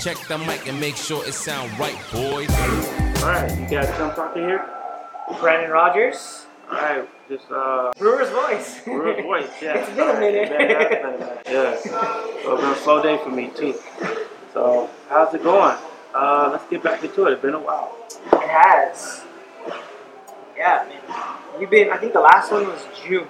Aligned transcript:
Check 0.00 0.16
the 0.28 0.38
mic 0.38 0.68
and 0.68 0.78
make 0.78 0.96
sure 0.96 1.24
it 1.26 1.34
sound 1.34 1.76
right, 1.78 1.98
boys. 2.12 2.48
Alright, 3.22 3.58
you 3.58 3.68
got 3.68 3.86
Jump 3.98 4.14
Talker 4.14 4.38
here? 4.40 4.64
Brandon 5.40 5.70
Rogers. 5.70 6.46
Alright, 6.68 7.08
just 7.28 7.50
uh 7.50 7.92
Brewer's 7.98 8.30
voice. 8.30 8.80
Brewer's 8.84 9.22
voice, 9.24 9.50
yeah. 9.62 9.78
It's 9.78 9.90
been 9.96 10.08
a 10.08 10.20
minute. 10.20 10.48
Yeah, 10.50 10.62
it 10.62 10.78
has 10.78 11.18
been 11.18 11.22
a. 11.22 11.42
Yeah. 11.52 11.76
So 11.82 12.54
it's 12.54 12.62
been 12.62 12.70
a 12.72 12.76
slow 12.76 13.02
day 13.02 13.18
for 13.24 13.30
me 13.30 13.50
too. 13.56 13.74
So 14.52 14.88
how's 15.08 15.34
it 15.34 15.42
going? 15.42 15.76
Uh 16.14 16.48
let's 16.52 16.68
get 16.70 16.82
back 16.82 17.02
into 17.02 17.26
it. 17.26 17.32
It's 17.32 17.42
been 17.42 17.54
a 17.54 17.58
while. 17.58 17.96
It 18.32 18.48
has. 18.48 19.22
Yeah, 20.56 20.86
man. 20.88 21.36
You've 21.60 21.70
been. 21.70 21.90
I 21.90 21.96
think 21.96 22.12
the 22.12 22.20
last 22.20 22.52
one 22.52 22.66
was 22.68 22.84
June. 23.04 23.26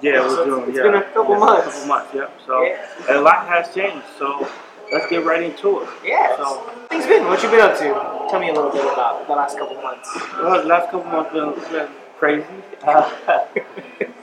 Yeah, 0.00 0.20
it 0.20 0.24
was 0.24 0.34
So 0.34 0.44
doing 0.44 0.68
it's 0.68 0.76
yeah. 0.76 0.82
been 0.84 0.94
a 0.94 1.02
couple 1.12 1.34
yeah, 1.34 1.38
months. 1.40 1.66
A 1.66 1.70
couple 1.70 1.86
months, 1.88 2.14
yep. 2.14 2.40
So 2.46 2.62
Yeah. 2.62 2.86
a 3.08 3.20
lot 3.20 3.46
has 3.48 3.74
changed. 3.74 4.06
So 4.18 4.48
let's 4.92 5.08
get 5.08 5.24
right 5.24 5.42
into 5.42 5.80
it. 5.80 5.88
Yeah. 6.04 6.36
So 6.36 6.70
Things 6.92 7.06
been. 7.06 7.24
What 7.24 7.42
you 7.42 7.50
been 7.50 7.60
up 7.60 7.78
to? 7.78 8.28
Tell 8.30 8.38
me 8.38 8.50
a 8.50 8.52
little 8.52 8.70
bit 8.70 8.84
about 8.84 9.26
the 9.26 9.32
last 9.32 9.58
couple 9.58 9.80
months. 9.82 10.08
well, 10.34 10.60
the 10.60 10.68
last 10.68 10.90
couple 10.90 11.10
months 11.10 11.32
been, 11.32 11.54
been 11.72 11.88
crazy. 12.18 12.46
Uh, 12.82 13.10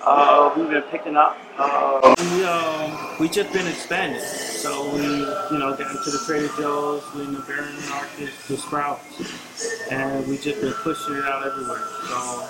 uh, 0.04 0.54
we've 0.55 0.70
been 0.70 0.84
picking 0.84 1.18
up. 1.18 1.36
Uh, 1.58 2.16
we 2.18 2.46
um, 2.46 3.18
we 3.20 3.27
just 3.27 3.52
been 3.52 3.66
expanding. 3.66 4.22
So 4.22 4.94
we 4.94 5.02
you 5.02 5.58
know 5.58 5.76
got 5.76 5.90
into 5.90 6.12
the 6.12 6.22
Trader 6.27 6.50
Joe's, 6.58 7.04
we 7.16 7.24
in 7.24 7.34
the 7.34 7.40
Baron 7.41 7.76
Market, 7.90 8.30
the 8.48 8.58
Sprouts, 8.58 9.90
and 9.90 10.27
we 10.27 10.38
just 10.38 10.62
been 10.62 10.74
pushing 10.74 11.16
it 11.16 11.24
out 11.24 11.48
everywhere. 11.48 11.88
So 12.08 12.49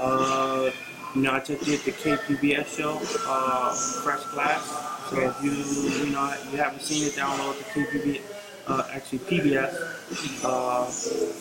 uh, 0.00 0.70
you 1.14 1.20
know 1.20 1.32
I 1.32 1.40
just 1.40 1.64
did 1.64 1.80
the 1.80 1.92
KPBS 1.92 2.78
show, 2.78 2.98
uh, 3.28 3.74
Fresh 4.02 4.24
Glass. 4.32 4.93
So 5.10 5.20
if 5.20 5.42
you 5.42 5.50
you 6.06 6.12
know 6.12 6.34
you 6.50 6.56
haven't 6.58 6.82
seen 6.82 7.06
it, 7.06 7.12
download 7.14 7.58
the 7.58 7.64
KPBS. 7.64 8.22
Uh, 8.66 8.82
actually, 8.92 9.18
PBS, 9.18 9.74
uh, 10.42 10.86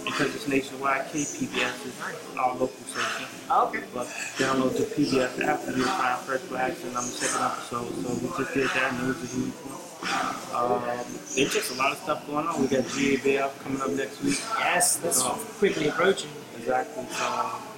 because 0.03 0.35
it's 0.35 0.45
nationwide, 0.45 1.05
KPBS 1.05 1.85
is 1.87 1.93
our 2.37 2.51
local 2.51 2.67
station. 2.85 3.27
Okay. 3.49 3.79
But 3.93 4.07
download 4.35 4.75
the 4.75 4.83
PBS 4.83 5.41
app 5.45 5.65
and 5.65 5.77
you'll 5.77 5.87
find 5.87 6.19
Fresh 6.25 6.41
Blacks 6.41 6.83
and 6.83 6.89
I'm 6.97 7.05
the 7.05 7.11
second 7.11 7.45
episode. 7.45 7.95
So 8.03 8.09
we 8.27 8.43
just 8.43 8.53
did 8.53 8.67
that 8.71 8.91
and 8.93 9.03
it 9.03 9.07
was 9.07 9.23
a 9.23 9.27
huge 9.37 9.53
one. 9.63 9.79
Um, 10.53 10.83
there's 11.33 11.53
just 11.53 11.71
a 11.71 11.75
lot 11.75 11.93
of 11.93 11.97
stuff 11.99 12.27
going 12.27 12.45
on. 12.45 12.61
We 12.61 12.67
got 12.67 12.83
GABF 12.83 13.57
coming 13.63 13.81
up 13.81 13.91
next 13.91 14.21
week. 14.21 14.39
Yes, 14.59 14.97
that's 14.97 15.21
Oh. 15.23 15.39
quickly 15.59 15.87
approaching. 15.87 16.29
Exactly. 16.57 17.03
So, 17.11 17.25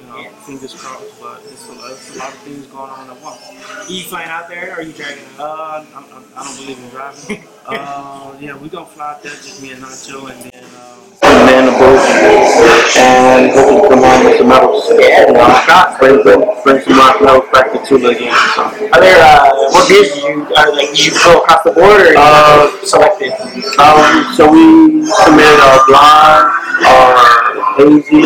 you 0.01 0.07
know, 0.07 0.19
Yeah. 0.19 0.29
fingers 0.45 0.73
crossed, 0.73 1.19
but 1.21 1.41
it's 1.45 1.67
a, 1.69 1.73
it's 1.91 2.15
a 2.15 2.19
lot 2.19 2.29
of 2.33 2.39
things 2.39 2.65
going 2.67 2.89
on 2.91 3.09
at 3.09 3.21
once. 3.21 3.41
Are 3.87 3.91
you 3.91 4.03
flying 4.03 4.29
out 4.29 4.47
there 4.49 4.71
or 4.71 4.75
are 4.75 4.81
you 4.81 4.93
driving? 4.93 5.23
Uh, 5.39 5.85
I'm, 5.95 6.03
I'm, 6.13 6.23
I 6.35 6.43
don't 6.43 6.55
believe 6.57 6.77
in 6.79 6.89
driving. 6.89 7.43
uh, 7.67 8.35
yeah, 8.39 8.55
we're 8.57 8.67
gonna 8.69 8.85
fly 8.85 9.11
out 9.11 9.23
there, 9.23 9.31
just 9.31 9.61
me 9.61 9.71
and 9.71 9.81
Nacho, 9.81 10.29
and 10.29 10.51
then 10.51 10.63
um, 10.75 11.45
man 11.45 11.65
the 11.65 11.71
boat, 11.71 11.99
and 12.97 13.51
hopefully 13.51 13.89
come 13.89 14.03
home 14.03 14.25
with 14.25 14.37
some 14.37 14.47
medals. 14.49 14.85
Yeah, 14.99 15.25
you 15.27 15.33
know, 15.33 15.47
shot. 15.65 15.97
bring 15.99 16.21
some, 16.23 16.43
bring 16.63 16.81
some 16.83 16.97
rock 16.99 17.21
medals 17.21 17.45
back 17.53 17.71
to 17.73 17.79
Chula 17.87 18.09
again. 18.11 18.33
So. 18.55 18.63
Are 18.93 19.01
there, 19.01 19.17
uh, 19.23 19.49
what 19.71 19.87
beers 19.89 20.13
did 20.13 20.23
you, 20.23 20.45
are, 20.55 20.71
like, 20.75 20.89
did 20.93 21.05
you 21.05 21.11
go 21.23 21.39
across 21.41 21.63
the 21.63 21.71
board 21.71 22.01
or 22.01 22.11
you 22.11 22.17
Uh, 22.19 22.69
selected? 22.85 23.31
Um, 23.79 24.33
so 24.35 24.51
we 24.51 25.05
submitted 25.05 25.59
our 25.63 25.79
blonde, 25.87 26.53
our 26.85 27.44
hazy, 27.77 28.23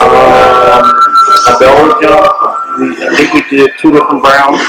um, 0.00 0.84
a 1.46 1.52
Belgian. 1.58 2.12
We, 2.78 2.86
I 2.96 3.12
think 3.16 3.34
we 3.34 3.42
did 3.50 3.72
two 3.78 3.90
different 3.90 4.22
browns. 4.22 4.60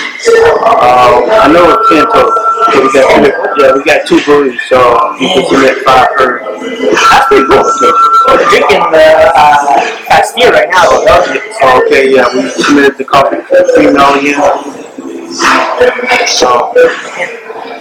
Uh, 0.65 1.21
I 1.31 1.47
know 1.51 1.69
it's 1.69 1.87
Canto. 1.89 2.27
So 2.71 2.81
we 2.81 2.91
got 2.93 3.07
two 3.15 3.31
yeah, 3.61 3.73
we 3.75 3.83
got 3.83 4.07
two 4.07 4.21
breweries, 4.23 4.61
so 4.67 4.77
you 5.19 5.27
can 5.33 5.45
submit 5.49 5.83
five 5.83 6.07
per. 6.17 6.39
That's 6.39 7.27
pretty 7.27 7.45
cool. 7.47 7.63
I'm 8.27 8.37
drinking 8.49 8.83
the, 8.91 9.31
uh, 9.35 9.81
Castilla 10.05 10.51
right 10.51 10.69
now, 10.69 11.03
Belgian. 11.05 11.41
Okay, 11.85 12.13
yeah, 12.13 12.27
we 12.33 12.49
submitted 12.49 12.97
the 12.97 13.05
coffee 13.05 13.41
cream 13.73 13.95
again. 13.95 14.39
So, 16.27 16.73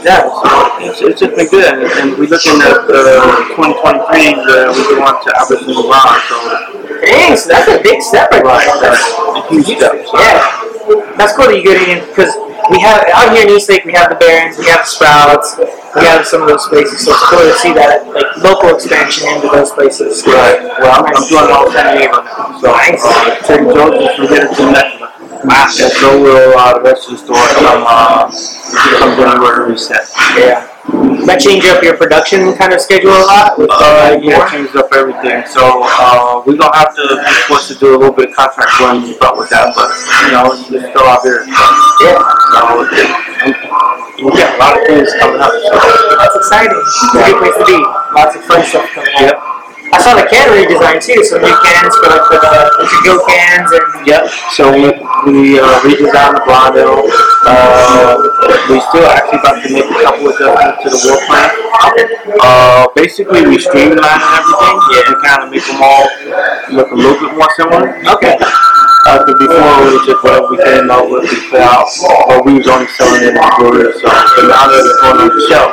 yeah, 0.04 0.24
so 0.26 0.86
it's, 0.86 1.00
it's 1.02 1.20
just 1.20 1.36
been 1.36 1.48
good. 1.48 1.64
And, 2.00 2.16
we're 2.18 2.28
looking 2.28 2.60
at 2.62 2.84
uh, 2.88 3.56
2023, 3.56 3.68
uh, 3.68 4.72
we 4.72 4.82
go 4.88 5.02
on 5.04 5.20
to 5.24 5.28
Albertson 5.36 5.72
Garage, 5.74 6.24
so 6.28 6.36
Dang, 7.00 7.36
so 7.36 7.48
that's 7.48 7.68
a 7.68 7.80
big 7.82 8.02
step 8.02 8.30
right 8.30 8.44
Right, 8.44 8.68
there. 8.80 8.92
that's 8.92 9.08
a 9.08 9.48
huge 9.48 9.76
step. 9.78 9.92
So, 10.06 10.18
Yeah, 10.20 11.14
that's 11.16 11.32
cool 11.36 11.46
that 11.48 11.56
you 11.56 11.64
get 11.64 11.80
in 11.88 12.04
because 12.08 12.36
we 12.70 12.78
have 12.80 13.02
out 13.14 13.32
here 13.34 13.48
in 13.48 13.50
Eastlake 13.56 13.84
we 13.84 13.92
have 13.92 14.10
the 14.10 14.16
Barons, 14.20 14.58
we 14.58 14.66
have 14.68 14.84
the 14.84 14.90
Sprouts, 14.90 15.56
we 15.58 16.04
have 16.04 16.26
some 16.26 16.42
of 16.42 16.48
those 16.48 16.66
places. 16.68 17.04
So 17.04 17.12
it's 17.16 17.24
cool 17.32 17.40
to 17.40 17.54
see 17.56 17.72
that 17.72 18.04
like 18.12 18.28
local 18.44 18.68
expansion 18.76 19.26
into 19.32 19.48
those 19.48 19.72
places. 19.72 20.22
Right. 20.26 20.60
Well, 20.78 20.92
I'm, 20.92 21.08
I'm 21.08 21.24
doing 21.28 21.48
all 21.50 21.70
San 21.72 21.96
Diego 21.96 22.20
now. 22.22 22.58
So, 22.60 22.68
Nice. 22.70 23.00
uh, 23.00 23.40
Trader 23.48 23.72
Joe's 23.72 23.96
is 23.96 24.12
from 24.16 24.28
here 24.28 24.44
to 24.46 24.62
next 24.70 24.99
one. 25.44 25.56
And 25.56 25.92
so 25.92 26.20
will 26.20 26.58
uh, 26.58 26.78
the 26.78 26.82
rest 26.82 27.08
of 27.08 27.18
the 27.18 27.24
store 27.24 27.46
come, 27.56 27.84
uh, 27.86 28.30
come 28.98 29.16
January 29.16 29.72
reset. 29.72 30.08
Yeah. 30.36 30.66
That 31.26 31.38
change 31.38 31.66
up 31.66 31.82
your 31.84 31.96
production 31.96 32.56
kind 32.56 32.72
of 32.72 32.80
schedule 32.80 33.12
a 33.12 33.24
lot. 33.28 33.58
With, 33.58 33.70
Uh, 33.70 33.76
uh, 33.76 34.18
yeah, 34.22 34.48
changed 34.50 34.74
up 34.76 34.88
everything. 34.92 35.44
So 35.46 35.60
uh, 35.84 36.42
we're 36.46 36.56
gonna 36.56 36.74
have 36.74 36.94
to 36.96 37.04
be 37.20 37.32
forced 37.46 37.68
to 37.68 37.74
do 37.76 37.94
a 37.94 37.98
little 37.98 38.14
bit 38.14 38.30
of 38.30 38.34
contract 38.34 38.80
running 38.80 39.04
and 39.04 39.14
stuff 39.14 39.36
with 39.36 39.50
that, 39.50 39.70
but 39.76 39.88
you 40.26 40.32
know, 40.32 40.50
it's, 40.50 40.70
it's 40.72 40.88
still 40.90 41.06
out 41.06 41.22
there. 41.22 41.44
So, 41.44 41.64
yeah, 42.02 42.18
so 42.56 42.60
we 44.24 44.30
got 44.36 44.56
a 44.56 44.58
lot 44.58 44.80
of 44.80 44.86
things 44.88 45.12
coming 45.20 45.40
up. 45.40 45.52
So. 45.52 45.72
that's 46.16 46.36
exciting. 46.36 46.76
It's 46.76 47.14
a 47.14 47.24
good 47.28 47.38
place 47.38 47.56
to 47.60 47.64
be. 47.64 47.78
Lots 48.16 48.36
of 48.36 48.44
fun 48.44 48.64
stuff 48.64 48.88
coming 48.92 49.14
out. 49.14 49.20
Yep. 49.20 49.49
I 49.92 49.98
saw 49.98 50.14
the 50.14 50.26
can 50.30 50.46
redesign 50.54 51.02
too. 51.02 51.24
Some 51.24 51.42
new 51.42 51.56
cans 51.66 51.94
for 51.98 52.08
like 52.10 52.26
the, 52.30 52.38
the 52.38 52.84
to-go 52.86 53.14
cans 53.26 53.70
and 53.72 53.90
Yep. 54.06 54.28
So 54.56 54.72
we, 54.72 54.88
we 55.26 55.58
uh, 55.60 55.66
redesigned 55.84 56.38
the 56.38 56.42
blonde 56.46 56.76
ale. 56.78 57.04
Uh, 57.44 58.16
we 58.70 58.80
still 58.88 59.04
actually 59.06 59.38
about 59.40 59.60
to 59.62 59.68
make 59.72 59.84
a 59.84 60.02
couple 60.02 60.28
of 60.28 60.34
adjustments 60.34 60.82
to 60.82 60.88
the 60.90 61.00
war 61.10 61.18
plan. 61.26 61.50
Uh, 62.40 62.86
basically, 62.94 63.46
we 63.46 63.58
streamlined 63.58 64.00
everything 64.00 64.76
yeah. 64.94 65.10
and 65.10 65.16
kind 65.26 65.42
of 65.44 65.50
make 65.50 65.66
them 65.66 65.82
all 65.82 66.06
look 66.72 66.90
a 66.90 66.94
little 66.94 67.18
bit 67.20 67.36
more 67.36 67.50
similar. 67.56 67.98
okay. 68.14 68.38
'Cause 69.18 69.38
before 69.38 69.58
was 69.92 70.06
just 70.06 70.22
whatever 70.22 70.46
we 70.50 70.56
didn't 70.56 70.86
know 70.86 71.04
what 71.04 71.22
we 71.22 71.36
put 71.50 71.60
out, 71.60 71.86
but 72.28 72.44
we 72.44 72.54
was 72.54 72.68
only 72.68 72.86
selling 72.88 73.22
it 73.22 73.34
in 73.34 73.42
brewery. 73.58 73.92
So, 73.94 74.08
so 74.08 74.40
now 74.46 74.66
that 74.70 74.82
it's 74.86 75.00
going 75.00 75.20
on 75.20 75.28
the 75.28 75.46
shelf, 75.48 75.72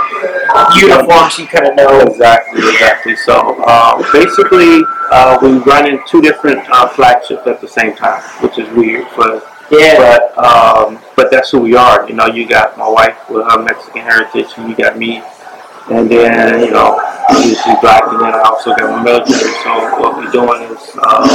Uniforms, 0.81 1.37
you 1.39 1.47
kind 1.47 1.67
of 1.67 1.75
know. 1.75 1.99
Exactly, 2.01 2.59
exactly. 2.69 3.15
So 3.15 3.61
uh, 3.63 4.01
basically, 4.11 4.81
uh, 5.11 5.37
we 5.41 5.49
run 5.59 5.87
in 5.87 5.99
two 6.07 6.21
different 6.21 6.67
uh, 6.71 6.87
flagships 6.89 7.45
at 7.45 7.61
the 7.61 7.67
same 7.67 7.95
time, 7.95 8.21
which 8.41 8.57
is 8.57 8.67
weird, 8.73 9.05
but 9.15 9.45
Yeah. 9.69 9.97
but 9.99 10.21
um, 10.43 10.99
but 11.15 11.29
that's 11.31 11.51
who 11.51 11.59
we 11.59 11.75
are. 11.75 12.07
You 12.07 12.15
know, 12.15 12.27
you 12.27 12.47
got 12.47 12.77
my 12.77 12.87
wife 12.87 13.17
with 13.29 13.45
her 13.49 13.59
Mexican 13.61 14.01
heritage, 14.01 14.47
and 14.57 14.69
you 14.69 14.75
got 14.75 14.97
me, 14.97 15.21
and 15.91 16.09
then 16.09 16.61
you 16.65 16.71
know, 16.71 16.99
obviously 17.29 17.73
black, 17.81 18.03
and 18.07 18.19
then 18.21 18.33
I 18.33 18.41
also 18.41 18.73
got 18.75 18.89
my 18.89 19.03
military. 19.03 19.51
So 19.63 19.99
what 19.99 20.15
we're 20.17 20.31
doing 20.31 20.61
is 20.71 20.83
uh, 21.03 21.27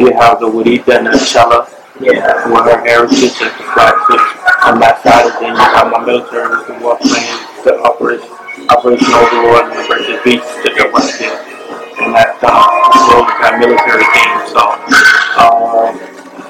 you 0.00 0.12
have 0.16 0.40
the 0.40 0.46
Wadita 0.48 0.96
and 0.98 1.06
the 1.06 1.18
Chella. 1.28 1.68
Yeah. 2.00 2.48
With 2.48 2.64
her 2.64 2.80
heritage 2.80 3.36
at 3.44 3.52
the 3.60 3.64
flagship 3.76 4.24
on 4.64 4.80
that 4.80 5.04
side, 5.04 5.28
and 5.28 5.36
then 5.36 5.52
you 5.52 5.60
have 5.60 5.92
my 5.92 6.00
military 6.00 6.48
with 6.48 6.66
the 6.72 6.74
war 6.80 6.96
plane, 6.96 7.28
the 7.60 7.76
operation, 7.84 8.24
Operation 8.72 9.12
Overlord, 9.12 9.68
and 9.68 9.76
the 9.76 9.84
British 9.84 10.16
Beach 10.24 10.40
to 10.64 10.68
the 10.72 10.88
west 10.96 11.20
end. 11.20 11.36
And 12.00 12.16
that 12.16 12.40
uh, 12.40 12.48
road 13.12 13.28
got 13.36 13.60
military 13.60 14.00
themed. 14.16 14.48
So, 14.48 14.64
uh, 15.36 15.92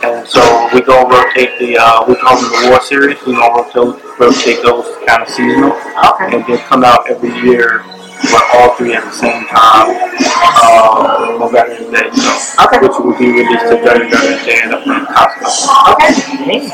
and 0.07 0.23
so 0.23 0.39
we 0.71 0.87
gonna 0.87 1.11
rotate 1.11 1.59
the 1.59 1.75
uh, 1.83 2.07
we 2.07 2.15
call 2.15 2.39
them 2.39 2.47
the 2.47 2.71
war 2.71 2.79
series. 2.87 3.19
We 3.27 3.35
gonna 3.35 3.51
rotate 3.51 3.99
rotate 4.23 4.63
those 4.63 4.87
kind 5.03 5.27
of 5.27 5.29
seasonal, 5.29 5.75
Okay. 5.75 6.31
and 6.31 6.47
then 6.47 6.59
come 6.71 6.85
out 6.87 7.11
every 7.11 7.35
year 7.43 7.83
with 8.23 8.43
all 8.55 8.75
three 8.77 8.95
at 8.95 9.05
the 9.05 9.13
same 9.13 9.47
time 9.47 9.89
uh, 9.89 11.41
on 11.41 11.53
Veterans 11.53 11.89
Day. 11.91 12.11
So, 12.13 12.31
Okay. 12.65 12.79
which 12.85 12.93
will 13.01 13.17
be 13.17 13.33
released 13.33 13.67
to 13.73 13.77
Veterans 13.81 14.13
Day 14.45 14.61
and 14.63 14.75
up 14.75 14.85
in 14.87 15.07
Costco. 15.07 15.49
Okay. 15.97 16.13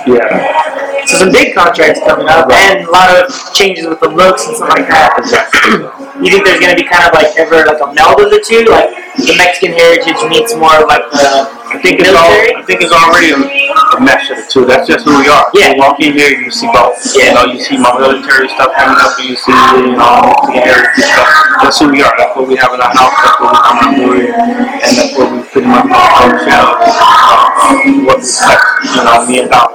Yeah, 0.06 1.06
So 1.06 1.18
some 1.18 1.30
big 1.32 1.54
contracts 1.54 2.00
coming 2.06 2.28
up 2.28 2.50
and 2.50 2.86
a 2.86 2.90
lot 2.90 3.08
of 3.14 3.30
changes 3.54 3.86
with 3.86 4.00
the 4.00 4.08
looks 4.08 4.46
and 4.46 4.56
stuff 4.56 4.70
like 4.70 4.88
that. 4.88 5.14
exactly. 5.18 5.86
You 6.16 6.30
think 6.32 6.46
there's 6.48 6.60
gonna 6.60 6.74
be 6.74 6.82
kind 6.88 7.04
of 7.04 7.12
like 7.12 7.28
ever 7.36 7.60
like 7.68 7.76
a 7.76 7.92
meld 7.92 8.16
of 8.24 8.32
the 8.32 8.40
two, 8.40 8.64
like 8.72 8.88
the 9.20 9.36
Mexican 9.36 9.76
heritage 9.76 10.16
meets 10.32 10.56
more 10.56 10.72
of 10.80 10.88
like 10.88 11.04
the 11.12 11.44
I 11.66 11.82
think 11.82 11.98
it's 11.98 12.14
all. 12.14 12.30
I 12.30 12.62
think 12.62 12.78
it's 12.82 12.94
already 12.94 13.34
a, 13.34 13.38
a 13.38 13.98
mesh 13.98 14.30
of 14.30 14.38
the 14.38 14.46
two. 14.46 14.64
That's 14.64 14.86
just 14.86 15.02
who 15.02 15.18
we 15.18 15.26
are. 15.26 15.50
Yeah. 15.50 15.74
You 15.74 15.82
walk 15.82 15.98
in 15.98 16.14
here, 16.14 16.30
you 16.30 16.50
see 16.50 16.70
both. 16.70 16.94
Yeah. 17.12 17.26
You 17.26 17.34
know, 17.34 17.44
you 17.50 17.58
see 17.58 17.76
my 17.76 17.90
military 17.98 18.46
stuff 18.54 18.70
coming 18.78 18.94
up, 18.94 19.18
and 19.18 19.26
you 19.26 19.34
see 19.34 19.50
you 19.82 19.98
know 19.98 20.30
heritage 20.54 21.02
stuff. 21.02 21.26
That's 21.66 21.78
who 21.82 21.90
we 21.90 22.06
are. 22.06 22.14
That's 22.14 22.38
what 22.38 22.46
we 22.46 22.54
have 22.62 22.70
in 22.70 22.78
our 22.78 22.94
house. 22.94 23.14
That's 23.18 23.38
what 23.42 23.50
we 23.50 23.58
come 23.66 23.78
out 23.82 23.98
with, 23.98 24.30
and 24.30 24.92
that's 24.94 25.12
what 25.18 25.28
we 25.34 25.38
pretty 25.50 25.66
much 25.66 25.90
on 25.90 26.26
the 26.30 26.38
shelves. 26.46 26.86
Uh, 26.86 27.74
what 28.06 28.22
we 28.22 28.30
expect 28.30 28.62
you 28.86 29.02
know, 29.02 29.26
me 29.26 29.42
and 29.42 29.50
Dolly, 29.50 29.65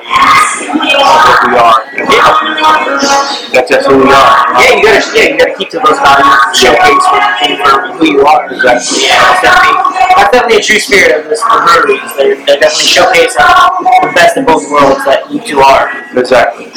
That's 3.81 3.93
who 3.93 4.05
we 4.05 4.13
are. 4.13 4.45
Yeah, 4.61 4.77
you 4.77 4.85
gotta 4.85 5.01
yeah, 5.17 5.33
you 5.33 5.37
gotta 5.41 5.57
keep 5.57 5.73
to 5.73 5.81
those 5.81 5.97
values 5.97 6.37
and 6.37 6.53
showcase 6.53 7.01
where 7.09 7.17
you 7.17 7.33
came 7.41 7.57
from 7.65 7.89
and 7.89 7.93
who 7.97 8.05
you 8.13 8.21
are. 8.21 8.45
Exactly. 8.53 9.09
Yeah, 9.09 9.17
that's 9.17 9.41
definitely 9.41 9.73
that's 10.13 10.29
definitely 10.29 10.57
a 10.61 10.65
true 10.69 10.77
spirit 10.77 11.17
of 11.17 11.25
this 11.25 11.41
of 11.41 11.65
breweries. 11.65 12.05
They're, 12.13 12.37
they 12.45 12.61
definitely 12.61 12.93
showcase 12.93 13.33
the 13.33 14.13
best 14.13 14.37
of 14.37 14.45
both 14.45 14.69
worlds 14.69 15.01
that 15.09 15.25
you 15.33 15.41
two 15.41 15.65
are. 15.65 15.89
Exactly. 16.13 16.69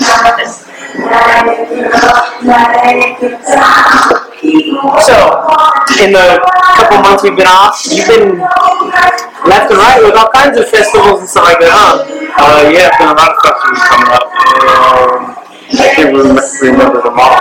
So, 5.05 5.17
in 6.01 6.17
the 6.17 6.41
couple 6.81 7.05
months 7.05 7.21
we've 7.21 7.37
been 7.37 7.53
off, 7.53 7.85
you've 7.85 8.09
been 8.09 8.41
left 9.45 9.69
and 9.69 9.77
right 9.77 10.01
with 10.01 10.17
all 10.17 10.33
kinds 10.33 10.57
of 10.57 10.69
festivals 10.73 11.21
and 11.21 11.29
stuff 11.29 11.53
like 11.53 11.61
that, 11.61 11.69
huh? 11.69 12.01
Uh, 12.41 12.73
yeah, 12.73 12.89
been 12.97 13.13
a 13.13 13.17
lot 13.17 13.29
of 13.29 13.39
festivals 13.45 13.85
coming 13.93 14.09
up. 14.09 14.33
Um, 14.65 15.34
I 15.73 15.95
can't 15.97 16.13
rem- 16.15 16.37
remember 16.63 17.01
them 17.03 17.17
all. 17.19 17.35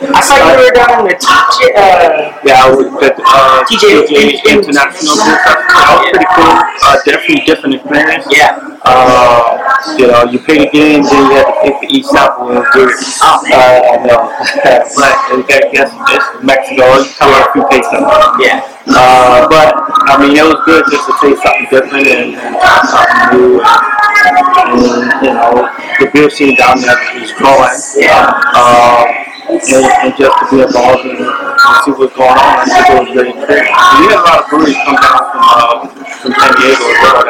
I 0.00 0.20
saw 0.24 0.40
you 0.40 0.56
were 0.64 0.72
down 0.72 1.04
in 1.04 1.12
the 1.12 1.16
TJ, 1.20 1.76
uh, 1.76 2.40
Yeah, 2.40 2.64
I 2.64 2.72
was 2.72 2.88
at 3.04 3.20
uh, 3.20 3.60
TJ 3.68 4.08
TJ 4.08 4.40
International 4.48 5.12
Festival. 5.12 5.36
That 5.36 5.86
was 5.92 6.08
pretty 6.08 6.28
cool. 6.32 6.56
Uh, 6.80 6.96
definitely 7.04 7.44
different 7.44 7.74
experience. 7.76 8.24
yeah. 8.32 8.56
Uh, 8.80 9.60
you 10.00 10.08
know, 10.08 10.24
you 10.24 10.40
pay 10.40 10.64
get 10.64 10.74
in, 10.74 11.04
then 11.04 11.20
you 11.28 11.36
have 11.36 11.52
to 11.52 11.56
pay 11.60 11.72
for 11.76 11.86
each 11.92 12.08
sample 12.08 12.48
and 12.48 12.64
do 12.72 12.88
it. 12.88 12.96
Oh, 13.20 13.44
man. 13.44 13.52
Uh, 13.52 13.92
I 13.92 13.96
know. 14.08 14.20
but 14.96 15.12
I 15.20 15.68
guess 15.68 15.92
it's 15.92 16.26
Mexico. 16.42 16.84
You 16.96 17.12
come 17.20 17.36
if 17.36 17.52
you 17.54 17.62
pay 17.68 17.82
something. 17.84 18.40
Yeah. 18.40 18.64
Uh, 18.88 19.46
but 19.52 19.76
I 20.08 20.16
mean, 20.16 20.32
it 20.36 20.42
was 20.42 20.56
good 20.64 20.84
just 20.90 21.04
to 21.06 21.12
taste 21.20 21.44
something 21.44 21.68
different 21.68 22.08
and, 22.08 22.34
and 22.40 22.56
something 22.88 23.36
new. 23.36 23.60
And, 23.60 24.09
and 24.26 25.24
you 25.24 25.32
know, 25.34 25.68
the 25.98 26.10
beer 26.12 26.30
scene 26.30 26.56
down 26.56 26.80
there 26.80 26.98
is 27.16 27.32
growing. 27.32 27.70
Yeah. 27.96 28.30
Um, 28.56 29.30
and, 29.50 29.84
and 30.06 30.14
just 30.14 30.30
to 30.38 30.44
be 30.50 30.62
involved 30.62 31.02
and, 31.04 31.18
and 31.18 31.78
see 31.82 31.90
what's 31.90 32.14
going 32.14 32.30
on, 32.30 32.54
I 32.54 32.64
think 32.70 32.86
it 32.86 32.96
was 33.02 33.10
very 33.10 33.34
great. 33.34 33.66
We 33.66 34.06
had 34.06 34.14
a 34.14 34.22
lot 34.22 34.38
of 34.40 34.50
breweries 34.50 34.78
come 34.86 34.94
down 34.94 35.22
from 35.26 35.42
uh, 35.42 35.90
from 36.22 36.32
San 36.38 36.50
Diego 36.54 36.84
as 36.86 36.98
well. 37.02 37.24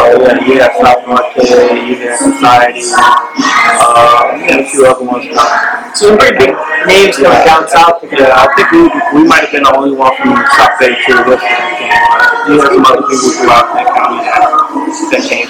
Oh 0.00 0.16
yeah, 0.16 0.40
you 0.40 0.56
had 0.56 0.72
South 0.80 1.04
Norte, 1.04 1.36
you 1.36 1.96
Society, 2.16 2.88
uh, 2.88 4.32
you 4.40 4.60
a 4.60 4.64
few 4.64 4.86
other 4.86 5.04
ones. 5.04 5.28
So 5.94 6.08
some 6.08 6.18
pretty 6.18 6.38
big 6.38 6.54
names 6.86 7.16
coming 7.16 7.44
down 7.44 7.68
south. 7.68 8.00
Yeah, 8.04 8.32
I 8.32 8.48
think 8.56 8.70
we, 8.72 8.88
we 9.20 9.28
might 9.28 9.44
have 9.44 9.52
been 9.52 9.64
the 9.64 9.74
only 9.76 9.92
one 9.92 10.14
from 10.16 10.32
South 10.56 10.78
Bay 10.78 10.94
to 10.94 11.12
this. 11.28 11.42
You 12.48 12.56
had 12.56 12.72
some 12.72 12.86
other 12.86 13.04
people 13.04 13.30
throughout 13.36 13.74
that 13.74 13.86
county 13.92 14.24
that, 14.90 15.14
that 15.14 15.22
came. 15.24 15.48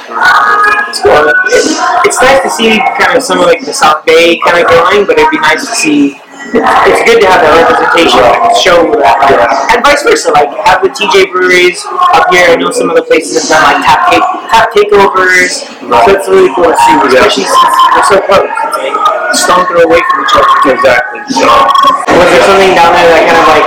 Well, 1.04 1.32
it's, 1.48 1.72
it's 2.04 2.20
nice 2.20 2.42
to 2.44 2.50
see 2.50 2.76
kind 2.98 3.16
of 3.16 3.22
some 3.22 3.40
of 3.40 3.46
like 3.46 3.64
the 3.64 3.72
South 3.72 4.04
Bay 4.04 4.38
kind 4.44 4.60
of 4.60 4.69
going, 4.69 5.06
but 5.06 5.19
it'd 5.19 5.31
be 5.31 5.40
nice 5.40 5.64
to 5.66 5.75
see. 5.75 6.20
It's 6.50 7.02
good 7.06 7.20
to 7.22 7.28
have 7.31 7.44
that 7.46 7.52
representation 7.62 8.19
and 8.19 8.50
show 8.58 8.90
that, 8.98 9.16
like, 9.22 9.70
and 9.70 9.81
vice 9.84 10.02
versa. 10.02 10.32
Like 10.34 10.50
have 10.66 10.82
the 10.82 10.90
TJ 10.90 11.31
breweries 11.31 11.84
up 11.87 12.26
here. 12.32 12.50
I 12.50 12.56
know 12.56 12.72
some 12.75 12.90
of 12.90 12.96
the 12.96 13.06
places 13.06 13.38
have 13.38 13.46
done 13.46 13.62
like 13.62 13.81
tap 13.87 14.10
take, 14.10 14.25
tap 14.50 14.66
takeovers, 14.75 15.62
so 15.78 16.10
it's 16.10 16.26
really 16.26 16.50
cool 16.56 16.72
to 16.72 16.78
see, 16.81 16.96
especially 17.06 17.46
since 17.46 17.76
they're 17.94 18.08
so 18.08 18.19
close. 18.26 19.09
Like 19.31 19.38
stone 19.38 19.62
throw 19.71 19.87
away 19.87 20.03
from 20.11 20.19
each 20.27 20.35
other. 20.35 20.75
Exactly. 20.75 21.21
So, 21.31 21.47
Was 21.47 22.27
there 22.35 22.43
something 22.43 22.75
down 22.75 22.91
there 22.99 23.06
that 23.15 23.23
kind 23.31 23.38
of 23.38 23.47
like 23.47 23.67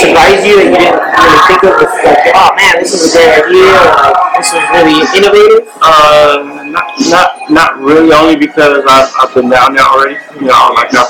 surprised 0.00 0.42
you 0.48 0.56
that 0.56 0.68
you 0.72 0.78
didn't 0.80 0.96
really 0.96 1.40
think 1.48 1.60
of? 1.68 1.72
With 1.76 1.92
like, 2.00 2.32
oh 2.32 2.50
man, 2.56 2.74
this 2.80 2.92
is 2.96 3.12
a 3.12 3.20
great 3.20 3.44
idea, 3.44 3.76
or 3.76 4.08
this 4.40 4.48
was 4.56 4.64
really 4.72 4.96
innovative. 5.16 5.68
uh, 5.84 6.64
not 6.72 6.86
not 7.12 7.28
not 7.52 7.70
really, 7.78 8.12
only 8.16 8.36
because 8.36 8.80
I've, 8.88 9.10
I've 9.20 9.32
been 9.36 9.50
down 9.52 9.76
there 9.76 9.84
already. 9.84 10.16
You 10.40 10.48
know, 10.48 10.72
like 10.72 10.88
I, 10.96 11.04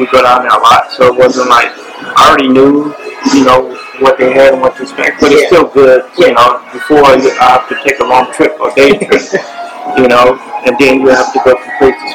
we 0.00 0.08
go 0.08 0.22
down 0.24 0.48
there 0.48 0.56
a 0.56 0.60
lot, 0.62 0.88
so 0.92 1.12
it 1.12 1.16
wasn't 1.16 1.48
like 1.52 1.68
I 2.16 2.28
already 2.32 2.48
knew, 2.48 2.94
you 3.36 3.44
know, 3.44 3.76
what 4.00 4.16
they 4.18 4.32
had 4.32 4.54
and 4.54 4.62
what 4.62 4.76
to 4.76 4.82
expect. 4.82 5.20
But 5.20 5.32
it's 5.32 5.42
Yeah. 5.42 5.48
still 5.48 5.68
good, 5.68 6.04
you 6.18 6.32
know. 6.32 6.60
Before 6.72 7.04
I 7.04 7.20
have 7.38 7.68
to 7.68 7.76
take 7.84 8.00
a 8.00 8.04
long 8.04 8.32
trip 8.32 8.56
or 8.60 8.72
day 8.74 8.96
trip, 8.98 9.22
you 10.00 10.08
know, 10.08 10.40
and 10.66 10.76
then 10.78 11.00
you 11.00 11.08
have 11.08 11.32
to 11.32 11.40
go 11.44 11.54
from 11.54 11.70
place 11.78 11.94
to 12.00 12.11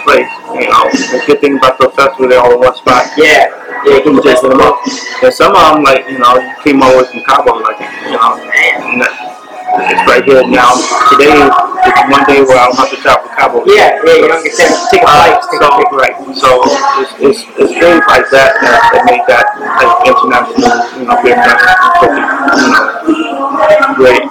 good 1.27 1.41
thing 1.41 1.57
about 1.57 1.77
the 1.77 1.91
festival, 1.91 2.31
they're 2.31 2.39
all 2.39 2.55
in 2.55 2.59
one 2.59 2.75
spot. 2.75 3.03
Yeah, 3.19 3.51
yeah, 3.83 3.99
You 3.99 4.15
just 4.23 4.23
just 4.23 4.41
them 4.41 4.63
up. 4.63 4.79
And 5.21 5.33
some 5.33 5.51
of 5.51 5.75
them, 5.75 5.83
like, 5.83 6.07
you 6.07 6.17
know, 6.17 6.39
you 6.39 6.55
came 6.63 6.81
over 6.81 7.03
from 7.03 7.21
Cabo, 7.27 7.59
like, 7.59 7.83
you 8.07 8.15
know, 8.15 8.39
it's 9.75 10.03
right 10.07 10.23
here 10.23 10.47
now. 10.47 10.71
Today 11.11 11.35
is 11.35 11.51
one 12.07 12.23
day 12.23 12.39
where 12.39 12.55
I 12.55 12.71
don't 12.71 12.79
have 12.79 12.89
to 12.89 12.97
travel 13.03 13.27
to 13.27 13.35
Cabo. 13.35 13.67
Yeah, 13.67 13.99
yeah, 14.07 14.23
you 14.23 14.27
don't 14.31 14.43
get 14.43 14.55
to 14.55 14.63
take 14.87 15.03
a 15.03 15.11
flight, 15.11 15.35
take 15.51 15.59
a 15.59 15.67
uh, 15.67 15.75
So, 15.75 15.83
big 15.83 15.91
right. 15.91 16.15
So 16.31 16.49
it's, 17.03 17.13
it's, 17.19 17.39
it's 17.59 17.73
things 17.75 18.03
like 18.07 18.25
that 18.31 18.55
that, 18.63 18.79
that 18.95 19.03
make 19.03 19.27
that 19.27 19.45
like 19.59 20.07
international, 20.07 20.71
you 20.95 21.05
know, 21.11 21.19
beer 21.19 21.35
festival 21.35 21.67
uh, 21.99 22.15
you 23.11 23.75
know, 23.75 23.91
great, 23.99 24.23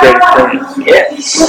great 0.00 0.16
experience. 0.16 0.76
Yeah. 0.82 1.06
So, 1.20 1.46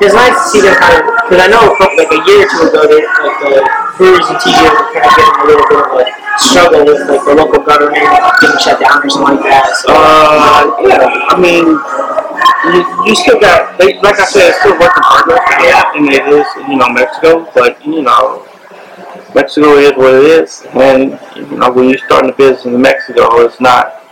It's 0.00 0.14
nice 0.14 0.36
to 0.38 0.44
see 0.50 0.60
them 0.62 0.74
kind 0.78 0.94
of, 0.94 1.10
because 1.26 1.42
I 1.42 1.48
know 1.50 1.74
couple, 1.74 1.98
like 1.98 2.12
a 2.14 2.20
year 2.26 2.46
or 2.46 2.48
two 2.48 2.70
ago, 2.70 2.86
they, 2.86 3.02
like 3.02 3.36
the 3.42 3.62
brewers 3.98 4.26
and 4.30 4.38
TJ 4.38 4.58
were 4.62 4.94
kind 4.94 5.02
of 5.02 5.12
getting 5.18 5.38
a 5.38 5.46
little 5.46 5.66
bit 5.66 5.82
of 5.82 5.90
a 5.98 6.38
struggle 6.38 6.86
with 6.86 7.02
like 7.10 7.24
the 7.26 7.34
local 7.34 7.62
government 7.66 8.06
getting 8.38 8.58
shut 8.62 8.78
down 8.78 9.02
or 9.02 9.10
something 9.10 9.42
like 9.42 9.44
that. 9.50 9.66
So, 9.82 9.90
uh, 9.90 10.78
yeah, 10.86 11.10
I 11.28 11.34
mean, 11.34 11.66
you, 12.70 12.80
you 13.10 13.14
still 13.18 13.40
got, 13.40 13.78
they, 13.78 13.98
like 14.00 14.20
I 14.20 14.24
said, 14.24 14.54
it's 14.54 14.60
still 14.62 14.78
work 14.78 14.94
in 14.94 15.02
progress. 15.02 15.42
Yeah. 15.58 15.82
And 15.98 16.06
it 16.08 16.24
is, 16.30 16.46
you 16.70 16.76
know, 16.76 16.88
Mexico, 16.88 17.50
but, 17.54 17.84
you 17.84 18.02
know, 18.02 18.46
Mexico 19.34 19.74
is 19.76 19.92
what 19.96 20.14
it 20.14 20.24
is. 20.24 20.64
And, 20.74 21.18
you 21.36 21.58
know, 21.58 21.70
when 21.70 21.88
you're 21.88 21.98
starting 21.98 22.30
a 22.30 22.34
business 22.34 22.66
in 22.66 22.80
Mexico, 22.80 23.42
it's 23.42 23.60
not, 23.60 24.04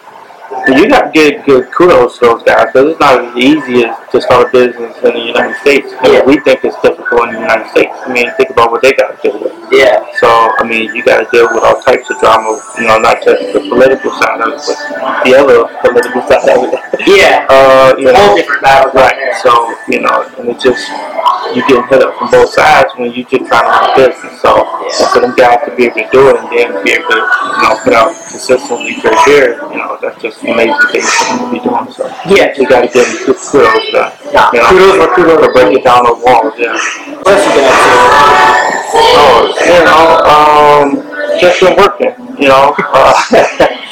you 0.68 0.88
got 0.88 1.06
to 1.06 1.10
give 1.12 1.44
good 1.44 1.70
kudos 1.72 2.18
to 2.18 2.26
those 2.26 2.42
guys 2.42 2.66
because 2.72 2.90
it's 2.90 3.00
not 3.00 3.22
as 3.24 3.36
easy 3.36 3.84
as 3.84 3.94
to 4.10 4.20
start 4.20 4.48
a 4.48 4.52
business 4.52 4.96
in 5.04 5.12
the 5.14 5.20
United 5.20 5.56
States. 5.60 5.92
Yeah. 6.04 6.24
We 6.24 6.38
think 6.40 6.64
it's 6.64 6.76
difficult 6.82 7.28
in 7.28 7.34
the 7.34 7.40
United 7.40 7.68
States. 7.70 7.92
I 7.92 8.12
mean, 8.12 8.30
think 8.36 8.50
about 8.50 8.70
what 8.70 8.82
they 8.82 8.92
got 8.92 9.14
to 9.14 9.18
deal 9.22 9.38
with. 9.40 9.52
yeah, 9.70 10.04
So, 10.18 10.26
I 10.58 10.64
mean, 10.66 10.94
you 10.94 11.04
got 11.04 11.22
to 11.24 11.28
deal 11.30 11.48
with 11.52 11.62
all 11.62 11.80
types 11.82 12.08
of 12.10 12.18
drama, 12.20 12.58
you 12.78 12.86
know, 12.86 12.98
not 12.98 13.22
just 13.22 13.52
the 13.52 13.60
political 13.68 14.10
side 14.18 14.40
of 14.40 14.52
it, 14.54 14.62
but 14.66 15.24
the 15.24 15.34
other 15.36 15.66
political 15.84 16.22
side 16.26 16.48
of 16.48 16.72
it. 16.72 16.80
yeah, 17.06 17.46
Uh, 17.50 17.94
you 17.98 18.06
know, 18.12 18.14
whole 18.14 18.36
different 18.36 18.62
battle 18.62 18.92
down 18.92 19.02
Right. 19.04 19.16
there. 19.16 19.38
So, 19.42 19.52
you 19.88 20.00
know, 20.00 20.26
and 20.38 20.48
it 20.50 20.58
just, 20.60 20.88
you 21.54 21.62
getting 21.68 21.86
hit 21.88 22.02
up 22.02 22.16
from 22.18 22.30
both 22.30 22.50
sides 22.50 22.92
when 22.96 23.12
you 23.12 23.24
just 23.24 23.46
trying 23.46 23.64
to 23.64 23.70
run 23.70 23.96
business. 23.96 24.40
So, 24.40 24.50
and 24.58 25.08
for 25.12 25.20
them 25.20 25.34
guys 25.36 25.60
to 25.68 25.74
be 25.76 25.86
able 25.86 26.02
to 26.02 26.08
do 26.10 26.30
it 26.30 26.36
and 26.40 26.48
then 26.50 26.84
be 26.84 26.92
able 26.92 27.10
to, 27.10 27.20
you 27.20 27.62
know, 27.62 27.76
put 27.84 27.92
out 27.92 28.10
consistently 28.30 28.94
for 29.00 29.08
a 29.12 29.20
year, 29.30 29.60
you 29.70 29.78
know, 29.78 29.98
that's 30.00 30.20
just 30.20 30.42
amazing 30.42 30.74
thing 30.90 31.02
for 31.04 31.24
them 31.24 31.38
to 31.38 31.46
be 31.52 31.60
doing. 31.60 31.90
So, 31.92 32.06
Yeah. 32.26 32.54
you 32.56 32.66
got 32.68 32.82
to 32.82 32.88
give 32.88 33.06
them 33.06 33.26
good 33.26 33.36
kudos 33.36 33.86
that. 33.92 34.16
Nah, 34.32 34.50
you 34.52 34.60
know, 34.60 34.68
kudos 34.68 34.96
for 34.96 35.14
kudos. 35.14 35.44
for 35.44 35.52
breaking 35.52 35.82
down 35.84 36.04
the 36.04 36.14
walls, 36.14 36.54
yeah. 36.58 36.72
What 37.22 37.28
else 37.28 37.44
you 37.46 37.60
got 37.60 38.66
Oh, 38.98 39.52
you 39.60 39.84
know, 39.84 40.04
um, 40.24 41.40
just 41.40 41.60
been 41.60 41.76
working, 41.76 42.14
you 42.38 42.48
know. 42.48 42.74
Uh, 42.78 43.12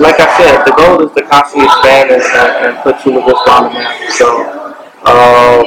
like 0.00 0.20
I 0.20 0.28
said, 0.36 0.64
the 0.66 0.74
goal 0.76 1.00
is 1.06 1.12
to 1.14 1.22
constantly 1.22 1.64
expand 1.64 2.10
and, 2.10 2.22
and, 2.22 2.66
and 2.66 2.78
put 2.82 3.04
you 3.06 3.12
with 3.12 3.26
this 3.26 3.38
on 3.48 3.64
the 3.64 3.70
map. 3.70 4.10
So, 4.12 4.65
um, 5.06 5.66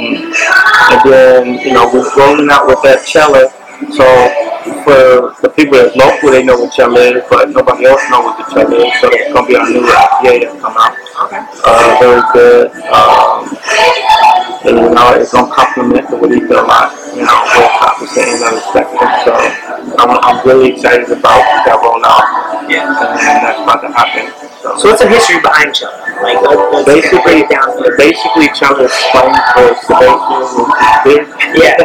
and 0.92 1.00
then, 1.08 1.60
you 1.66 1.74
know, 1.74 1.90
we're 1.94 2.08
rolling 2.16 2.50
out 2.52 2.68
with 2.68 2.82
that 2.84 3.02
cellar. 3.08 3.48
So, 3.96 4.06
for 4.84 5.34
the 5.42 5.50
people 5.56 5.80
that's 5.80 5.96
local, 5.96 6.32
they 6.32 6.44
know 6.44 6.60
what 6.60 6.74
cellar 6.74 7.18
is, 7.18 7.24
but 7.30 7.50
nobody 7.50 7.86
else 7.86 8.04
knows 8.12 8.26
what 8.26 8.38
the 8.38 8.46
cellar 8.52 8.76
is. 8.76 8.92
So, 9.00 9.08
it's 9.12 9.32
going 9.32 9.46
to 9.46 9.50
be 9.50 9.56
our 9.56 9.70
new 9.70 9.88
IPA 9.88 10.34
that 10.44 10.60
come 10.60 10.76
out. 10.76 10.94
Okay. 11.24 11.40
Uh, 11.64 11.96
very 12.00 12.24
good. 12.36 12.68
Um, 12.92 13.48
and, 14.68 14.76
you 14.76 14.92
know, 14.92 15.16
it's 15.16 15.32
gonna 15.32 15.54
complement 15.56 16.10
the 16.10 16.18
he 16.20 16.40
feel 16.44 16.68
like, 16.68 16.92
you 17.16 17.24
know, 17.24 17.40
both 17.56 17.76
opposite 17.80 18.28
ends 18.28 18.44
of 18.44 18.52
the 18.52 18.64
spectrum. 18.68 19.08
So 19.24 19.32
I'm, 20.00 20.20
I'm 20.20 20.46
really 20.48 20.74
excited 20.76 21.08
about 21.08 21.44
that 21.64 21.80
rollout, 21.80 22.70
Yeah. 22.70 22.88
and 22.92 23.40
that's 23.40 23.60
about 23.64 23.80
to 23.82 23.92
happen. 23.96 24.49
So, 24.60 24.92
what's 24.92 25.00
the 25.00 25.08
history 25.08 25.40
behind 25.40 25.72
Chilla? 25.72 25.96
Like, 26.20 26.36
let's 26.44 26.84
basically, 26.84 27.24
break 27.24 27.48
it 27.48 27.50
down 27.50 27.72
for 27.80 27.96
basically, 27.96 28.52
is 28.52 28.60
slang 28.60 29.32
for 29.56 29.72
sedation. 29.88 31.32
Yeah. 31.56 31.80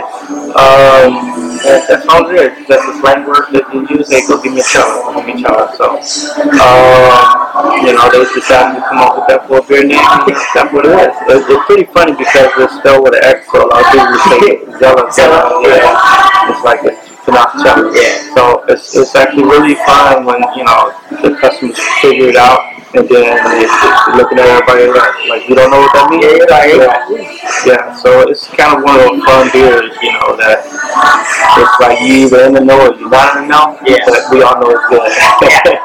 um, 0.59 1.54
that, 1.62 1.87
that's 1.87 2.02
all 2.11 2.26
it 2.26 2.35
is. 2.35 2.66
That's 2.66 2.83
the 2.83 2.99
slang 2.99 3.31
word 3.31 3.47
that 3.54 3.71
you 3.71 3.87
use. 3.95 4.11
Hey, 4.11 4.26
go 4.26 4.43
give 4.43 4.59
me 4.59 4.61
a 4.61 4.66
Chella, 4.66 5.07
go 5.07 5.23
give 5.23 5.38
me 5.38 5.47
a 5.47 5.71
So, 5.78 5.87
um, 5.95 7.78
you 7.87 7.95
know, 7.95 8.11
they 8.11 8.26
decided 8.35 8.83
to 8.83 8.83
come 8.90 8.99
up 9.07 9.23
with 9.23 9.31
that 9.31 9.47
for 9.47 9.59
a 9.59 9.64
beer 9.71 9.87
name. 9.87 10.02
That's 10.26 10.75
what 10.75 10.83
it 10.83 10.99
is. 10.99 11.14
It's, 11.31 11.47
it's 11.47 11.64
pretty 11.71 11.87
funny 11.95 12.19
because 12.19 12.50
it's 12.59 12.75
spelled 12.83 13.07
with 13.07 13.14
an 13.14 13.23
X, 13.23 13.47
so 13.54 13.62
a 13.62 13.71
lot 13.71 13.87
of 13.87 13.95
people 13.95 14.19
say 14.35 14.66
Zella, 14.83 15.07
Zella. 15.14 15.62
Yeah. 15.62 16.50
It's 16.50 16.62
like 16.66 16.83
it's 16.83 17.03
Yeah. 17.35 18.35
So 18.35 18.64
it's, 18.69 18.97
it's 18.97 19.14
actually 19.14 19.45
really 19.45 19.75
fun 19.87 20.25
when, 20.25 20.41
you 20.57 20.64
know, 20.64 20.95
the 21.23 21.37
customers 21.41 21.79
figure 22.00 22.29
it 22.29 22.37
out 22.37 22.75
and 22.95 23.09
then 23.09 23.26
they, 23.50 23.67
they're 23.67 24.17
looking 24.17 24.38
at 24.38 24.47
everybody 24.47 24.87
like, 24.87 25.29
like 25.29 25.49
you 25.49 25.55
don't 25.55 25.71
know 25.71 25.83
what 25.83 25.93
that 25.95 26.07
means. 26.11 26.25
Yeah, 26.25 26.47
right. 26.47 26.79
Yeah. 27.11 27.67
yeah. 27.67 27.95
So 27.99 28.23
it's 28.31 28.47
kind 28.55 28.79
of 28.79 28.85
one 28.85 29.00
of 29.00 29.11
those 29.11 29.23
fun 29.26 29.50
beers, 29.50 29.91
you 30.00 30.12
know, 30.14 30.38
that 30.38 30.62
it's 30.62 31.76
like 31.83 32.00
you 32.07 32.31
either 32.31 32.47
in 32.47 32.55
the 32.55 32.62
know 32.62 32.79
or 32.87 32.95
you're 32.95 33.11
not 33.11 33.37
in 33.37 33.49
the 33.49 33.49
know. 33.50 33.79
Yeah. 33.83 33.99
But 34.07 34.31
we 34.31 34.43
all 34.43 34.61
know 34.62 34.71
it's 34.71 34.87
good. 34.87 35.11
Yeah. 35.43 35.83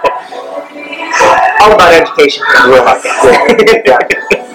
All 1.62 1.74
about 1.74 1.94
education. 1.94 2.44
Yeah. 2.70 3.01
exactly. 3.58 4.22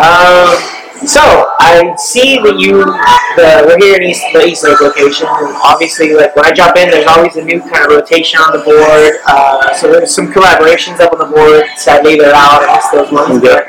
Um, 0.00 0.79
so 1.06 1.20
I 1.58 1.94
see 1.96 2.36
that 2.44 2.58
you 2.58 2.84
the 3.36 3.64
we're 3.64 3.78
here 3.80 3.96
in 3.96 4.04
East, 4.04 4.24
the 4.32 4.44
East 4.44 4.64
Lake 4.64 4.80
location, 4.80 5.26
and 5.28 5.56
obviously, 5.64 6.12
like 6.12 6.34
when 6.36 6.44
I 6.44 6.52
jump 6.52 6.76
in, 6.76 6.90
there's 6.90 7.06
always 7.06 7.36
a 7.36 7.44
new 7.44 7.60
kind 7.60 7.86
of 7.86 7.90
rotation 7.90 8.40
on 8.40 8.52
the 8.52 8.62
board. 8.64 9.22
Uh, 9.24 9.72
so 9.74 9.90
there's 9.90 10.14
some 10.14 10.32
collaborations 10.32 11.00
up 11.00 11.12
on 11.12 11.18
the 11.18 11.30
board. 11.30 11.64
Sadly, 11.76 12.16
they're 12.16 12.34
out. 12.34 12.62
I 12.62 12.76
missed 12.76 12.92
those 12.92 13.10
ones. 13.12 13.40
Yeah. 13.42 13.64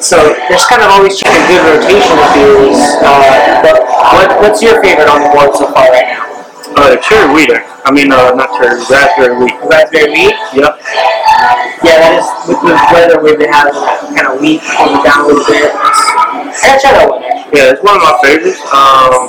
So 0.00 0.18
there's 0.50 0.66
kind 0.66 0.82
of 0.82 0.90
always 0.90 1.14
been 1.22 1.30
a 1.30 1.44
good 1.46 1.62
rotation 1.62 2.16
of 2.18 2.28
beers. 2.34 2.80
Uh, 3.04 3.62
but 3.62 3.78
what, 4.16 4.28
what's 4.42 4.62
your 4.62 4.82
favorite 4.82 5.06
on 5.06 5.22
the 5.22 5.30
board 5.30 5.54
so 5.54 5.70
far 5.70 5.92
right 5.92 6.08
now? 6.10 6.26
Uh, 6.74 6.96
cherry 7.04 7.28
wheat. 7.30 7.52
I 7.84 7.92
mean, 7.92 8.10
uh, 8.10 8.32
not 8.34 8.50
cherry, 8.58 8.80
raspberry 8.88 9.36
wheat. 9.36 9.54
Raspberry 9.62 10.10
wheat. 10.10 10.34
Yep. 10.56 10.72
Yeah, 11.84 11.98
that 12.00 12.12
is 12.18 12.26
with 12.48 12.58
the 12.62 12.74
weather 12.90 13.22
we've 13.22 13.38
been 13.38 13.52
having 13.52 13.74
kind 14.14 14.26
of 14.26 14.40
week 14.40 14.62
coming 14.74 15.02
down 15.04 15.22
a 15.22 15.26
little 15.28 15.44
bit. 15.46 15.70
Yeah, 17.52 17.72
it's 17.72 17.82
one 17.82 17.96
of 17.96 18.02
my 18.02 18.16
favorites. 18.22 18.60
Um, 18.72 19.28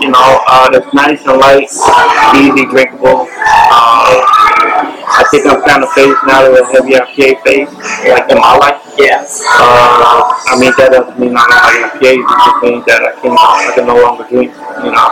you 0.00 0.08
know, 0.12 0.40
uh, 0.48 0.68
it's 0.72 0.92
nice 0.92 1.24
and 1.26 1.38
light, 1.40 1.68
easy 2.36 2.64
drinkable. 2.68 3.28
Um, 3.72 4.16
I 5.10 5.24
think 5.30 5.46
I'm 5.46 5.60
kind 5.62 5.82
of 5.82 5.90
phasing 5.90 6.26
now 6.26 6.46
of 6.48 6.54
the 6.56 6.64
heavy 6.72 6.96
IPA 6.96 7.42
phase, 7.44 7.70
like 8.08 8.30
in 8.30 8.38
my 8.38 8.56
life. 8.56 8.89
Yeah. 9.00 9.24
Uh, 9.24 10.28
I 10.52 10.58
mean, 10.60 10.72
that 10.76 10.92
doesn't 10.92 11.18
mean 11.18 11.32
I 11.36 11.44
don't 11.48 11.64
like 11.64 11.96
IPAs. 11.96 12.20
It 12.20 12.38
just 12.44 12.58
means 12.62 12.84
that 12.86 13.00
I 13.00 13.12
can 13.20 13.32
I 13.32 13.72
can 13.74 13.86
no 13.88 13.96
longer 13.96 14.24
drink. 14.28 14.52
You 14.84 14.92
know, 14.92 15.06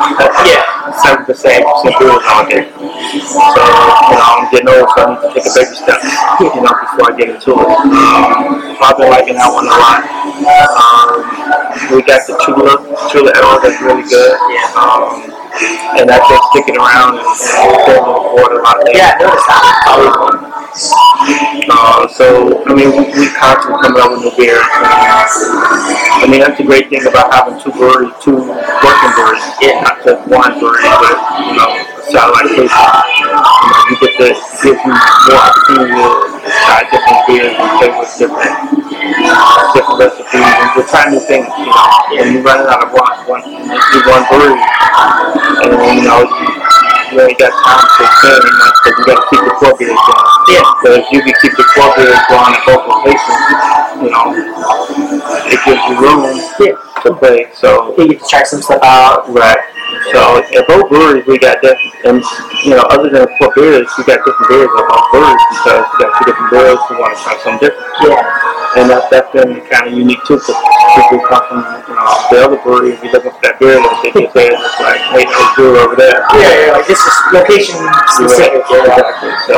Yeah. 0.44 0.60
seven 1.00 1.24
percent 1.24 1.64
percent 1.64 1.94
beers 1.96 2.20
nowadays. 2.28 2.68
So 2.68 3.40
you 3.48 4.16
know, 4.16 4.28
I'm 4.36 4.46
getting 4.52 4.68
old, 4.68 4.88
so 4.92 4.98
I 5.00 5.16
need 5.16 5.20
to 5.24 5.28
take 5.32 5.46
a 5.48 5.52
baby 5.56 5.74
step. 5.76 6.00
You 6.58 6.62
know, 6.62 6.70
before 6.74 7.10
I 7.10 7.14
get 7.18 7.28
into 7.34 7.50
it. 7.54 7.66
Um, 7.66 8.76
I've 8.80 8.96
been 8.96 9.10
liking 9.10 9.34
that 9.34 9.50
one 9.50 9.66
a 9.66 9.74
lot. 9.74 10.00
Um, 10.38 11.24
we 11.94 12.02
got 12.02 12.22
the 12.26 12.34
Chula 12.44 12.78
Chula 13.10 13.30
Ale 13.36 13.58
that's 13.60 13.80
really 13.82 14.06
good. 14.06 14.34
Yeah. 14.52 14.70
Um, 14.78 15.34
and 15.98 16.08
that's 16.08 16.26
been 16.28 16.42
sticking 16.52 16.76
around 16.76 17.18
and, 17.18 17.26
and 17.26 17.76
filling 17.86 18.06
the 18.06 18.30
board 18.36 18.52
a 18.52 18.62
lot 18.62 18.78
lately. 18.84 19.00
Yeah, 19.00 19.16
I 19.18 19.22
noticed 19.22 19.46
that. 19.48 20.57
Uh, 20.68 22.08
so, 22.08 22.64
I 22.64 22.74
mean, 22.74 22.90
we, 22.92 23.04
we 23.16 23.26
constantly 23.34 23.80
coming 23.82 24.00
up 24.00 24.12
with 24.12 24.20
new 24.24 24.32
beers. 24.36 24.62
I 24.62 26.26
mean, 26.28 26.40
that's 26.40 26.58
the 26.58 26.64
great 26.64 26.88
thing 26.88 27.06
about 27.06 27.32
having 27.32 27.60
two 27.60 27.72
breweries, 27.72 28.12
two 28.20 28.36
working 28.36 29.12
breweries. 29.16 29.44
Yeah. 29.60 29.80
Not 29.84 30.04
just 30.04 30.22
one 30.28 30.58
brewery, 30.60 30.84
but, 30.84 31.16
you 31.44 31.56
know, 31.56 31.70
satellite 32.08 32.48
station. 32.52 32.72
You 32.72 33.28
know, 33.28 33.44
you 33.88 33.96
get 34.00 34.12
to, 34.16 34.28
gives 34.32 34.80
you 34.80 34.92
more 34.92 35.40
opportunity 35.44 35.92
to 35.92 36.48
try 36.64 36.80
different 36.88 37.20
beers 37.28 37.52
and 37.52 37.68
play 37.76 37.90
with 37.92 38.12
different, 38.16 38.54
uh, 39.28 39.72
different 39.76 39.98
recipes 40.00 40.40
and 40.40 40.68
just 40.72 40.88
try 40.88 41.04
new 41.12 41.20
things, 41.20 41.48
you 41.58 41.68
know. 41.68 42.16
And 42.16 42.26
you 42.32 42.40
run 42.40 42.64
out 42.64 42.80
of 42.84 42.92
one, 42.96 43.12
one, 43.28 43.44
you 43.44 43.98
one 44.08 44.24
brewery. 44.32 44.56
And, 45.64 45.74
you 46.00 46.04
know, 46.08 46.24
you 47.18 47.26
ain't 47.26 47.38
got 47.38 47.50
time 47.50 47.82
to 47.82 48.00
expand 48.06 48.42
enough 48.46 48.74
because 48.78 48.94
you 48.94 49.04
got 49.10 49.18
to 49.18 49.26
keep 49.26 49.42
the 49.42 49.74
beers 49.74 49.98
going. 50.06 50.30
Yeah. 50.54 50.62
But 50.86 50.92
if 51.02 51.06
you 51.10 51.18
can 51.26 51.34
keep 51.42 51.54
the 51.58 51.66
beers 51.66 52.22
going 52.30 52.54
at 52.54 52.62
both 52.62 52.84
locations, 52.86 53.42
you 54.06 54.10
know, 54.14 54.26
it 55.50 55.58
gives 55.66 55.82
you 55.90 55.94
room 55.98 56.22
Yeah. 56.62 56.78
to 57.02 57.10
play. 57.18 57.50
So, 57.58 57.94
You 57.98 58.06
get 58.14 58.22
to 58.22 58.26
try 58.30 58.42
some 58.44 58.62
stuff 58.62 58.82
out. 58.86 59.26
right. 59.34 59.58
So 60.12 60.38
at 60.38 60.62
both 60.68 60.88
breweries 60.90 61.26
we 61.26 61.38
got 61.38 61.60
different, 61.60 61.94
and 62.06 62.22
you 62.62 62.76
know, 62.76 62.86
other 62.94 63.10
than 63.10 63.26
four 63.38 63.50
beers, 63.56 63.88
we 63.98 64.04
got 64.04 64.22
different 64.22 64.48
beers 64.48 64.70
at 64.70 64.84
both 64.86 65.06
breweries 65.10 65.42
because 65.50 65.84
we 65.90 66.04
got 66.04 66.10
two 66.18 66.24
different 66.30 66.50
beers. 66.54 66.78
We 66.90 66.96
want 67.02 67.16
to 67.18 67.22
try 67.24 67.34
something 67.42 67.66
different, 67.66 67.86
Yeah. 68.06 68.57
And 68.78 68.90
that, 68.90 69.10
that's 69.10 69.30
been 69.34 69.60
kind 69.66 69.90
of 69.90 69.92
unique 69.92 70.22
too. 70.24 70.38
Because 70.38 70.54
people 70.94 71.18
come 71.26 71.42
from 71.50 71.60
you 71.90 71.94
know 71.98 72.06
the 72.30 72.38
other 72.46 72.58
brewery, 72.62 72.94
if 72.94 73.02
you 73.02 73.10
looking 73.10 73.34
for 73.34 73.42
that 73.42 73.58
beer, 73.58 73.76
that 73.82 73.94
they 74.00 74.14
just 74.14 74.32
say 74.32 74.54
it's 74.54 74.78
like, 74.78 75.02
hey, 75.10 75.26
there's 75.26 75.50
beer 75.58 75.74
over 75.82 75.98
there. 75.98 76.22
Yeah, 76.38 76.70
yeah, 76.70 76.78
like 76.78 76.86
this 76.86 77.02
is 77.02 77.14
location 77.34 77.76
specific. 78.14 78.62
Right. 78.70 78.86
Exactly. 78.86 79.32
So 79.50 79.54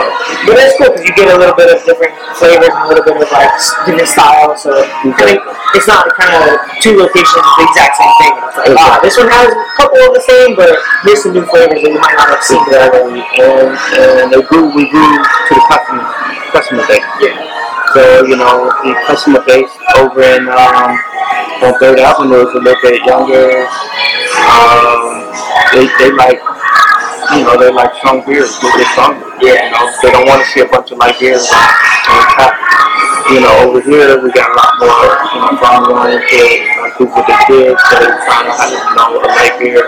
But 0.48 0.54
that's 0.56 0.74
cool 0.80 0.90
because 0.90 1.04
you 1.04 1.12
get 1.12 1.28
a 1.30 1.38
little 1.38 1.56
bit 1.56 1.68
of 1.68 1.84
different 1.84 2.16
flavors 2.40 2.72
and 2.72 2.84
a 2.84 2.88
little 2.88 3.04
bit 3.04 3.20
of 3.20 3.28
like 3.28 3.52
different 3.84 4.08
styles. 4.08 4.64
So 4.64 4.80
I 4.80 5.12
think 5.12 5.44
it's 5.76 5.88
not 5.88 6.08
kind 6.16 6.32
of 6.32 6.56
two 6.80 6.96
locations 6.96 7.44
the 7.44 7.64
exact 7.68 8.00
same 8.00 8.14
thing. 8.24 8.34
It's 8.40 8.56
like, 8.56 8.74
ah, 8.80 8.98
this 9.04 9.16
one 9.20 9.28
has 9.28 9.52
a 9.52 9.58
couple 9.76 10.00
of 10.00 10.16
the 10.16 10.24
same, 10.24 10.56
but 10.56 10.72
here's 11.04 11.22
some 11.22 11.36
new 11.36 11.44
flavors 11.46 11.84
that 11.84 11.90
you 11.92 12.00
might 12.00 12.16
not 12.16 12.32
have 12.32 12.44
seen 12.44 12.62
exactly, 12.64 13.20
and 13.36 13.76
and 14.00 14.26
they 14.32 14.42
grew, 14.48 14.72
we 14.72 14.88
grew 14.88 15.04
to 15.04 15.52
the 15.52 15.64
customer 15.68 16.04
customer 16.50 16.84
base. 16.88 17.04
Yeah. 17.20 17.59
So, 17.92 18.24
you 18.26 18.36
know, 18.36 18.70
the 18.84 18.94
customer 19.06 19.42
base 19.46 19.70
over 19.98 20.22
in 20.22 20.46
um, 20.46 20.94
on 21.66 21.74
Third 21.80 21.98
Avenue 21.98 22.46
is 22.46 22.54
a 22.54 22.62
little 22.62 22.78
bit 22.82 23.02
younger. 23.02 23.66
Um, 24.46 25.26
they, 25.74 25.90
they 25.98 26.12
like, 26.14 26.38
you 27.34 27.42
know, 27.42 27.58
they 27.58 27.72
like 27.72 27.94
strong 27.96 28.24
beers, 28.24 28.46
a 28.46 28.62
little 28.62 28.78
bit 28.78 28.86
stronger. 28.94 29.26
Yeah. 29.42 29.66
You 29.66 29.70
know, 29.74 29.90
they 30.02 30.10
don't 30.12 30.26
want 30.26 30.40
to 30.40 30.48
see 30.52 30.60
a 30.60 30.66
bunch 30.66 30.92
of 30.92 30.98
light 30.98 31.18
beers 31.18 31.50
on, 31.50 32.24
top. 32.38 32.54
You 33.28 33.40
know, 33.44 33.68
over 33.68 33.80
here 33.80 34.18
we 34.22 34.32
got 34.32 34.48
a 34.50 34.56
lot 34.56 34.72
more, 34.80 35.12
you 35.34 35.38
know, 35.44 35.52
family 35.60 35.92
oriented, 35.94 36.66
like 36.80 36.96
people 36.98 37.14
with 37.14 37.28
the 37.28 37.36
kids, 37.46 37.78
so 37.86 37.94
they're 38.00 38.18
trying 38.26 38.48
to 38.48 38.54
you 38.72 38.94
know, 38.96 39.20
a 39.20 39.28
light 39.28 39.54
beer, 39.60 39.86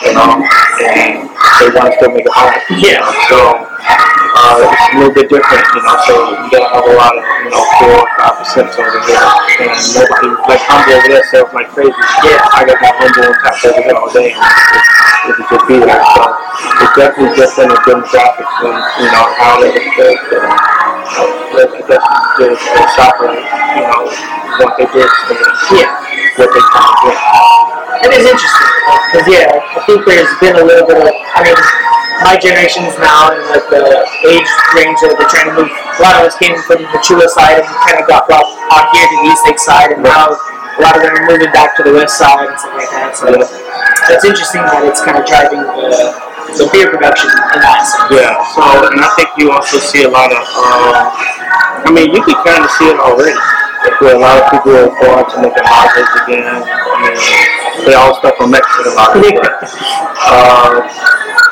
you 0.00 0.12
know, 0.16 0.38
and 0.80 1.28
they 1.60 1.68
want 1.74 1.90
to 1.90 1.98
still 1.98 2.12
make 2.14 2.24
it 2.24 2.32
home. 2.32 2.54
Yeah. 2.80 3.04
So, 3.28 3.68
uh, 3.68 4.64
it's 4.64 4.94
a 4.94 4.96
little 4.96 5.12
bit 5.12 5.28
different, 5.28 5.66
you 5.74 5.82
know, 5.82 5.96
so 6.06 6.14
you 6.40 6.48
gotta 6.56 6.72
have 6.72 6.86
a 6.88 6.94
lot 6.96 7.12
of, 7.12 7.24
you 7.44 7.50
know, 7.52 7.64
four 7.82 8.00
or 8.00 8.08
five 8.16 8.34
percent 8.40 8.70
over 8.80 8.96
here. 9.04 9.18
And 9.60 9.74
nobody, 9.92 10.30
like 10.48 10.62
Humble 10.64 10.94
over 10.94 11.08
there 11.10 11.24
sells 11.28 11.52
like 11.52 11.68
crazy. 11.74 11.92
Yeah. 12.24 12.38
I 12.54 12.64
got 12.64 12.80
my 12.80 12.92
Humble 12.96 13.28
on 13.28 13.34
tap 13.44 13.60
over 13.66 13.82
here 13.82 13.98
all 13.98 14.08
day. 14.14 14.32
It 14.32 15.36
would 15.36 15.48
just 15.52 15.64
be 15.68 15.76
there. 15.82 16.00
So 16.16 16.22
it's 16.80 16.94
definitely 16.96 17.34
different 17.36 17.74
in 17.74 17.78
demographics 17.82 18.56
and, 18.62 18.78
you 19.04 19.08
know, 19.12 19.24
how 19.36 19.60
they 19.60 19.74
expect 21.08 21.88
the, 21.88 21.96
I 21.96 22.18
guess 22.36 22.38
the, 22.38 22.46
the 22.52 22.84
shopper, 22.94 23.30
you 23.32 23.84
know, 23.88 24.02
what 24.60 24.76
they 24.76 24.86
did 24.92 25.04
experience, 25.06 25.62
Yeah. 25.72 25.88
what 26.36 26.50
they 26.52 26.62
kind 26.68 26.88
of 26.88 26.96
get. 27.02 27.16
It 27.98 28.10
is 28.14 28.24
interesting 28.30 28.68
because 29.10 29.26
yeah, 29.26 29.58
I 29.58 29.80
think 29.88 30.06
there's 30.06 30.30
been 30.38 30.54
a 30.54 30.64
little 30.64 30.86
bit 30.86 31.02
of. 31.02 31.10
I 31.34 31.42
mean, 31.42 31.56
my 32.22 32.38
generation 32.38 32.86
is 32.86 32.94
now 33.02 33.34
in 33.34 33.42
like 33.50 33.66
the 33.72 33.82
age 34.28 34.46
range 34.76 35.02
that 35.02 35.18
they're 35.18 35.32
trying 35.32 35.50
to 35.50 35.56
move. 35.56 35.70
A 35.72 36.00
lot 36.02 36.14
of 36.20 36.30
us 36.30 36.38
came 36.38 36.54
from 36.62 36.84
the 36.84 37.00
Chula 37.02 37.26
side 37.26 37.58
and 37.58 37.66
kind 37.82 37.98
of 37.98 38.06
got 38.06 38.30
brought 38.30 38.46
out 38.70 38.86
here 38.94 39.02
to 39.02 39.14
the 39.18 39.26
East 39.32 39.42
Lake 39.50 39.58
side, 39.58 39.90
and 39.98 40.02
now 40.04 40.30
a 40.30 40.80
lot 40.84 40.94
of 40.94 41.02
them 41.02 41.10
are 41.16 41.26
moving 41.26 41.50
back 41.50 41.74
to 41.78 41.82
the 41.82 41.90
West 41.90 42.18
side 42.22 42.46
and 42.46 42.54
stuff 42.54 42.76
like 42.78 42.90
that. 42.94 43.10
So 43.18 43.34
yeah. 43.34 43.42
that's 44.06 44.22
interesting 44.22 44.62
that 44.62 44.86
it's 44.86 45.02
kind 45.02 45.18
of 45.18 45.26
driving 45.26 45.58
the, 45.66 46.27
the 46.56 46.64
beer 46.72 46.88
production 46.88 47.28
in 47.28 47.60
that 47.60 47.84
sense. 47.84 48.08
Yeah, 48.14 48.38
so, 48.54 48.62
and 48.88 49.00
I 49.00 49.08
think 49.18 49.28
you 49.36 49.52
also 49.52 49.76
see 49.78 50.04
a 50.04 50.10
lot 50.10 50.32
of, 50.32 50.40
um, 50.40 51.84
I 51.84 51.90
mean, 51.92 52.14
you 52.14 52.22
can 52.24 52.36
kind 52.44 52.64
of 52.64 52.70
see 52.78 52.88
it 52.88 52.98
already. 52.98 53.36
Where 54.02 54.16
a 54.16 54.18
lot 54.18 54.42
of 54.42 54.50
people 54.50 54.74
are 54.74 54.90
going 54.90 55.22
to 55.22 55.36
making 55.38 55.62
lagers 55.62 56.10
again. 56.26 56.44
I 56.44 56.96
mean, 56.98 57.86
they 57.86 57.94
all 57.94 58.14
stuff 58.18 58.34
from 58.36 58.50
Mexican 58.50 58.90
lagers. 58.98 59.38
But, 59.38 59.70
uh, 60.28 60.82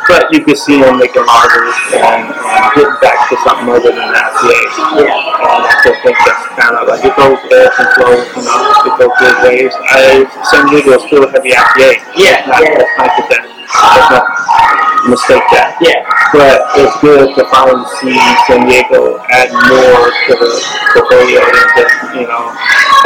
but 0.08 0.26
you 0.34 0.42
can 0.42 0.56
see 0.56 0.82
them 0.82 0.98
making 0.98 1.22
lagers 1.22 1.74
and, 1.94 2.26
and 2.26 2.64
getting 2.74 2.98
back 2.98 3.30
to 3.30 3.36
something 3.46 3.70
other 3.70 3.94
than 3.94 4.10
IPA. 4.10 4.58
Yeah. 4.98 5.14
And 5.14 5.62
I 5.64 5.70
still 5.80 5.96
think 6.02 6.18
that's 6.26 6.44
kind 6.58 6.74
of 6.74 6.88
like 6.90 7.02
it 7.06 7.14
goes 7.14 7.38
ebbs 7.46 7.76
and 7.78 7.90
flows, 7.94 8.26
you 8.34 8.42
know, 8.42 8.84
it 8.86 8.94
goes 8.98 9.14
good 9.22 9.36
waves. 9.46 9.74
I, 9.90 10.26
San 10.50 10.66
Diego 10.66 10.98
is 10.98 11.02
still 11.06 11.24
a 11.24 11.30
heavy 11.30 11.54
IPA. 11.54 12.02
Yeah, 12.18 12.46
Not, 12.46 12.62
yeah. 12.62 12.84
Not 12.98 13.30
that. 13.30 13.55
Let's 13.66 15.08
mistake 15.08 15.44
that. 15.54 15.76
Yeah. 15.82 16.02
But 16.34 16.58
it's 16.78 16.94
good 17.00 17.30
to 17.36 17.42
finally 17.50 17.86
see 18.02 18.16
San 18.50 18.66
Diego 18.66 19.22
add 19.30 19.50
more 19.54 20.10
to 20.10 20.32
the 20.34 20.50
portfolio 20.94 21.38
than 21.42 21.66
just, 21.78 21.94
you 22.18 22.26
know, 22.26 22.50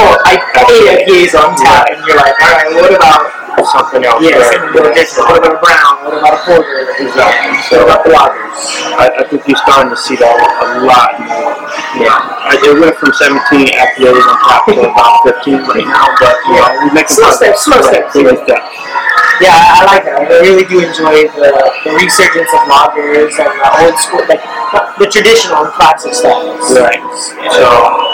Oh, 0.00 0.16
I 0.24 0.40
eight 0.72 1.04
IPAs 1.04 1.36
on 1.36 1.52
tap, 1.60 1.84
and 1.92 2.00
you're 2.08 2.16
like, 2.16 2.32
all 2.40 2.52
right, 2.56 2.72
what 2.72 2.88
about 2.96 3.28
something 3.68 4.00
else. 4.04 4.24
yeah, 4.24 4.40
right? 4.40 4.56
something? 5.04 5.28
What 5.28 5.44
about 5.44 5.52
a 5.52 5.60
brown? 5.60 5.94
What 6.08 6.16
about 6.16 6.40
a 6.40 6.42
porter? 6.48 6.88
Exactly. 6.96 7.52
What 7.52 7.68
So 7.68 7.84
about 7.84 8.00
the 8.08 8.10
lagers? 8.16 8.56
I, 8.96 9.20
I 9.20 9.22
think 9.28 9.44
you're 9.44 9.60
starting 9.60 9.92
to 9.92 10.00
see 10.00 10.16
that 10.16 10.32
a 10.32 10.80
lot 10.88 11.20
more. 11.20 11.52
Yeah. 12.00 12.16
I, 12.48 12.56
it 12.64 12.80
went 12.80 12.96
from 12.96 13.12
17 13.12 13.76
IPAs 13.76 14.24
on 14.24 14.36
top 14.40 14.64
to 14.72 14.80
about 14.88 15.20
15 15.44 15.68
right 15.68 15.84
now, 15.84 16.08
but 16.16 16.32
you 16.48 16.56
know, 16.56 16.68
we 16.80 16.88
make 16.96 17.08
Slow 17.12 17.28
steps, 17.36 17.68
slow 17.68 17.80
steps. 17.84 18.16
Baby 18.16 18.40
steps. 18.48 18.64
Yeah, 19.40 19.56
I, 19.56 19.80
I 19.80 19.84
like 19.88 20.04
that. 20.04 20.20
I 20.20 20.40
really 20.44 20.68
do 20.68 20.84
enjoy 20.84 21.24
the, 21.32 21.48
the 21.84 21.92
resurgence 21.96 22.52
of 22.52 22.62
lagers 22.68 23.34
and 23.40 23.48
the 23.56 23.68
old 23.82 23.96
school, 23.96 24.20
like 24.28 24.44
the, 25.00 25.08
traditional 25.08 25.64
and 25.64 25.72
classic 25.72 26.12
styles. 26.12 26.60
Right. 26.76 27.00
So 27.56 27.64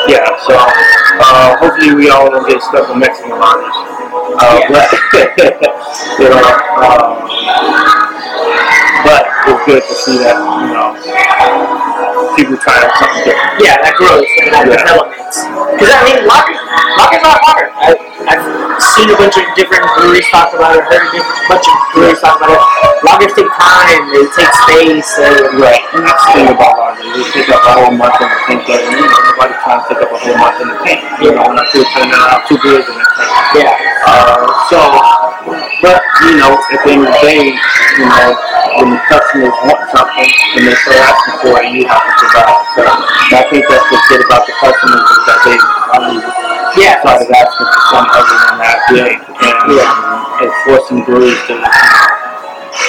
yeah. 0.07 0.23
So 0.47 0.55
uh, 0.55 1.59
hopefully 1.59 1.95
we 1.95 2.09
all 2.11 2.31
don't 2.31 2.47
get 2.49 2.63
stuck 2.63 2.89
with 2.89 2.99
Mexican 2.99 3.37
lagers. 3.43 3.77
Uh, 4.39 4.61
Yeah. 4.63 4.71
But 4.71 4.89
you 6.23 6.29
know, 6.31 6.47
um, 6.87 8.16
but 9.07 9.23
it's 9.47 9.63
good 9.67 9.83
to 9.87 9.95
see 9.95 10.19
that 10.27 10.35
you 10.35 10.75
know 10.75 10.99
people 12.37 12.57
trying 12.59 12.91
something 12.99 13.23
different. 13.25 13.63
Yeah, 13.63 13.79
that 13.81 13.95
grows 13.97 14.27
and 14.43 14.51
that 14.53 14.67
Yeah. 14.67 14.83
development. 14.83 15.15
Because 15.79 15.91
I 15.95 16.01
mean, 16.05 16.19
lagers, 16.29 16.61
lagers 16.99 17.23
are 17.25 17.39
hard. 17.47 17.67
I, 17.77 17.89
I've 18.27 18.45
seen 18.97 19.09
a 19.11 19.17
bunch 19.17 19.37
of 19.39 19.45
different 19.57 19.85
breweries 19.97 20.27
talk 20.33 20.53
about 20.55 20.77
it, 20.77 20.83
heard 20.91 21.03
a 21.03 21.11
different 21.13 21.41
bunch 21.49 21.67
of 21.69 21.77
breweries 21.95 22.21
talk 22.21 22.37
about 22.41 22.57
it. 22.57 22.63
Lagers 23.07 23.33
take 23.37 23.51
time, 23.57 24.03
they 24.13 24.25
take 24.37 24.53
space. 24.67 25.11
And, 25.23 25.61
Right. 25.61 25.81
And 25.95 26.03
that's 26.07 26.23
the 26.27 26.33
thing 26.37 26.49
about 26.53 26.75
lagers. 26.77 27.07
You 27.17 27.25
take 27.33 27.49
up 27.53 27.63
a 27.63 27.73
whole 27.79 27.95
month 27.95 28.17
in 28.21 28.29
the 28.29 28.39
tank, 28.49 28.65
and 28.69 28.97
you 28.97 29.07
know 29.07 29.21
nobody's 29.33 29.61
trying 29.65 29.81
to 29.81 29.87
take 29.89 30.01
up 30.03 30.11
a 30.13 30.19
whole 30.19 30.39
month 30.41 30.59
in 30.61 30.69
the 30.69 30.79
tank. 30.85 31.01
You 31.23 31.31
know, 31.37 31.47
not 31.53 31.67
to 31.73 31.79
turn 31.95 32.09
around 32.11 32.41
two 32.49 32.59
beers 32.63 32.87
in 32.89 32.97
the 32.97 33.07
tank. 33.17 33.33
yeah, 33.65 33.75
Uh, 34.07 34.47
so, 34.71 34.79
but 35.83 36.03
you 36.27 36.37
know, 36.43 36.59
at 36.59 36.79
the 36.83 36.91
end 36.91 37.07
of 37.07 37.13
the 37.15 37.21
day, 37.23 37.55
you 37.55 38.07
know, 38.07 38.29
when 38.83 38.91
the 38.97 39.01
customers 39.07 39.55
want 39.65 39.81
something 39.95 40.31
and 40.59 40.63
they 40.67 40.75
start 40.83 41.01
asking 41.07 41.37
for 41.47 41.55
it, 41.63 41.71
you 41.71 41.87
have 41.87 42.03
to 42.03 42.13
provide. 42.19 42.59
So, 42.75 42.83
I 43.37 43.43
think 43.51 43.63
that's 43.71 43.87
what's 43.91 44.07
good 44.11 44.23
about 44.27 44.43
the 44.47 44.55
customers 44.59 45.07
is 45.07 45.23
that 45.31 45.39
they 45.47 45.57
probably 45.87 46.19
yeah, 46.77 47.01
started 47.01 47.31
asking 47.31 47.69
for 47.73 47.83
something 47.89 48.13
other 48.13 48.37
than 48.37 48.57
that 48.61 48.79
big, 48.91 49.15
and 49.17 49.57
Yeah. 49.73 50.45
it's 50.45 50.57
forcing 50.67 51.01
breweries 51.07 51.41
to 51.49 51.55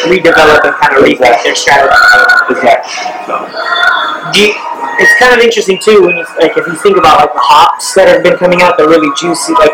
redevelop 0.09 0.65
and 0.67 0.75
kind 0.81 0.93
of 0.97 1.03
rethink 1.05 1.37
their 1.43 1.55
strategy. 1.55 1.95
exactly. 2.51 2.91
So, 3.29 3.33
Do 4.33 4.37
you, 4.43 4.51
it's 4.99 5.13
kind 5.21 5.31
of 5.37 5.39
interesting 5.39 5.79
too 5.79 6.01
when 6.03 6.17
you 6.17 6.25
like 6.41 6.57
if 6.57 6.65
you 6.67 6.75
think 6.75 6.97
about 6.97 7.21
like 7.21 7.33
the 7.33 7.39
hops 7.39 7.93
that 7.95 8.07
have 8.09 8.23
been 8.23 8.35
coming 8.37 8.61
out, 8.61 8.77
they're 8.77 8.89
really 8.89 9.13
juicy, 9.15 9.53
like 9.53 9.71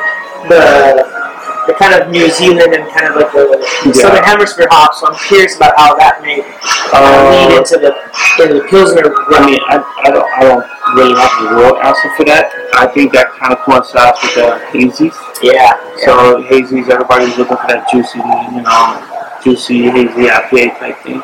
the 0.51 1.22
the 1.67 1.73
kind 1.73 1.93
of 1.95 2.09
New 2.09 2.29
Zealand 2.29 2.73
and 2.73 2.83
kind 2.91 3.07
of 3.07 3.15
like 3.15 3.31
the 3.31 3.59
Yeah. 3.85 3.91
Southern 3.93 4.23
Hemisphere 4.23 4.67
hops. 4.71 4.99
So 4.99 5.07
I'm 5.07 5.15
curious 5.27 5.55
about 5.55 5.73
how 5.77 5.95
that 5.95 6.21
may 6.21 6.39
of 6.41 7.01
lead 7.31 7.53
Uh, 7.53 7.57
into 7.59 7.77
the 7.79 7.91
into 8.39 8.59
the 8.59 8.65
Pilsner. 8.69 9.03
I 9.35 9.45
mean, 9.45 9.59
I, 9.69 9.79
I 10.05 10.09
don't, 10.11 10.27
I 10.37 10.41
don't 10.43 10.65
really 10.95 11.15
have 11.19 11.31
a 11.41 11.55
real 11.55 11.75
answer 11.77 12.09
for 12.17 12.25
that. 12.25 12.51
I 12.75 12.87
think 12.87 13.13
that 13.13 13.31
kind 13.39 13.53
of 13.53 13.59
coincides 13.59 14.19
with 14.21 14.35
the 14.35 14.59
hazies. 14.71 15.15
Yeah. 15.41 15.73
So 16.05 16.41
hazies, 16.43 16.89
everybody's 16.89 17.37
looking 17.37 17.57
for 17.57 17.67
that 17.67 17.87
juicy, 17.91 18.19
you 18.19 18.61
know, 18.61 19.39
juicy 19.43 19.89
hazy 19.89 20.27
IPA 20.27 20.79
type 20.79 20.97
thing. 21.03 21.21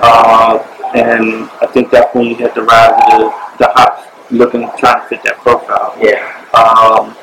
Uh, 0.00 0.58
and 0.94 1.50
I 1.60 1.66
think 1.66 1.90
that's 1.90 2.14
when 2.14 2.24
you 2.26 2.36
hit 2.36 2.54
the 2.54 2.62
rise 2.62 2.92
of 2.92 3.20
the, 3.20 3.64
the 3.64 3.68
hops 3.74 4.06
looking, 4.30 4.68
trying 4.78 5.02
to 5.02 5.08
fit 5.08 5.22
that 5.24 5.36
profile. 5.38 5.94
Yeah. 6.00 6.22
Um, 6.54 7.16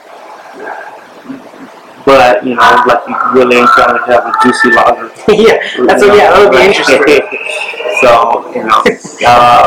but 2.06 2.46
you 2.46 2.56
know, 2.56 2.84
like 2.88 3.02
you 3.08 3.16
really 3.34 3.58
ain't 3.58 3.70
trying 3.74 3.98
to 3.98 4.04
have 4.06 4.26
a 4.26 4.34
juicy 4.44 4.72
lager. 4.72 5.10
yeah. 5.34 5.58
That's 5.86 6.02
what. 6.06 6.16
Yeah. 6.16 6.30
That 6.32 6.40
would 6.46 6.54
be 6.54 6.62
interesting. 6.70 7.26
so 8.02 8.46
you 8.54 8.64
know, 8.64 8.80
uh, 9.26 9.66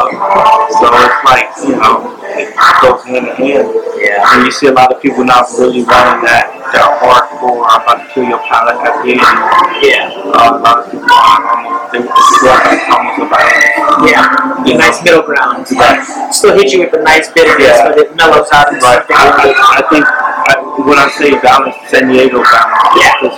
so 0.71 0.87
it's 0.87 1.21
like 1.27 1.49
you 1.67 1.77
know, 1.77 2.15
it 2.39 2.55
goes 2.83 3.03
hand 3.05 3.27
in 3.27 3.35
hand. 3.35 3.67
Yeah. 3.99 4.23
And 4.23 4.47
you 4.47 4.53
see 4.53 4.69
a 4.69 4.73
lot 4.73 4.95
of 4.95 5.03
people 5.03 5.25
not 5.25 5.51
really 5.59 5.83
wanting 5.83 6.23
that, 6.31 6.55
that 6.71 6.87
hardcore, 7.03 7.67
I'm 7.67 7.83
about 7.83 7.99
to 7.99 8.07
kill 8.15 8.25
your 8.31 8.39
palate 8.47 8.79
IPA 8.79 9.19
anymore. 9.19 9.59
Yeah. 9.83 10.07
Uh, 10.39 10.55
a 10.55 10.61
lot 10.63 10.79
of 10.79 10.85
people 10.87 11.11
want 11.11 11.43
almost, 11.51 11.91
they 11.91 12.01
feel 12.07 12.55
almost 12.95 13.19
a 13.19 13.27
violence. 13.27 14.07
Yeah. 14.07 14.23
Know? 14.63 14.79
Nice 14.79 15.03
middle 15.03 15.23
ground. 15.27 15.67
Right. 15.75 15.99
Still 16.31 16.55
hit 16.55 16.71
you 16.73 16.87
with 16.87 16.95
a 16.95 17.03
nice 17.03 17.33
bitterness, 17.33 17.75
Yeah. 17.75 17.89
but 17.91 17.99
it 17.99 18.15
mellows 18.15 18.49
out 18.53 18.71
into 18.73 18.85
Right. 18.87 19.03
I, 19.11 19.51
I, 19.51 19.79
I 19.79 19.83
think 19.91 20.07
I, 20.49 20.57
when 20.83 20.99
I 20.99 21.09
say 21.13 21.37
balance, 21.41 21.77
San 21.89 22.09
Diego 22.09 22.43
balance. 22.43 22.83
Yeah. 22.97 23.13
It's, 23.23 23.37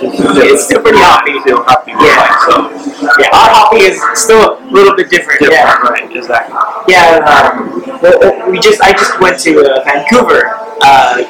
It's 0.55 0.63
still 0.65 0.81
pretty 0.81 0.99
hoppy. 0.99 1.39
Still 1.41 1.63
hoppy. 1.63 1.91
Yeah. 1.91 2.15
Right. 2.15 2.35
So, 2.47 2.53
Yeah. 3.19 3.27
Our 3.35 3.49
hoppy 3.51 3.81
is 3.91 3.99
still 4.15 4.57
a 4.57 4.63
little 4.71 4.95
bit 4.95 5.09
different. 5.09 5.39
different, 5.39 5.59
Yeah. 5.59 5.89
right, 5.89 6.07
exactly. 6.15 6.55
Yeah, 6.87 7.21
um, 7.27 7.81
we 8.51 8.59
just 8.59 8.81
I 8.81 8.91
just 8.93 9.19
went 9.19 9.39
to 9.41 9.51
uh, 9.61 9.83
Vancouver, 9.83 10.49
uh, 10.81 11.21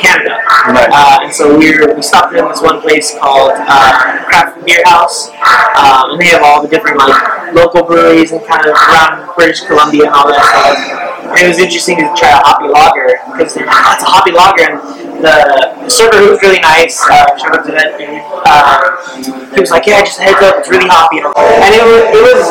Canada, 0.00 0.38
Right. 0.68 0.88
uh, 0.92 1.18
and 1.24 1.32
so 1.34 1.56
we 1.56 1.76
were, 1.78 1.94
we 1.94 2.02
stopped 2.02 2.34
in 2.34 2.44
this 2.48 2.60
one 2.62 2.80
place 2.80 3.16
called 3.18 3.52
uh, 3.56 4.24
Craft 4.28 4.64
Beer 4.64 4.82
House, 4.86 5.28
um, 5.76 6.12
and 6.12 6.20
they 6.20 6.26
have 6.28 6.42
all 6.42 6.62
the 6.62 6.68
different 6.68 6.98
like 6.98 7.52
local 7.52 7.82
breweries 7.84 8.32
and 8.32 8.44
kind 8.46 8.64
of 8.66 8.72
around 8.76 9.34
British 9.36 9.60
Columbia 9.64 10.06
and 10.06 10.14
all 10.14 10.28
that 10.28 10.44
stuff. 10.44 10.76
It 11.24 11.48
was 11.48 11.58
interesting 11.58 11.96
to 11.98 12.06
try 12.14 12.36
a 12.36 12.40
hoppy 12.44 12.68
lager 12.68 13.16
because 13.32 13.56
oh, 13.56 13.64
it's 13.64 14.04
a 14.04 14.10
hoppy 14.10 14.32
lager, 14.32 14.76
and 14.76 15.24
the 15.24 15.88
server 15.88 16.20
who 16.20 16.36
was 16.36 16.42
really 16.44 16.60
nice, 16.60 17.00
uh, 17.08 17.32
shout 17.40 17.56
out 17.56 17.64
to 17.64 17.72
that. 17.72 17.96
Uh, 17.96 19.54
he 19.54 19.60
was 19.60 19.70
like, 19.72 19.86
yeah, 19.86 20.04
just 20.04 20.20
heads 20.20 20.36
up, 20.44 20.60
it's 20.60 20.68
really 20.68 20.88
hoppy, 20.88 21.24
and 21.24 21.72
it 21.72 21.80
was 21.80 22.02
it 22.12 22.22
was 22.22 22.42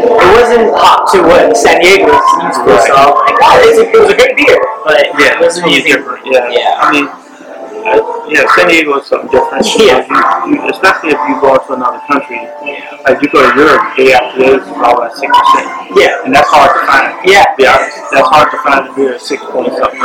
it 0.00 0.30
wasn't 0.32 0.72
hot 0.72 1.04
to 1.12 1.20
what 1.22 1.56
San 1.56 1.80
Diego 1.80 2.08
is 2.08 2.28
used 2.40 2.64
to, 2.64 2.72
so 2.88 3.20
like, 3.20 3.36
a, 3.36 3.48
it 3.68 4.00
was 4.00 4.10
a 4.10 4.16
great 4.16 4.36
beer, 4.36 4.58
but 4.84 5.10
Yeah, 5.18 5.36
it 5.36 5.40
wasn't 5.40 5.68
different. 5.68 6.24
Yeah. 6.24 6.48
Yeah. 6.48 6.80
I 6.80 6.90
mean, 6.92 7.06
uh, 7.86 8.28
yeah, 8.28 8.44
San 8.56 8.68
Diego 8.68 8.98
is 9.00 9.06
something 9.06 9.30
different. 9.30 9.66
Yeah. 9.78 10.04
You, 10.46 10.54
you, 10.60 10.68
especially 10.70 11.10
if 11.16 11.20
you 11.28 11.34
go 11.40 11.56
to 11.58 11.72
another 11.74 12.00
country, 12.06 12.36
Yeah. 12.64 13.00
like 13.06 13.22
you 13.22 13.28
go 13.30 13.40
to 13.42 13.50
Europe, 13.56 13.82
they 13.96 14.12
IPAs 14.12 14.60
is 14.60 14.68
all 14.80 15.02
at 15.02 15.12
six 15.16 15.30
percent, 15.32 15.68
Yeah, 15.96 16.24
and 16.24 16.34
that's 16.34 16.48
hard 16.50 16.70
to 16.76 16.82
find. 16.86 17.10
yeah, 17.24 17.44
honest, 17.56 17.96
that's 18.12 18.28
hard 18.28 18.48
to 18.52 18.58
find 18.62 18.88
a 18.88 18.92
beer 18.94 19.14
at 19.14 19.20
six 19.20 19.42
point 19.50 19.72
something. 19.76 19.98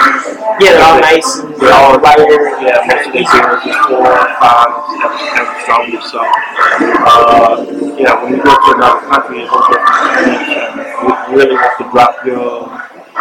yeah. 0.60 0.80
They're 0.80 0.84
all 0.86 1.00
nice 1.02 1.30
and 1.40 1.56
They're 1.60 1.74
all 1.74 2.00
lighter. 2.00 2.26
Yeah, 2.64 2.82
most 2.88 3.08
of 3.08 3.14
their 3.14 3.26
beers 3.28 3.64
is 3.68 3.76
four 3.88 4.08
or 4.08 4.28
five, 4.40 4.72
seven, 5.00 5.18
seven 5.36 5.54
stronger. 5.64 6.02
So, 6.08 6.20
uh, 6.22 7.66
yeah, 8.00 8.16
when 8.24 8.34
you 8.36 8.42
go 8.44 8.54
to 8.56 8.70
another 8.76 9.02
country, 9.08 9.42
it's 9.44 9.52
a 9.52 9.56
whole 9.56 9.68
different 9.70 10.42
experience. 10.42 11.30
You 11.30 11.36
really 11.38 11.56
have 11.56 11.78
to 11.80 11.86
drop 11.92 12.16
your 12.26 12.70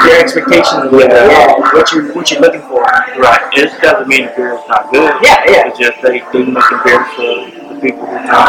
Your 0.03 0.19
expectations 0.19 0.85
of 0.85 0.93
Yeah. 0.93 1.07
yeah, 1.07 1.55
what 1.73 1.93
you 1.93 2.13
what 2.15 2.31
you're 2.31 2.41
looking 2.41 2.63
for. 2.63 2.83
Right. 2.83 3.41
It 3.55 3.71
doesn't 3.81 4.09
mean 4.09 4.27
the 4.27 4.33
beer 4.37 4.55
is 4.59 4.67
not 4.69 4.91
good. 4.91 5.15
Yeah, 5.23 5.45
yeah. 5.47 5.69
It's 5.71 5.79
just 5.79 6.03
they 6.03 6.19
they 6.35 6.43
making 6.43 6.81
beer 6.83 7.05
for 7.15 7.23
the 7.71 7.79
people 7.81 8.03
who 8.03 8.19
drink 8.19 8.43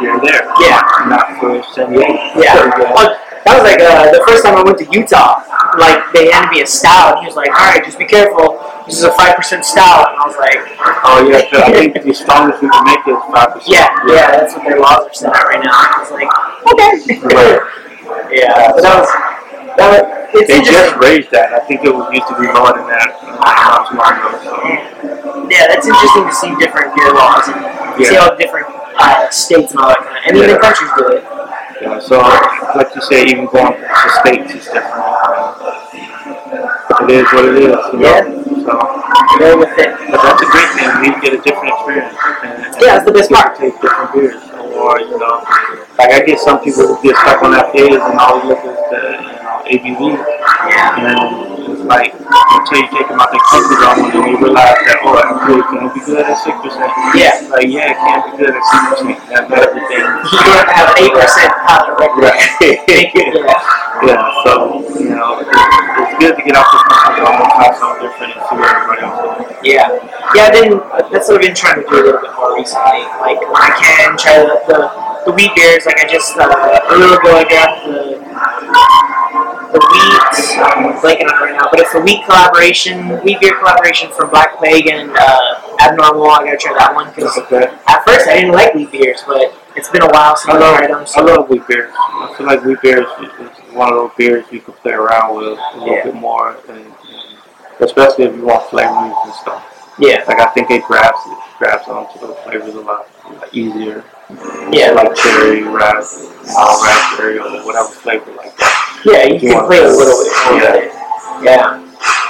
beer 0.00 0.16
there. 0.24 0.48
Yeah. 0.58 0.80
Not 1.06 1.36
for 1.38 1.62
San 1.74 1.92
Diego. 1.92 2.16
Yeah. 2.40 2.56
So, 2.56 2.80
Well, 2.80 3.12
that 3.44 3.54
was 3.60 3.64
like 3.68 3.78
uh, 3.78 4.10
the 4.10 4.24
first 4.26 4.42
time 4.44 4.56
I 4.56 4.62
went 4.64 4.78
to 4.78 4.88
Utah. 4.90 5.44
Like 5.78 6.00
they 6.16 6.32
handed 6.32 6.50
me 6.50 6.62
a 6.62 6.66
stout, 6.66 7.18
and 7.18 7.20
he 7.20 7.26
was 7.28 7.36
like, 7.36 7.52
"All 7.52 7.68
right, 7.68 7.84
just 7.84 7.98
be 7.98 8.06
careful. 8.06 8.56
This 8.86 8.96
is 8.96 9.04
a 9.04 9.12
five 9.12 9.36
percent 9.36 9.64
stout." 9.64 10.08
And 10.10 10.18
I 10.18 10.24
was 10.26 10.38
like, 10.40 10.58
Oh 11.04 11.28
yeah. 11.28 11.44
I 11.60 11.70
think 11.76 11.92
the 12.02 12.14
strongest 12.14 12.62
we 12.62 12.70
can 12.72 12.84
make 12.88 13.04
it 13.06 13.12
is 13.12 13.22
five 13.30 13.52
percent. 13.52 13.68
"Yeah, 13.68 13.86
yeah, 14.08 14.30
that's 14.32 14.54
what 14.56 14.64
their 14.64 14.80
laws 14.80 15.04
are 15.06 15.12
set 15.14 15.36
at 15.36 15.44
right 15.44 15.62
now." 15.62 15.76
I 15.76 16.00
was 16.00 16.10
like, 16.10 16.30
"Okay." 16.72 17.20
Right. 17.36 17.60
yeah, 18.32 18.72
but 18.72 18.80
that 18.82 18.96
was 19.04 19.35
It's 19.78 20.48
They 20.48 20.60
just 20.60 20.96
raised 20.96 21.30
that. 21.30 21.52
I 21.52 21.60
think 21.66 21.84
it 21.84 21.92
was 21.94 22.08
used 22.12 22.28
to 22.28 22.36
be 22.40 22.46
lower 22.48 22.72
than 22.76 22.86
that 22.88 23.08
not 23.24 23.88
too 23.88 23.96
long 23.96 24.12
ago. 24.16 24.30
So. 24.42 24.52
Yeah, 25.48 25.68
that's 25.68 25.86
interesting 25.86 26.24
to 26.26 26.34
see 26.34 26.52
different 26.56 26.96
beer 26.96 27.12
laws 27.12 27.46
and 27.48 27.60
see 27.96 28.12
Yeah. 28.12 28.20
how 28.20 28.34
different 28.34 28.66
uh, 28.98 29.28
states 29.30 29.72
and 29.72 29.80
all 29.80 29.88
that 29.88 30.00
kind 30.00 30.16
of, 30.16 30.22
and 30.26 30.36
even 30.36 30.50
Yeah. 30.50 30.58
countries 30.58 30.90
do 30.96 31.04
it. 31.12 31.24
Yeah, 31.80 31.98
so 32.00 32.18
like 32.74 32.94
you 32.94 33.02
say, 33.02 33.24
even 33.28 33.46
going 33.46 33.76
to 33.76 34.08
states 34.24 34.54
is 34.54 34.64
different. 34.64 35.04
It 37.04 37.10
is 37.10 37.28
what 37.32 37.44
it 37.44 37.56
is, 37.56 37.76
you 37.92 37.98
know. 38.00 38.08
Yeah. 38.08 38.24
So, 38.64 38.72
Go 39.38 39.58
with 39.58 39.76
it. 39.78 39.92
but 40.10 40.20
that's 40.22 40.42
a 40.42 40.46
great 40.50 40.70
thing. 40.74 40.88
You 41.04 41.20
get 41.20 41.32
a 41.34 41.40
different 41.44 41.68
experience. 41.76 42.16
And, 42.42 42.76
Yeah, 42.80 42.96
that's 42.98 43.04
the 43.04 43.12
best 43.12 43.30
part. 43.30 43.56
Take 43.56 43.78
different 43.80 44.12
beers, 44.12 44.42
or 44.74 44.98
you 45.00 45.18
know, 45.20 45.44
like 45.98 46.10
I 46.12 46.20
get 46.24 46.40
some 46.40 46.58
people 46.64 46.86
who 46.88 47.02
get 47.02 47.16
stuck 47.16 47.42
on 47.42 47.52
that 47.52 47.72
page 47.72 47.92
and 47.92 48.18
all 48.18 48.40
they 48.40 48.48
look 48.48 48.58
is 48.64 48.76
the 48.90 49.00
you 49.20 49.20
know 49.22 49.35
ABV, 49.66 50.00
Yeah. 50.70 50.98
and 50.98 51.18
it's 51.66 51.82
like 51.86 52.14
until 52.14 52.78
you 52.78 52.88
take 52.90 53.08
them 53.08 53.18
out 53.20 53.30
their 53.30 53.42
comfort 53.50 53.78
zone 53.82 53.98
and 54.06 54.12
they 54.14 54.34
realize 54.38 54.78
that 54.86 54.98
oh, 55.02 55.14
that 55.18 55.28
beer 55.46 55.62
can 55.66 55.90
be 55.94 56.00
good 56.06 56.22
at 56.26 56.38
six 56.38 56.54
percent. 56.62 56.90
Yeah. 57.14 57.34
Like 57.50 57.66
yeah, 57.66 57.90
it 57.92 57.98
can't 57.98 58.22
be 58.30 58.32
good 58.42 58.54
at 58.54 58.62
six 58.62 58.82
percent. 58.90 59.18
Not 59.50 59.58
everything. 59.58 60.02
You 60.02 60.38
don't 60.46 60.56
have 60.56 60.70
to 60.70 60.74
have 60.74 60.88
an 60.94 60.98
eight 61.02 61.14
percent 61.14 61.50
palate 61.66 61.98
record. 61.98 62.30
Right. 62.30 62.42
Yeah. 63.16 63.54
Yeah, 64.04 64.28
so, 64.44 64.84
you 65.00 65.08
know, 65.16 65.40
it's, 65.40 65.48
it's 65.48 66.14
good 66.20 66.36
to 66.36 66.42
get 66.44 66.52
off 66.52 66.68
the 66.68 66.84
comfort 66.84 67.16
zone 67.16 67.32
and 67.32 67.48
try 67.56 67.72
something 67.80 68.04
different 68.04 68.36
and 68.36 68.44
see 68.44 68.56
what 68.60 68.68
everybody 68.68 69.00
else 69.08 69.16
doing. 69.24 69.56
Yeah, 69.64 69.88
yeah. 70.36 70.52
Then 70.52 70.68
that's 71.08 71.32
what 71.32 71.40
I've 71.40 71.48
been 71.48 71.56
trying 71.56 71.80
to 71.80 71.88
do 71.88 71.96
a 71.96 72.04
little 72.04 72.20
bit 72.20 72.28
more 72.36 72.52
recently. 72.60 73.08
Like 73.24 73.40
when 73.40 73.56
I 73.56 73.72
can 73.72 74.20
try 74.20 74.36
the 74.44 74.52
the, 74.68 74.78
the 75.26 75.32
wheat 75.32 75.48
beers. 75.56 75.86
Like 75.88 75.96
I 75.96 76.06
just 76.12 76.36
uh, 76.36 76.44
a 76.44 76.92
little 76.92 77.16
ago 77.16 77.40
I 77.40 77.48
got 77.48 77.72
the 77.88 78.20
the 79.76 79.84
wheat. 79.92 80.56
I'm 80.64 80.96
blanking 81.04 81.28
on 81.28 81.36
it 81.36 81.44
right 81.44 81.56
now, 81.56 81.68
but 81.70 81.80
it's 81.80 81.94
a 81.94 82.00
wheat 82.00 82.24
collaboration, 82.24 83.20
wheat 83.22 83.40
beer 83.40 83.56
collaboration 83.58 84.10
from 84.12 84.30
Black 84.30 84.56
Plague 84.58 84.88
and 84.88 85.10
uh, 85.16 85.76
Abnormal. 85.84 86.30
I 86.30 86.44
gotta 86.44 86.56
try 86.56 86.72
that 86.78 86.94
one 86.94 87.12
because 87.14 87.36
Okay. 87.38 87.68
at 87.86 88.04
first 88.04 88.26
I 88.28 88.36
didn't 88.40 88.52
like 88.52 88.74
wheat 88.74 88.90
beers, 88.92 89.22
but 89.26 89.52
it's 89.76 89.90
been 89.90 90.02
a 90.02 90.08
while 90.10 90.36
since 90.36 90.54
I 90.54 90.58
love, 90.58 90.76
tried 90.78 90.90
them. 90.90 91.04
I 91.16 91.20
love 91.20 91.48
wheat 91.50 91.66
beers. 91.68 91.92
I 91.94 92.34
feel 92.36 92.46
like 92.46 92.64
wheat 92.64 92.80
beers 92.82 93.06
is 93.20 93.74
one 93.74 93.88
of 93.92 93.96
those 93.96 94.10
beers 94.16 94.44
you 94.50 94.60
can 94.60 94.74
play 94.74 94.92
around 94.92 95.36
with 95.36 95.58
a 95.58 95.76
little 95.78 95.94
Yeah. 95.94 96.04
bit 96.04 96.14
more, 96.14 96.56
and, 96.68 96.78
and 96.78 96.94
especially 97.80 98.24
if 98.24 98.34
you 98.34 98.44
want 98.46 98.68
flavors 98.70 99.12
and 99.24 99.34
stuff. 99.34 99.94
yeah, 99.98 100.24
Like 100.26 100.40
I 100.40 100.46
think 100.52 100.70
it 100.70 100.82
grabs 100.84 101.18
it 101.26 101.38
grabs 101.58 101.86
onto 101.88 102.18
those 102.20 102.36
flavors 102.44 102.74
a 102.74 102.80
lot, 102.80 103.08
lot 103.24 103.48
easier. 103.54 104.04
yeah, 104.72 104.90
like 104.92 105.14
cherry, 105.14 105.62
ras, 105.62 106.22
you 106.22 106.52
know, 106.52 106.80
raspberry, 106.84 107.38
or 107.38 107.64
whatever 107.64 107.88
flavor 107.88 108.32
like 108.32 108.56
that. 108.56 108.75
Yeah. 109.04 109.24
You 109.26 109.38
can 109.40 109.66
play 109.66 109.78
a 109.78 109.88
little 109.88 110.24
bit 110.24 110.32
more 110.46 110.54
with. 110.56 110.92
Yeah, 111.44 111.82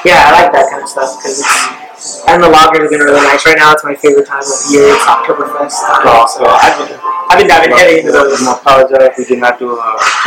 yeah. 0.05 0.27
I 0.27 0.43
like 0.43 0.53
that 0.53 0.67
kind 0.71 0.83
of 0.83 0.89
stuff 0.89 1.19
because 1.19 1.41
it's. 1.41 1.87
And 2.29 2.43
the 2.43 2.47
lagers 2.47 2.87
have 2.87 2.91
been 2.93 3.01
really 3.01 3.23
nice. 3.25 3.47
Right 3.47 3.57
now, 3.57 3.73
it's 3.73 3.83
my 3.83 3.95
favorite 3.97 4.27
time 4.29 4.45
of 4.45 4.53
year. 4.71 4.93
It's 4.95 5.03
Oktoberfest 5.09 5.81
time, 5.81 6.05
Oh, 6.07 6.29
so 6.29 6.45
I've 6.45 6.77
been, 6.77 6.93
I've 7.33 7.39
been 7.41 7.49
diving 7.49 7.73
heavy 7.73 7.99
into 8.05 8.13
those. 8.13 8.37
I'm 8.47 8.53
apologize 8.53 9.17
we 9.17 9.25
did 9.25 9.41
not 9.41 9.59
do 9.59 9.73
a. 9.75 9.81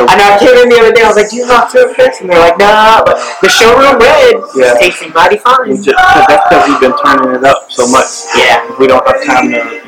I 0.09 0.17
know 0.17 0.33
I 0.33 0.35
came 0.41 0.57
in 0.59 0.67
the 0.67 0.79
other 0.81 0.91
day. 0.91 1.05
I 1.05 1.07
was 1.07 1.15
like, 1.15 1.29
"Do 1.29 1.37
you 1.37 1.45
know 1.45 1.61
Oktoberfest?" 1.61 2.21
And 2.25 2.29
they're 2.33 2.41
like, 2.41 2.57
"Nah." 2.57 3.05
But 3.05 3.21
the 3.45 3.47
showroom 3.53 3.95
red 4.01 4.33
Yeah. 4.57 4.73
is 4.75 4.79
tasting 4.81 5.13
mighty 5.13 5.37
fine. 5.37 5.69
We 5.69 5.77
just, 5.77 5.93
that's 5.95 6.43
because 6.49 6.67
we've 6.67 6.81
been 6.83 6.97
turning 7.05 7.37
it 7.37 7.43
up 7.45 7.69
so 7.71 7.85
much. 7.87 8.27
Yeah, 8.35 8.65
We 8.81 8.87
don't 8.89 9.05
have 9.05 9.21
time 9.23 9.51
to. 9.53 9.78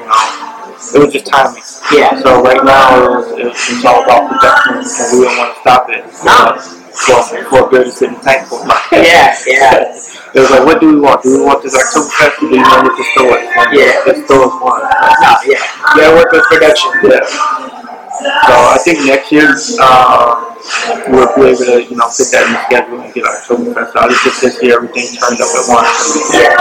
It 0.94 1.00
was 1.00 1.14
just 1.14 1.26
timing. 1.28 1.64
yeah, 1.94 2.20
So 2.22 2.44
right 2.44 2.64
now 2.64 3.20
it's, 3.20 3.32
it's, 3.40 3.72
it's 3.78 3.86
all 3.86 4.04
about 4.04 4.28
production, 4.30 4.84
and 4.84 5.20
we 5.20 5.26
don't 5.26 5.38
want 5.38 5.56
to 5.56 5.62
stop 5.62 5.90
it. 5.90 6.04
No. 6.26 6.60
For, 6.92 7.24
for 7.48 7.68
a 7.68 7.72
beer 7.72 7.84
to 7.86 7.92
sit 7.92 8.10
in 8.10 8.16
the 8.16 8.20
tank 8.20 8.48
for 8.48 8.60
yeah, 8.92 9.32
yeah. 9.48 9.96
It 10.34 10.40
was 10.40 10.52
like, 10.52 10.66
what 10.66 10.80
do 10.82 10.94
we 10.94 11.00
want? 11.00 11.24
Do 11.24 11.40
we 11.40 11.44
want 11.46 11.64
this 11.64 11.76
Oktoberfest 11.76 12.38
or 12.44 12.48
do 12.48 12.52
we 12.52 12.58
want 12.60 12.88
it 12.88 12.96
to 13.00 13.04
store 13.16 13.40
it? 13.40 13.48
And 13.48 13.72
Yeah. 13.72 14.04
The 14.04 14.14
stores. 14.28 14.52
No, 14.60 15.36
yeah. 15.48 15.60
You 15.96 16.02
gotta 16.04 16.16
work 16.16 16.32
with 16.32 16.44
production. 16.52 16.92
Yeah. 17.04 17.81
So 18.19 18.54
I 18.54 18.78
think 18.84 19.06
next 19.06 19.32
year 19.32 19.56
uh, 19.80 20.56
we'll 21.08 21.32
be 21.36 21.41
able 21.47 21.65
to, 21.65 21.84
you 21.89 21.95
know, 21.95 22.10
fit 22.10 22.28
that 22.36 22.45
in 22.45 22.54
the 22.54 22.62
schedule 22.67 23.02
and 23.02 23.13
get 23.13 23.24
our 23.24 23.39
Oktoberfest 23.39 23.95
out. 23.95 24.12
It's 24.12 24.24
just 24.24 24.41
this 24.41 24.62
year 24.62 24.76
everything 24.76 25.08
turned 25.15 25.39
up 25.39 25.50
at 25.56 25.65
once. 25.71 26.19
Yeah. 26.36 26.54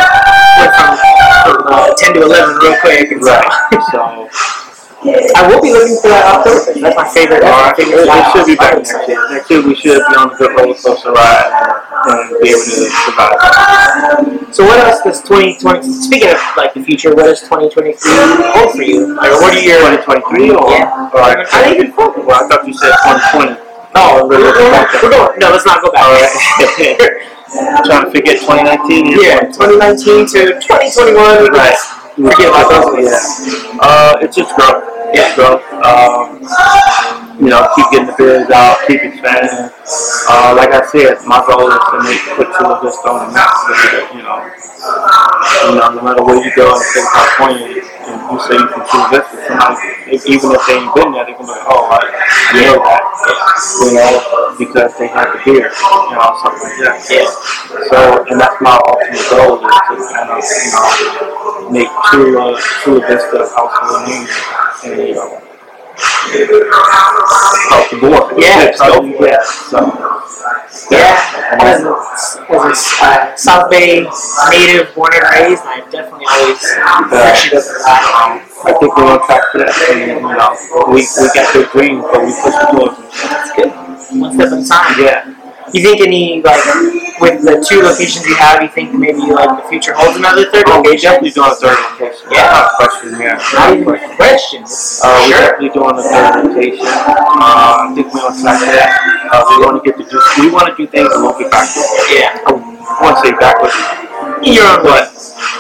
Went 0.63 0.73
from, 0.79 0.95
uh, 1.75 1.95
10 1.95 2.15
to 2.15 2.23
11 2.23 2.57
real 2.57 2.77
quick. 2.81 3.11
Right. 3.21 3.51
So. 3.93 4.31
I 5.01 5.49
will 5.49 5.63
be 5.65 5.73
looking 5.73 5.97
for 5.97 6.13
that 6.13 6.29
Oktoberfest. 6.29 6.77
That's 6.77 6.97
my 6.97 7.09
favorite. 7.09 7.41
That's 7.41 7.57
my 7.57 7.73
favorite. 7.73 8.05
it 8.05 8.27
should 8.37 8.47
be 8.47 8.57
back 8.57 8.77
next 8.77 8.93
year. 9.09 9.21
Next 9.33 9.49
year 9.49 9.61
we 9.65 9.75
should 9.75 9.97
be 9.97 10.15
on 10.17 10.29
a 10.29 10.37
good 10.37 10.53
roller 10.53 10.77
coaster 10.77 11.13
ride 11.17 11.49
and 12.05 12.37
be 12.45 12.53
able 12.53 12.61
to 12.61 12.85
survive. 13.09 13.41
So 14.53 14.69
what 14.69 14.77
else 14.85 15.01
does 15.01 15.25
2020? 15.25 15.89
Speaking 15.89 16.29
of 16.29 16.41
like 16.57 16.75
the 16.77 16.85
future, 16.85 17.17
what 17.17 17.33
does 17.33 17.41
2023 17.49 17.97
hold 18.53 18.77
for 18.77 18.85
you? 18.85 19.17
Like, 19.17 19.33
what 19.41 19.57
are 19.57 19.65
your? 19.65 19.81
2023 20.05 20.53
or? 20.53 20.69
Yeah. 20.69 21.11
All 21.17 21.21
right. 21.25 21.49
I 21.49 21.81
fun. 21.97 22.27
Well, 22.29 22.37
I 22.37 22.49
thought 22.49 22.69
you 22.69 22.77
said 22.77 22.93
2020. 23.41 23.57
No, 23.97 24.29
we're, 24.29 24.37
we're, 24.37 24.85
we're 25.01 25.11
going. 25.17 25.39
No, 25.41 25.49
let's 25.49 25.65
not 25.65 25.81
go 25.81 25.91
back. 25.91 26.05
All 26.05 26.13
right. 26.13 26.29
Trying 27.89 28.05
to 28.05 28.11
forget 28.13 28.37
2019. 28.45 29.17
yeah, 29.17 29.49
2019 29.49 30.29
to 30.29 30.61
2021. 30.61 31.51
Right. 31.57 31.75
Forget 32.15 32.53
about 32.53 32.69
those. 32.69 33.01
Yeah. 33.01 33.79
Uh, 33.81 34.19
it's 34.21 34.37
just 34.37 34.55
growth. 34.55 34.90
Um, 35.11 36.39
you 37.41 37.49
know, 37.49 37.67
keep 37.75 37.89
getting 37.91 38.07
the 38.07 38.15
beers 38.21 38.51
out, 38.53 38.79
keep 38.87 39.03
expanding. 39.03 39.73
Uh, 40.29 40.55
like 40.55 40.71
I 40.71 40.85
said, 40.87 41.19
my 41.27 41.41
goal 41.49 41.67
is 41.67 41.83
to 41.89 41.97
make 42.05 42.21
put 42.37 42.47
Chula 42.55 42.79
Vista 42.85 43.09
on 43.11 43.27
the 43.27 43.35
map. 43.35 43.51
You 44.15 44.23
know, 44.23 44.39
you 45.67 45.75
know, 45.75 45.89
no 45.97 46.03
matter 46.05 46.23
where 46.23 46.39
you 46.39 46.53
go 46.55 46.69
in 46.69 46.79
the 46.79 46.85
state 46.85 47.03
of 47.03 47.11
California, 47.11 47.81
and 47.81 48.23
you 48.29 48.39
say 48.45 48.55
you 48.55 48.69
from 48.69 48.85
Chula 48.87 49.09
Vista, 49.09 49.35
somebody, 49.49 49.83
even 50.31 50.53
if 50.53 50.63
they 50.69 50.77
ain't 50.79 50.95
been 50.95 51.11
there, 51.17 51.25
they 51.27 51.35
can 51.35 51.49
be 51.49 51.59
like, 51.59 51.65
oh, 51.65 51.91
I, 51.91 52.07
I 52.07 52.61
know 52.61 52.79
that. 52.85 53.03
You 53.83 53.91
know, 53.97 54.15
because 54.61 54.93
they 55.01 55.09
have 55.09 55.33
the 55.33 55.41
beer, 55.43 55.73
you 55.73 56.15
know, 56.15 56.37
something 56.45 56.61
like 56.61 56.77
that. 56.87 57.01
So, 57.89 57.99
and 58.31 58.37
that's 58.37 58.59
my 58.61 58.77
ultimate 58.85 59.27
goal 59.33 59.59
is 59.59 59.75
to 59.75 59.97
kind 60.13 60.29
of, 60.29 60.45
you 60.45 60.71
know, 60.77 61.73
make 61.73 61.91
Chula, 62.13 62.53
Chula 62.85 63.01
Vista 63.09 63.43
a 63.43 63.49
household 63.49 64.07
name. 64.07 64.29
And, 64.85 65.09
you 65.09 65.15
know, 65.15 65.43
across 66.31 67.91
the 67.91 67.99
board. 68.01 68.39
Yeah, 68.39 68.71
so, 68.73 69.01
go 69.01 69.17
for 69.17 69.27
it. 69.27 69.31
yeah. 69.31 69.43
So, 69.43 69.79
Yeah, 70.91 71.59
as 71.61 71.83
a, 71.83 71.91
as 71.91 72.39
a 72.41 73.05
uh, 73.05 73.37
South 73.37 73.71
Bay 73.71 74.07
native, 74.51 74.95
born 74.95 75.11
and 75.15 75.25
raised, 75.35 75.63
I'm 75.65 75.91
definitely 75.91 76.27
always 76.31 76.57
appreciative 76.57 77.59
of 77.59 77.65
that. 77.85 78.47
I 78.65 78.73
think 78.79 78.97
we're 78.97 79.05
on 79.11 79.27
track 79.27 79.43
for 79.53 79.59
that. 79.59 79.75
And, 79.91 80.01
you 80.01 80.21
know, 80.21 80.57
we, 80.93 81.03
we 81.03 81.27
got 81.35 81.53
the 81.53 81.69
dream, 81.73 82.01
but 82.03 82.21
we 82.25 82.33
push 82.33 82.55
it 82.55 82.71
towards 82.71 82.97
them. 82.97 83.09
That's 83.11 83.51
good. 83.57 83.71
One 84.21 84.35
step 84.35 84.53
at 84.53 84.59
a 84.59 84.69
time. 84.69 85.01
Yeah. 85.01 85.40
You 85.73 85.83
think 85.83 86.01
any 86.01 86.43
like 86.43 86.65
with 87.21 87.43
the 87.45 87.63
two 87.63 87.83
locations 87.83 88.27
you 88.27 88.35
have, 88.35 88.63
you 88.63 88.69
think 88.69 88.95
maybe 88.95 89.21
like 89.31 89.63
the 89.63 89.69
future 89.69 89.93
holds 89.95 90.17
another 90.17 90.51
third 90.51 90.65
Oh, 90.67 90.81
we're 90.83 90.97
location? 90.97 91.11
definitely 91.21 91.31
doing 91.31 91.51
a 91.51 91.55
third 91.55 91.79
location. 91.79 92.27
Yeah. 92.33 92.51
Not 92.51 92.65
a 92.65 92.75
question, 92.77 93.09
yeah. 93.21 93.37
Not 93.55 93.77
even 93.77 93.95
a 93.95 94.17
question. 94.17 94.63
It's- 94.63 95.01
Uh, 95.05 95.09
we're 95.09 95.29
sure. 95.29 95.41
definitely 95.41 95.69
doing 95.71 95.95
a 95.95 96.03
third 96.03 96.45
location. 96.49 96.87
Uh, 96.87 97.87
I 97.87 97.93
think 97.95 98.07
we're 98.15 98.25
on 98.27 98.35
track 98.41 98.59
for 98.59 98.73
that. 98.73 98.91
Uh, 99.31 99.45
we 99.51 99.55
want 99.65 99.75
to 99.79 99.83
get 99.87 99.95
to 100.01 100.05
do, 100.11 100.19
we 100.43 100.51
want 100.51 100.67
to 100.69 100.75
do 100.75 100.87
things 100.91 101.13
a 101.13 101.19
little 101.19 101.39
bit 101.39 101.51
backwards. 101.51 101.93
Yeah. 102.11 102.35
I 102.47 102.51
want 103.03 103.17
to 103.17 103.21
say 103.23 103.33
backwards. 103.39 103.77
Your 104.43 104.67
own 104.67 104.85
way. 104.85 105.05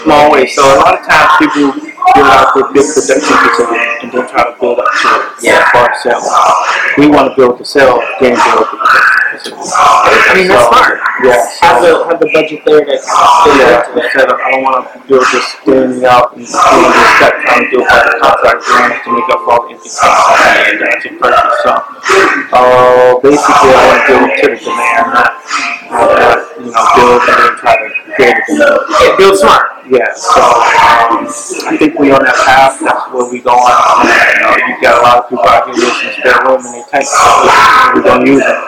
Long 0.07 0.33
way. 0.33 0.47
So 0.49 0.65
a 0.65 0.77
lot 0.81 0.99
of 0.99 1.07
times 1.07 1.31
people 1.39 1.73
build 2.17 2.27
out 2.27 2.55
their 2.57 2.65
big 2.73 2.83
production 2.89 3.37
facility 3.37 3.85
and 4.03 4.09
then 4.13 4.25
try 4.29 4.43
to 4.49 4.57
build 4.59 4.81
up 4.81 4.89
to 4.89 5.09
it 5.09 5.23
Yeah. 5.45 5.71
for 5.71 5.79
ourselves. 5.87 6.27
We 6.97 7.07
want 7.09 7.29
to 7.31 7.37
build 7.37 7.59
the 7.61 7.65
cell, 7.65 8.01
then 8.21 8.33
build 8.35 8.65
the 8.65 8.77
production. 8.81 9.20
I 9.31 10.33
mean 10.35 10.49
that's 10.49 10.67
smart. 10.67 10.99
Yeah. 11.23 11.39
Have 11.63 11.83
the 11.83 11.93
have 12.11 12.19
the 12.19 12.31
budget 12.35 12.65
there 12.67 12.83
to 12.83 12.99
kind 12.99 12.99
of 12.99 13.45
build 13.47 13.59
Yeah, 13.61 13.87
into 13.87 13.99
it. 14.01 14.05
instead 14.11 14.27
of, 14.31 14.41
I 14.41 14.51
don't 14.51 14.63
want 14.67 14.91
to 14.91 14.99
build 15.07 15.23
this 15.31 15.47
standing 15.63 16.05
out 16.05 16.35
and 16.35 16.43
doing 16.43 16.91
this 16.91 17.11
step 17.15 17.35
trying 17.47 17.63
to 17.65 17.71
do 17.71 17.79
it 17.83 17.89
by 17.89 18.01
the 18.11 18.17
contract 18.19 18.59
grant 18.67 19.05
to 19.05 19.09
make 19.15 19.29
up 19.31 19.41
for 19.47 19.53
all 19.55 19.63
the 19.71 19.77
space 19.79 20.03
and 20.03 20.81
that's 20.83 21.05
a 21.07 21.11
purpose. 21.15 21.57
So, 21.63 21.71
uh, 22.59 23.21
basically, 23.23 23.71
I 23.71 23.83
want 23.87 24.01
to 24.03 24.11
build 24.11 24.31
to 24.35 24.47
the 24.51 24.59
demand, 24.59 25.07
not, 25.15 25.31
not 25.95 26.39
you 26.59 26.71
know, 26.75 26.83
build 26.99 27.23
and 27.31 27.39
then 27.39 27.53
try 27.63 27.75
to 27.79 27.89
create 28.19 28.35
a 28.35 28.43
demand. 28.51 28.83
Yeah, 28.99 29.15
build 29.17 29.37
smart. 29.39 29.80
Yeah, 29.91 30.07
so 30.15 30.39
um, 30.39 31.27
I 31.67 31.75
think 31.77 31.99
we 31.99 32.13
on 32.13 32.23
that 32.23 32.39
path. 32.47 32.79
That's 32.79 33.11
where 33.11 33.27
we 33.27 33.43
going. 33.43 33.59
You 33.59 34.39
know, 34.39 34.55
you 34.55 34.79
got 34.79 34.95
a 34.95 35.03
lot 35.03 35.19
of 35.19 35.27
people 35.27 35.43
out 35.51 35.67
here 35.67 35.83
with 35.83 35.99
some 35.99 36.15
spare 36.15 36.39
room 36.47 36.63
in 36.63 36.79
their 36.79 36.87
tanks. 36.95 37.11
We 37.99 38.07
don't 38.07 38.23
use 38.23 38.39
it. 38.39 38.59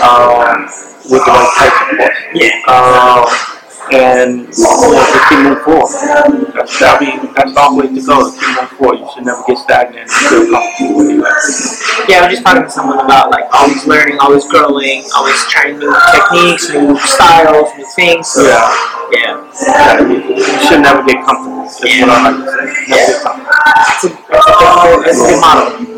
Um, 0.00 0.64
with 1.12 1.20
the 1.28 1.32
right 1.36 1.52
price, 1.60 1.76
of 1.76 1.98
course. 2.00 2.18
Yeah. 2.32 2.56
Um, 2.72 3.55
and 3.92 4.46
you 4.50 4.64
know, 4.64 4.92
just 4.94 5.28
keep 5.28 5.38
moving 5.42 5.62
forward. 5.64 6.52
That's 6.54 6.78
that 6.80 6.98
be 6.98 7.10
that's 7.36 7.54
all 7.56 7.76
way 7.76 7.86
to 7.88 8.00
go. 8.02 8.30
Keep 8.32 8.48
moving 8.48 8.70
forward. 8.78 8.98
You 8.98 9.06
should 9.14 9.24
never 9.24 9.42
get 9.46 9.58
stagnant 9.58 10.08
and 10.08 10.10
feel 10.10 10.44
comfortable 10.50 10.96
where 10.96 11.10
you 11.10 11.22
at. 11.26 12.08
Yeah, 12.08 12.24
I 12.24 12.26
was 12.26 12.30
just 12.34 12.42
talking 12.44 12.62
to 12.64 12.70
someone 12.70 12.98
about 13.00 13.30
like 13.30 13.46
always 13.52 13.86
learning, 13.86 14.18
always 14.20 14.44
growing, 14.48 15.04
always 15.14 15.38
trying 15.48 15.78
new 15.78 15.92
techniques, 16.12 16.70
new 16.70 16.96
styles, 17.06 17.70
new 17.76 17.86
things. 17.94 18.26
So, 18.28 18.42
Yeah. 18.42 18.66
yeah. 19.12 19.34
Yeah, 19.62 20.00
you, 20.02 20.18
you 20.34 20.60
should 20.66 20.82
never 20.82 21.02
get 21.06 21.24
comfortable. 21.24 21.64
That's 21.64 21.80
what 21.80 22.10
I 22.10 22.30
like 22.30 22.36
to 22.42 22.50
say. 22.50 22.90
Never 22.90 23.06
get 23.06 23.22
comfortable. 23.22 23.52
That's 23.76 24.04
a, 24.04 24.08
that's 24.28 24.46
a 24.46 24.54
good, 24.56 25.06
that's 25.06 25.20
a 25.20 25.26
good 25.30 25.40
model. 25.40 25.95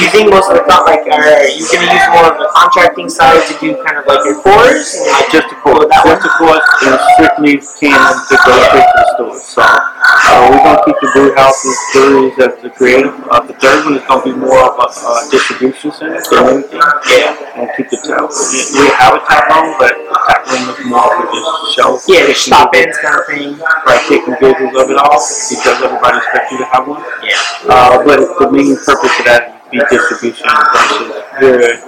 You 0.00 0.08
think 0.10 0.30
most 0.30 0.50
of 0.50 0.56
the 0.58 0.64
con- 0.66 0.84
like 0.86 1.06
are 1.10 1.46
you 1.50 1.66
gonna 1.70 1.90
use 1.90 2.06
more 2.10 2.26
of 2.30 2.38
the 2.38 2.48
contracting 2.54 3.08
side 3.08 3.42
to 3.46 3.54
do 3.58 3.74
kind 3.82 3.98
of 3.98 4.06
like 4.06 4.22
your 4.24 4.38
cores 4.42 4.94
and 4.94 5.10
like 5.10 5.30
just 5.30 5.48
the 5.50 5.58
course. 5.62 5.86
that 5.90 6.02
Just 6.06 6.22
the 6.22 6.32
course 6.38 6.66
is 6.86 6.98
strictly 7.14 7.52
canon 7.78 8.14
to 8.30 8.34
go 8.46 8.52
straight 8.68 8.86
to 8.86 8.96
the 8.98 9.06
stores. 9.14 9.42
So 9.54 9.62
uh, 9.62 10.50
we're 10.50 10.62
gonna 10.62 10.82
keep 10.86 10.98
the 11.02 11.10
brew 11.14 11.34
houses, 11.34 11.76
breweries 11.94 12.36
as 12.42 12.54
the 12.62 12.70
creative. 12.70 13.14
Uh, 13.30 13.40
the 13.46 13.54
third 13.58 13.84
one 13.84 13.94
is 13.98 14.04
gonna 14.06 14.22
be 14.22 14.34
more 14.34 14.70
of 14.70 14.78
a 14.78 14.86
uh, 14.90 15.30
distribution 15.30 15.90
center 15.90 16.18
than 16.30 16.62
anything. 16.62 16.82
Yeah. 17.10 17.34
And 17.58 17.70
keep 17.78 17.90
the 17.90 17.98
tap. 18.02 18.26
We 18.30 18.86
have 18.98 19.14
a 19.14 19.22
tap 19.26 19.46
room, 19.50 19.74
but 19.78 19.94
the 19.94 20.18
tap 20.26 20.42
room 20.50 20.62
is 20.74 20.78
more 20.86 21.10
for 21.14 21.26
just 21.30 21.50
show. 21.74 21.90
Yeah, 22.10 22.26
the 22.26 22.34
stop 22.34 22.74
ins 22.74 22.98
kind 22.98 23.18
of 23.18 23.26
thing. 23.26 23.58
Right, 23.86 24.02
taking 24.10 24.34
visuals 24.42 24.74
of 24.78 24.90
it 24.90 24.98
all 24.98 25.18
because 25.22 25.78
everybody 25.82 26.18
expects 26.18 26.50
you 26.50 26.58
to 26.58 26.68
have 26.70 26.86
one. 26.86 27.02
Yeah. 27.22 27.38
Uh, 27.70 28.02
but 28.02 28.18
the 28.38 28.50
main 28.50 28.74
purpose 28.76 29.14
of 29.20 29.23
that 29.24 29.54
is 29.72 29.82
be 29.82 29.96
distribution 29.96 30.46
versus 30.72 31.24
here 31.40 31.80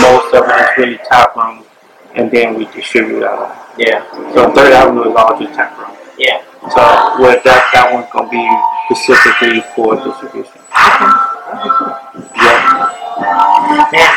most 0.00 0.34
of 0.34 0.44
it 0.44 0.60
is 0.60 0.70
really 0.78 0.98
tap 1.08 1.34
room 1.36 1.64
and 2.14 2.30
then 2.30 2.54
we 2.54 2.66
distribute 2.66 3.24
out. 3.24 3.56
Yeah. 3.76 4.04
So 4.34 4.52
Third 4.52 4.72
Avenue 4.72 5.10
is 5.10 5.16
all 5.16 5.38
just 5.38 5.54
tap 5.54 5.76
room. 5.78 5.96
Yeah. 6.18 6.42
So 6.70 6.80
with 7.20 7.42
that 7.44 7.70
that 7.72 7.90
one's 7.92 8.06
gonna 8.12 8.30
be 8.30 8.44
specifically 8.86 9.60
for 9.74 9.96
distribution. 9.96 10.60
Yeah. 12.36 12.90
Man, 13.90 14.10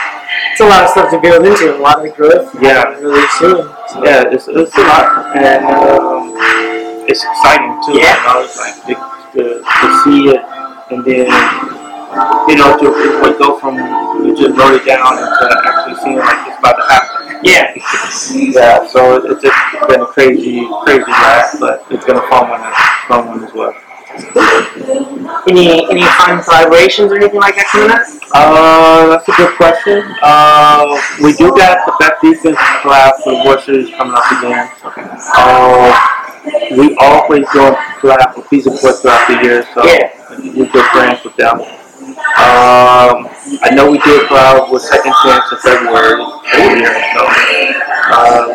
it's 0.51 0.61
a 0.61 0.65
lot 0.65 0.83
of 0.83 0.89
stuff 0.89 1.11
to 1.11 1.19
build 1.21 1.45
into, 1.45 1.75
a 1.75 1.79
lot 1.79 2.05
of 2.05 2.15
growth. 2.15 2.53
Yeah. 2.61 2.89
Really 2.99 3.27
soon. 3.39 3.69
So, 3.89 4.03
Yeah, 4.03 4.29
it's, 4.29 4.47
it's 4.47 4.77
a 4.77 4.81
lot. 4.81 5.35
And 5.37 5.65
um, 5.65 6.33
it's 7.07 7.23
exciting 7.23 7.81
too. 7.85 7.97
Yeah. 7.97 8.17
You 8.17 8.23
know, 8.27 8.43
it's 8.43 8.57
like 8.57 8.75
to, 8.85 8.93
to, 9.33 9.61
to 9.61 10.01
see 10.03 10.29
it 10.29 10.41
and 10.89 11.03
then 11.03 11.27
you 12.47 12.55
know 12.55 12.77
to, 12.77 12.87
to 12.89 13.35
go 13.37 13.59
from 13.59 13.75
you 14.25 14.35
just 14.35 14.57
wrote 14.57 14.73
it 14.75 14.85
down 14.85 15.15
to 15.17 15.61
actually 15.65 15.95
seeing 16.03 16.17
like 16.17 16.47
it's 16.47 16.57
about 16.59 16.73
to 16.73 16.85
happen. 16.89 17.39
Yeah. 17.43 17.73
Yeah, 18.33 18.87
so 18.87 19.21
it's 19.25 19.41
just 19.41 19.87
been 19.87 20.01
a 20.01 20.05
crazy, 20.07 20.67
crazy 20.83 21.03
ride, 21.05 21.49
but 21.59 21.85
it's 21.91 22.05
been 22.05 22.17
a 22.17 22.27
fun 22.27 22.49
one, 22.49 22.61
fun 23.07 23.27
one 23.27 23.43
as 23.43 23.53
well. 23.53 23.73
Any 25.47 25.85
any 25.91 26.01
fun 26.17 26.41
collaborations 26.41 27.11
or 27.11 27.17
anything 27.17 27.39
like 27.39 27.55
that 27.55 27.67
coming 27.71 27.91
up? 27.91 28.01
Uh, 28.33 29.07
that's 29.09 29.29
a 29.29 29.31
good 29.37 29.55
question. 29.55 30.01
Uh, 30.23 30.99
we 31.21 31.33
do 31.33 31.49
got 31.55 31.85
the 31.85 31.93
best 31.99 32.21
defense 32.21 32.57
class 32.81 33.13
for 33.23 33.61
Series 33.61 33.93
coming 33.95 34.15
up 34.17 34.25
again. 34.31 34.69
Uh, 35.37 35.93
we 36.77 36.95
always 36.99 37.45
go 37.53 37.75
collab 38.01 38.35
with 38.35 38.49
Pizza 38.49 38.71
Port 38.71 38.95
throughout 39.01 39.27
the 39.27 39.43
year, 39.43 39.63
so 39.73 39.85
Yeah. 39.85 40.09
we're 40.55 40.71
good 40.71 40.85
friends 40.87 41.23
with 41.23 41.35
them. 41.35 41.61
Um, 42.37 43.29
I 43.63 43.69
know 43.73 43.89
we 43.91 43.99
did 43.99 44.27
collab 44.27 44.71
with 44.71 44.81
Second 44.81 45.13
Chance 45.23 45.51
in 45.51 45.57
February 45.59 46.17
so 46.17 47.21
uh, 48.09 48.47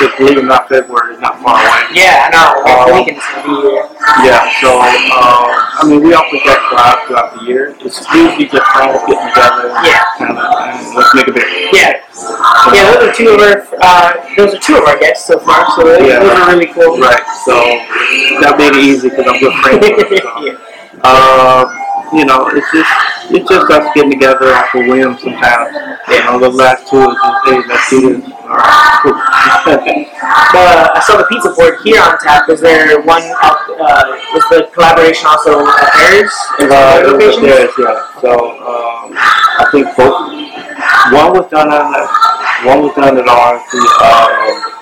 just 0.00 0.18
believe 0.18 0.38
it 0.38 0.44
or 0.44 0.46
not, 0.46 0.68
February 0.68 1.14
is 1.14 1.20
not 1.20 1.40
far 1.40 1.54
away. 1.54 1.94
Yeah, 1.94 2.26
I 2.26 2.30
know. 2.34 2.50
Um, 2.66 2.90
the 2.90 2.94
weekend's 3.00 3.22
gonna 3.22 3.46
be 3.46 3.54
here. 3.62 3.86
Yeah, 4.26 4.42
so 4.60 4.82
uh, 4.82 5.78
I 5.78 5.82
mean, 5.86 6.02
we 6.02 6.12
always 6.12 6.42
get 6.42 6.58
collab 6.66 7.06
throughout 7.06 7.38
the 7.38 7.42
year. 7.46 7.76
It's 7.80 8.02
usually 8.12 8.46
just 8.50 8.66
friends 8.74 8.98
getting 9.06 9.28
together, 9.30 9.70
Yeah. 9.86 10.02
kind 10.18 10.34
of, 10.34 10.42
and 10.42 10.96
let's 10.98 11.14
make 11.14 11.28
a 11.28 11.32
big. 11.32 11.46
Yeah. 11.72 12.02
Yeah, 12.74 12.98
those 12.98 13.08
are 13.08 13.12
two 13.14 13.28
of 13.30 13.40
our 13.40 13.62
uh, 13.80 14.10
those 14.36 14.54
are 14.54 14.58
two 14.58 14.76
of 14.76 14.84
our 14.84 14.98
guests 14.98 15.26
so 15.26 15.38
far, 15.38 15.64
so 15.76 15.84
those, 15.86 16.02
Yeah. 16.02 16.18
those 16.18 16.34
are 16.34 16.50
really 16.50 16.66
cool. 16.74 16.98
Right, 16.98 17.22
so 17.46 17.54
that 18.42 18.56
made 18.58 18.74
it 18.74 18.82
easy 18.82 19.08
because 19.08 19.26
I'm 19.30 19.38
good 19.38 19.54
friends. 19.62 19.86
with 19.86 20.08
them, 20.10 20.18
so. 20.18 20.30
yeah. 20.50 21.06
Um, 21.06 21.85
you 22.12 22.24
know, 22.24 22.48
it's 22.52 22.70
just 22.72 22.92
it's 23.30 23.48
just 23.48 23.70
us 23.70 23.86
getting 23.94 24.10
together 24.10 24.54
off 24.54 24.74
a 24.74 24.78
whim 24.86 25.18
sometimes. 25.18 25.74
You 26.08 26.22
know, 26.24 26.38
the 26.38 26.50
last 26.50 26.86
two 26.88 27.02
is 27.02 27.16
just 27.16 27.44
hey, 27.44 27.62
let's 27.66 27.90
do 27.90 28.20
this. 28.20 28.32
All 28.46 28.56
right, 28.56 29.00
cool. 29.02 29.16
The, 30.46 30.62
I 30.62 31.00
saw 31.00 31.18
the 31.18 31.24
Pizza 31.24 31.52
Port 31.52 31.82
here 31.82 32.00
on 32.00 32.18
tap. 32.18 32.48
Was 32.48 32.60
there 32.60 33.00
one? 33.02 33.22
Uh, 33.42 33.54
was 34.32 34.44
the 34.48 34.70
collaboration 34.72 35.26
also 35.26 35.66
at 35.66 35.90
theirs? 35.98 36.32
Uh, 36.60 37.02
it 37.02 37.12
was 37.12 37.36
locations? 37.36 37.42
theirs, 37.42 37.70
yeah. 37.78 38.20
So 38.20 38.30
um, 38.62 39.12
I 39.12 39.66
think 39.72 39.86
both. 39.96 40.30
One 41.12 41.32
was 41.34 41.50
done 41.50 41.68
on 41.68 41.92
one 42.66 42.82
was 42.82 42.94
done 42.94 43.18
at 43.18 43.28
ours. 43.28 43.62
The 43.72 43.82
um, 44.06 44.76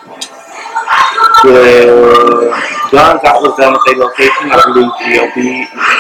the 1.45 2.74
guns 2.91 3.21
that 3.23 3.37
was 3.41 3.55
done 3.57 3.75
at 3.75 3.83
their 3.87 3.97
location, 4.01 4.51
I 4.53 4.59
believe 4.69 4.91
the 5.01 5.13
OB, 5.23 5.37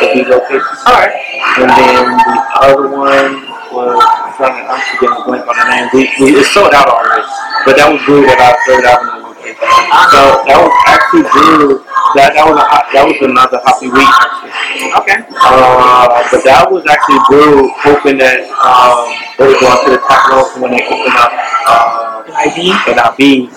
OB 0.02 0.16
location. 0.28 0.74
All 0.88 0.96
right. 0.98 1.14
And 1.60 1.70
then 1.70 2.04
the 2.18 2.38
other 2.60 2.86
one 2.90 3.46
was 3.72 3.98
I'm 3.98 4.32
trying 4.38 4.54
to 4.58 4.62
I'm 4.70 4.80
forgetting 4.94 5.18
the 5.18 5.24
blank 5.26 5.44
on 5.48 5.54
the 5.58 5.66
name. 5.70 5.86
We, 5.94 6.06
we 6.20 6.26
it 6.38 6.46
sold 6.50 6.74
out 6.74 6.86
already, 6.88 7.26
but 7.66 7.74
that 7.78 7.90
was 7.90 7.98
brewed 8.06 8.28
at 8.30 8.38
our 8.38 8.54
Third 8.66 8.84
Avenue 8.86 9.34
location. 9.34 9.66
So 10.14 10.20
that 10.46 10.58
was 10.58 10.74
actually 10.86 11.26
brewed. 11.30 11.82
That 12.14 12.38
that 12.38 12.46
was 12.46 12.54
a 12.54 12.62
hot, 12.62 12.86
that 12.94 13.02
was 13.10 13.18
another 13.26 13.58
happy 13.66 13.90
week 13.90 14.06
actually. 14.06 14.54
Okay. 15.02 15.18
Uh, 15.34 16.22
but 16.30 16.46
that 16.46 16.62
was 16.70 16.86
actually 16.86 17.18
brewed 17.26 17.70
hoping 17.82 18.18
that 18.22 18.46
um, 18.62 19.10
they 19.34 19.50
would 19.50 19.58
go 19.58 19.66
out 19.66 19.82
to 19.82 19.90
the 19.90 19.98
top 20.06 20.22
row 20.30 20.46
when 20.62 20.70
they 20.78 20.82
open 20.86 21.10
up 21.10 21.32
uh, 21.66 22.22
An 22.30 22.34
IB. 22.38 22.70
an 22.70 22.98
IB, 23.02 23.50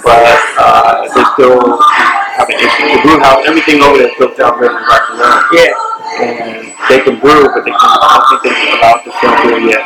but 0.00 0.40
uh, 0.56 1.04
they 1.12 1.24
still 1.36 1.52
have 1.60 1.68
an 1.68 1.76
issue. 1.76 2.17
The 2.46 3.00
brew 3.02 3.18
house, 3.18 3.42
everything 3.46 3.82
over 3.82 3.98
there 3.98 4.08
is 4.08 4.14
built 4.18 4.38
out 4.40 4.58
very 4.62 4.70
right 4.74 5.04
to 5.10 5.14
run 5.18 5.42
Yeah. 5.50 5.74
and 6.22 6.70
they 6.88 7.00
can 7.02 7.18
brew, 7.18 7.50
but 7.50 7.64
they 7.66 7.74
can, 7.74 7.78
I 7.82 8.22
don't 8.30 8.40
think 8.42 8.54
they're 8.54 8.78
allowed 8.78 9.02
to 9.02 9.10
sell 9.18 9.34
beer 9.42 9.58
yet. 9.74 9.82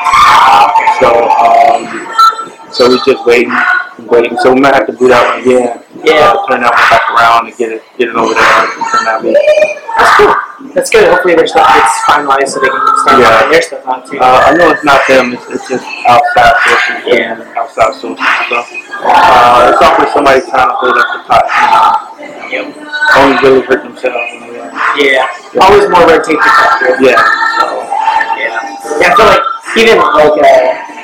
So, 1.00 1.08
um, 1.32 1.80
so 2.72 2.88
we're 2.92 3.00
just 3.04 3.24
waiting, 3.24 3.52
waiting. 4.04 4.36
So 4.44 4.52
we 4.52 4.60
might 4.60 4.74
have 4.74 4.86
to 4.86 4.92
do 4.96 5.08
that 5.08 5.24
one 5.24 5.40
again. 5.40 5.80
Yeah. 6.04 6.36
Uh, 6.36 6.44
turn 6.48 6.60
that 6.60 6.72
one 6.76 6.88
back 6.92 7.04
around 7.16 7.46
and 7.48 7.56
get 7.56 7.72
it, 7.72 7.82
get 7.96 8.08
it 8.12 8.16
over 8.16 8.34
there 8.34 8.44
and 8.44 8.84
turn 8.92 9.04
that 9.08 9.18
beer. 9.24 9.32
That's 9.96 10.12
cool. 10.20 10.34
That's 10.76 10.90
good. 10.90 11.08
Hopefully 11.08 11.34
their 11.34 11.46
stuff 11.48 11.66
gets 11.72 11.94
finalized 12.08 12.48
so 12.52 12.60
they 12.60 12.68
can 12.68 12.80
start 13.00 13.16
Yeah. 13.20 13.48
their 13.48 13.62
stuff 13.62 13.82
out 13.88 14.04
too. 14.06 14.20
Uh, 14.20 14.44
I 14.46 14.54
know 14.56 14.70
it's 14.70 14.84
not 14.84 15.00
them, 15.08 15.32
it's, 15.32 15.44
it's 15.48 15.68
just 15.68 15.84
outside 16.08 16.54
sources. 16.68 17.00
Yeah. 17.08 17.54
Outside 17.56 17.92
sources. 17.96 18.24
So, 18.48 18.56
uh, 19.04 19.72
it's 19.72 19.82
always 19.82 20.12
somebody 20.12 20.40
trying 20.48 20.68
to 20.68 20.76
hold 20.76 20.96
up 20.96 21.08
the 21.16 21.20
pot, 21.28 21.44
you 21.48 21.68
know. 21.72 22.11
Only 23.16 23.36
really 23.42 23.62
hurt 23.66 23.82
themselves. 23.84 24.16
You 24.32 24.40
know? 24.52 24.70
yeah. 24.98 25.26
Always 25.60 25.88
more 25.90 26.04
red 26.06 26.22
tape 26.24 26.38
to 26.40 26.50
cut 26.52 26.70
through. 26.78 26.96
Yeah. 27.06 27.16
So, 27.58 27.64
Yeah. 28.38 28.60
Yeah. 29.00 29.12
I 29.12 29.16
feel 29.16 29.26
like 29.26 29.44
even 29.76 29.96
like 29.98 30.36
uh, 30.36 30.44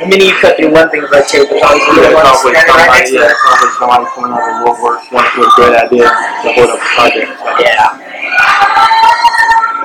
the 0.01 0.07
minute 0.09 0.29
you 0.29 0.37
cut 0.41 0.57
through 0.57 0.73
one 0.73 0.89
thing 0.93 1.03
of 1.05 1.11
red 1.11 1.25
tape, 1.29 1.49
there's 1.49 1.63
always 1.65 1.83
Yeah, 1.97 2.13
one 2.13 2.27
always 2.27 2.41
standing 2.53 2.69
right 2.69 2.69
somebody, 2.69 3.01
next 3.01 3.11
to 3.11 3.17
yeah, 3.17 3.29
it. 3.29 3.33
it's 3.33 3.45
always 3.49 3.73
somebody 3.81 4.05
coming 4.13 4.33
of 4.37 4.41
the 4.45 4.55
woodwork 4.65 5.01
wanting 5.13 5.33
to 5.33 5.41
do 5.41 5.49
a 5.49 5.51
great 5.57 5.75
idea 5.89 6.07
to 6.09 6.47
hold 6.53 6.69
up 6.71 6.81
the 6.81 6.89
project. 6.97 7.29
So. 7.33 7.49
Yeah. 7.65 7.97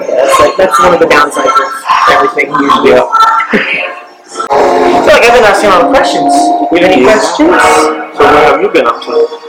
That's 0.03 0.35
like 0.39 0.53
that's 0.59 0.77
one 0.83 0.93
of 0.93 0.99
the 0.99 1.07
downsides 1.07 1.47
of 1.47 1.69
everything 2.11 2.51
usually. 2.59 2.91
Yeah. 2.91 3.07
I 3.07 4.99
feel 5.05 5.15
like 5.15 5.23
I've 5.27 5.35
been 5.35 5.47
asking 5.47 5.69
a 5.69 5.73
lot 5.79 5.81
of 5.87 5.89
questions. 5.95 6.33
You 6.71 6.77
have 6.83 6.91
any 6.91 7.01
Yeah. 7.03 7.13
questions? 7.15 7.55
So 8.17 8.21
what 8.23 8.43
have 8.51 8.61
you 8.61 8.69
been 8.69 8.87
up 8.87 8.99
to? 9.03 9.42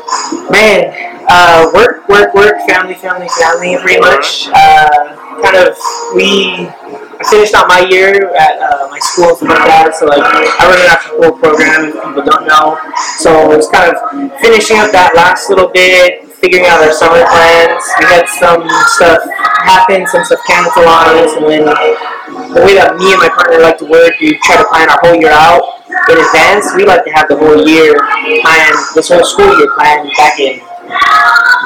Man, 0.55 0.87
uh, 1.27 1.67
work, 1.75 2.07
work, 2.09 2.33
work, 2.33 2.63
family, 2.69 2.95
family, 2.95 3.27
family, 3.35 3.77
pretty 3.83 3.99
much. 3.99 4.47
Uh, 4.55 5.19
kind 5.43 5.59
of, 5.59 5.75
we, 6.15 6.71
I 6.71 7.23
finished 7.27 7.59
out 7.59 7.67
my 7.67 7.83
year 7.91 8.31
at 8.39 8.63
uh, 8.63 8.87
my 8.87 9.03
school 9.03 9.35
and 9.35 9.39
stuff 9.43 9.51
like 9.51 9.67
that, 9.67 9.99
so 9.99 10.07
like, 10.07 10.23
I 10.23 10.63
run 10.63 10.79
an 10.79 10.87
after 10.87 11.11
school 11.11 11.35
program, 11.43 11.91
if 11.91 11.99
people 11.99 12.23
don't 12.23 12.47
know. 12.47 12.79
So 13.19 13.51
it's 13.51 13.67
kind 13.67 13.91
of 13.91 13.99
finishing 14.39 14.79
up 14.79 14.95
that 14.95 15.19
last 15.19 15.51
little 15.51 15.75
bit, 15.75 16.31
figuring 16.39 16.71
out 16.71 16.87
our 16.87 16.95
summer 16.95 17.27
plans. 17.27 17.83
We 17.99 18.07
had 18.07 18.31
some 18.39 18.63
stuff 18.95 19.27
happen, 19.67 20.07
some 20.07 20.23
stuff 20.23 20.39
cancel 20.47 20.87
on 20.87 21.19
us, 21.19 21.35
and 21.35 21.51
then 21.51 21.67
the 21.67 22.63
way 22.63 22.79
that 22.79 22.95
me 22.95 23.11
and 23.11 23.19
my 23.19 23.29
partner 23.35 23.59
like 23.59 23.83
to 23.83 23.91
work, 23.91 24.15
we 24.23 24.39
try 24.47 24.63
to 24.63 24.67
plan 24.71 24.87
our 24.87 25.03
whole 25.03 25.19
year 25.19 25.35
out 25.35 25.84
in 26.11 26.17
advance. 26.19 26.75
We 26.75 26.85
like 26.85 27.05
to 27.05 27.13
have 27.13 27.29
the 27.29 27.37
whole 27.37 27.61
year 27.67 27.95
planned, 28.43 28.79
this 28.95 29.09
whole 29.09 29.25
school 29.25 29.51
year 29.59 29.71
planned 29.75 30.11
back 30.17 30.39
in 30.39 30.61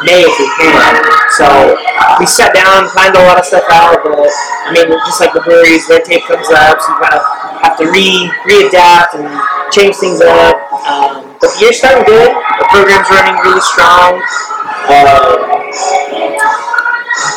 May 0.04 0.22
if 0.22 0.34
we 0.38 0.46
can. 0.60 0.94
So 1.34 1.74
we 2.20 2.26
sat 2.26 2.54
down, 2.54 2.88
planned 2.90 3.16
a 3.16 3.22
lot 3.26 3.38
of 3.38 3.44
stuff 3.44 3.66
out, 3.70 4.02
but 4.04 4.14
I 4.14 4.72
mean, 4.72 4.88
just 5.06 5.20
like 5.20 5.32
the 5.32 5.40
breweries, 5.40 5.86
red 5.90 6.04
tape 6.04 6.24
comes 6.26 6.48
up, 6.50 6.78
so 6.80 6.86
you 6.92 6.98
kind 7.02 7.14
of 7.18 7.22
have 7.62 7.74
to 7.78 7.86
re 7.90 8.30
readapt 8.46 9.18
and 9.18 9.26
change 9.72 9.96
things 9.96 10.20
up. 10.20 10.56
Um, 10.86 11.34
but 11.40 11.50
the 11.54 11.58
year's 11.60 11.78
starting 11.78 12.04
good. 12.06 12.30
The 12.30 12.66
program's 12.70 13.08
running 13.10 13.36
really 13.42 13.62
strong. 13.62 14.22
Um, 14.88 15.58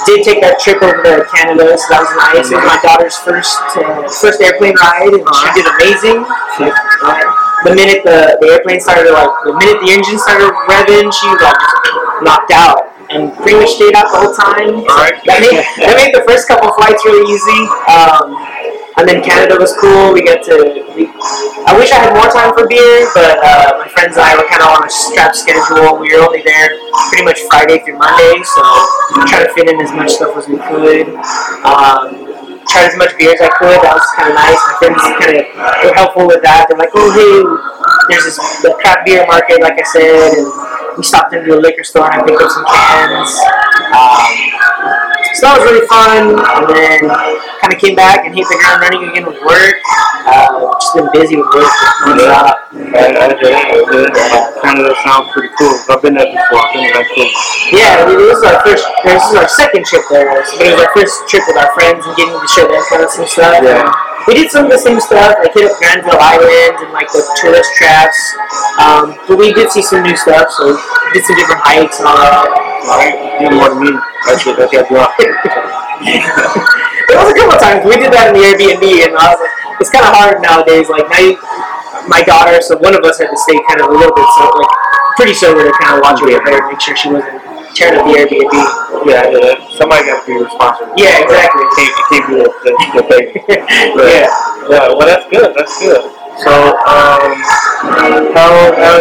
did 0.06 0.24
take 0.24 0.40
that 0.42 0.60
trip 0.60 0.82
over 0.82 1.02
to 1.04 1.26
Canada, 1.30 1.78
so 1.78 1.86
that 1.94 2.02
was 2.06 2.12
nice. 2.18 2.50
It 2.50 2.58
was 2.58 2.68
my 2.68 2.80
daughter's 2.82 3.18
first 3.18 3.60
uh, 3.78 4.08
first 4.08 4.42
airplane 4.42 4.76
ride, 4.78 5.14
and 5.14 5.24
she 5.24 5.48
did 5.56 5.66
amazing. 5.68 6.24
The 7.62 7.78
minute 7.78 8.02
the, 8.02 8.42
the 8.42 8.58
airplane 8.58 8.82
started, 8.82 9.14
like 9.14 9.30
the 9.46 9.54
minute 9.54 9.78
the 9.86 9.94
engine 9.94 10.18
started 10.18 10.50
revving, 10.66 11.14
she 11.14 11.30
like 11.38 11.62
knocked 12.26 12.50
out, 12.50 12.90
and 13.14 13.30
pretty 13.38 13.62
much 13.62 13.78
stayed 13.78 13.94
out 13.94 14.10
the 14.10 14.18
whole 14.18 14.34
time. 14.34 14.82
Alright. 14.82 15.22
That 15.30 15.46
made 15.46 15.62
that 15.86 15.94
made 15.94 16.14
the 16.14 16.26
first 16.26 16.50
couple 16.50 16.74
flights 16.74 17.06
really 17.06 17.26
easy. 17.30 17.62
Um, 17.86 18.34
and 18.98 19.08
then 19.08 19.24
Canada 19.24 19.56
was 19.58 19.72
cool. 19.80 20.14
We 20.14 20.24
got 20.24 20.44
to. 20.52 20.86
We, 20.96 21.08
I 21.68 21.78
wish 21.78 21.92
I 21.92 22.04
had 22.04 22.12
more 22.14 22.28
time 22.28 22.52
for 22.52 22.68
beer, 22.68 23.08
but 23.16 23.40
uh, 23.40 23.80
my 23.80 23.88
friends 23.88 24.18
and 24.18 24.26
I 24.26 24.36
were 24.36 24.48
kind 24.50 24.62
of 24.62 24.76
on 24.76 24.84
a 24.84 24.92
strap 24.92 25.36
schedule. 25.36 25.96
We 26.00 26.12
were 26.12 26.24
only 26.26 26.44
there 26.44 26.76
pretty 27.10 27.24
much 27.24 27.40
Friday 27.48 27.80
through 27.86 27.98
Monday, 27.98 28.44
so 28.44 28.62
tried 29.32 29.48
to 29.48 29.52
fit 29.54 29.70
in 29.70 29.80
as 29.80 29.92
much 29.96 30.18
stuff 30.20 30.36
as 30.36 30.48
we 30.48 30.60
could. 30.60 31.16
Um, 31.64 32.32
tried 32.68 32.92
as 32.92 32.98
much 32.98 33.16
beer 33.18 33.32
as 33.34 33.42
I 33.42 33.50
could. 33.56 33.80
That 33.80 33.96
was 33.96 34.08
kind 34.18 34.30
of 34.30 34.36
nice. 34.36 34.60
My 34.60 34.76
friends 34.80 35.02
kind 35.20 35.34
of 35.40 35.44
were 35.88 35.96
helpful 35.96 36.28
with 36.28 36.42
that. 36.44 36.68
They're 36.68 36.78
like, 36.78 36.92
"Oh, 36.94 37.10
hey, 37.16 37.40
there's 38.12 38.26
this 38.28 38.38
the 38.62 38.76
craft 38.82 39.08
beer 39.08 39.26
market, 39.28 39.62
like 39.62 39.80
I 39.80 39.86
said," 39.88 40.36
and 40.36 40.48
we 40.98 41.04
stopped 41.04 41.34
into 41.34 41.56
a 41.56 41.60
liquor 41.60 41.84
store 41.84 42.12
and 42.12 42.22
I 42.22 42.26
picked 42.26 42.42
up 42.42 42.52
some 42.52 42.66
cans. 42.68 43.32
Um, 43.96 44.71
so 45.38 45.48
that 45.48 45.60
was 45.60 45.64
really 45.68 45.86
fun, 45.88 46.36
and 46.36 46.66
then 46.68 47.08
kind 47.62 47.72
of 47.72 47.80
came 47.80 47.96
back 47.96 48.26
and 48.26 48.36
hit 48.36 48.46
the 48.50 48.58
ground 48.60 48.82
running 48.84 49.10
again 49.10 49.26
with 49.26 49.40
work. 49.46 49.78
Uh, 50.28 50.70
just 50.78 50.94
been 50.94 51.10
busy 51.16 51.38
with 51.38 51.50
work. 51.54 51.66
I, 51.66 52.58
I, 52.96 53.32
I, 53.32 54.52
Canada 54.62 54.94
sounds 55.04 55.32
pretty 55.34 55.50
cool. 55.58 55.74
I've 55.90 56.02
been 56.02 56.14
there 56.14 56.28
before. 56.28 56.62
I've 56.62 56.74
been 56.74 56.92
there. 56.92 57.06
Yeah, 57.72 58.06
this 58.06 58.38
is 58.38 58.44
our 58.44 58.62
first. 58.62 58.86
This 59.04 59.24
is 59.30 59.36
our 59.36 59.50
second 59.50 59.86
trip 59.86 60.04
there, 60.12 60.28
but 60.30 60.46
it 60.62 60.76
was 60.76 60.82
our 60.84 60.92
first 60.94 61.16
trip 61.30 61.44
with 61.48 61.58
our 61.58 61.72
friends 61.74 62.06
and 62.06 62.14
getting 62.18 62.36
to 62.36 62.48
show 62.48 62.68
them 62.68 62.84
kind 62.90 63.04
of 63.04 63.10
some 63.10 63.28
stuff. 63.28 63.64
Yeah. 63.64 64.11
We 64.28 64.36
did 64.36 64.52
some 64.52 64.66
of 64.66 64.72
the 64.72 64.78
same 64.78 65.00
stuff, 65.00 65.36
like 65.42 65.54
hit 65.54 65.66
up 65.66 65.78
Granville 65.82 66.20
Island 66.20 66.78
and 66.86 66.92
like 66.94 67.10
the 67.10 67.26
tourist 67.42 67.70
traps. 67.76 68.18
Um, 68.78 69.18
but 69.28 69.38
we 69.38 69.54
did 69.54 69.72
see 69.72 69.82
some 69.82 70.04
new 70.04 70.16
stuff, 70.16 70.52
so 70.52 70.74
we 70.74 70.78
did 71.14 71.26
some 71.26 71.36
different 71.38 71.62
hikes 71.62 71.98
and 72.00 72.08
all 72.08 72.18
that. 72.18 73.42
you 73.42 73.50
more 73.58 73.74
than 73.74 73.82
me. 73.82 73.92
That's 74.26 74.46
what 74.46 74.58
that's 74.58 74.74
what 74.74 74.90
you 74.90 74.98
want. 74.98 75.12
It 77.12 77.20
was 77.20 77.28
a 77.28 77.36
couple 77.36 77.52
of 77.52 77.60
times 77.60 77.84
we 77.84 78.00
did 78.00 78.16
that 78.16 78.32
in 78.32 78.40
the 78.40 78.48
Airbnb, 78.48 78.86
and 79.04 79.12
I 79.20 79.36
was 79.36 79.40
like, 79.44 79.52
it's 79.84 79.92
kind 79.92 80.08
of 80.08 80.16
hard 80.16 80.40
nowadays. 80.40 80.88
Like 80.88 81.12
now, 81.12 81.20
you, 81.20 81.36
my 82.08 82.24
daughter, 82.24 82.56
so 82.64 82.80
one 82.80 82.96
of 82.96 83.04
us 83.04 83.20
had 83.20 83.28
to 83.28 83.36
stay 83.36 83.60
kind 83.68 83.84
of 83.84 83.92
a 83.92 83.94
little 83.94 84.16
bit 84.16 84.24
so 84.40 84.48
like 84.48 84.74
pretty 85.20 85.36
sober 85.36 85.68
to 85.68 85.74
kind 85.76 85.98
of 85.98 86.00
watch 86.00 86.24
over 86.24 86.40
her, 86.40 86.72
make 86.72 86.80
sure 86.80 86.96
she 86.96 87.12
wasn't 87.12 87.41
tearing 87.76 88.00
up 88.00 88.06
the 88.08 88.16
Airbnb. 88.20 88.56
Yeah, 89.08 89.32
yeah. 89.32 89.56
Somebody 89.78 90.06
got 90.08 90.22
to 90.22 90.28
be 90.28 90.38
responsible. 90.38 90.94
Yeah, 90.98 91.24
exactly. 91.24 91.64
It 91.64 91.72
can't, 91.76 91.92
it 91.92 92.06
can't 92.10 92.26
be 92.28 92.34
the, 92.40 92.48
the, 92.64 92.72
the 92.96 93.04
baby. 93.10 93.32
yeah. 93.98 94.28
Yeah, 94.70 94.94
well, 94.94 95.08
that's 95.10 95.26
good. 95.30 95.56
That's 95.58 95.74
good. 95.80 96.02
So, 96.40 96.52
um, 96.88 97.34
how 98.34 98.72
how 98.78 98.96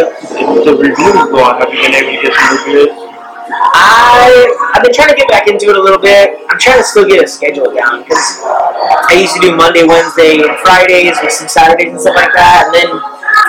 the 0.67 0.75
reviews 0.75 1.21
going? 1.31 1.57
Have 1.63 1.71
you 1.73 1.81
been 1.85 1.95
able 1.95 2.17
to 2.17 2.23
get 2.27 2.35
some 2.35 2.57
reviews? 2.59 3.11
I 3.51 4.51
I've 4.75 4.83
been 4.83 4.93
trying 4.93 5.11
to 5.11 5.19
get 5.19 5.29
back 5.29 5.47
into 5.47 5.71
it 5.71 5.77
a 5.77 5.83
little 5.83 6.01
bit. 6.01 6.39
I'm 6.51 6.59
trying 6.59 6.79
to 6.79 6.85
still 6.85 7.07
get 7.07 7.23
a 7.23 7.29
schedule 7.29 7.75
down 7.75 8.03
because 8.03 8.41
I 8.45 9.19
used 9.19 9.35
to 9.35 9.41
do 9.41 9.55
Monday, 9.55 9.85
Wednesday, 9.85 10.43
and 10.43 10.55
Fridays 10.63 11.19
with 11.23 11.33
some 11.33 11.49
Saturdays 11.49 11.93
and 11.93 12.01
stuff 12.01 12.17
like 12.17 12.33
that. 12.35 12.71
And 12.71 12.75
then 12.75 12.89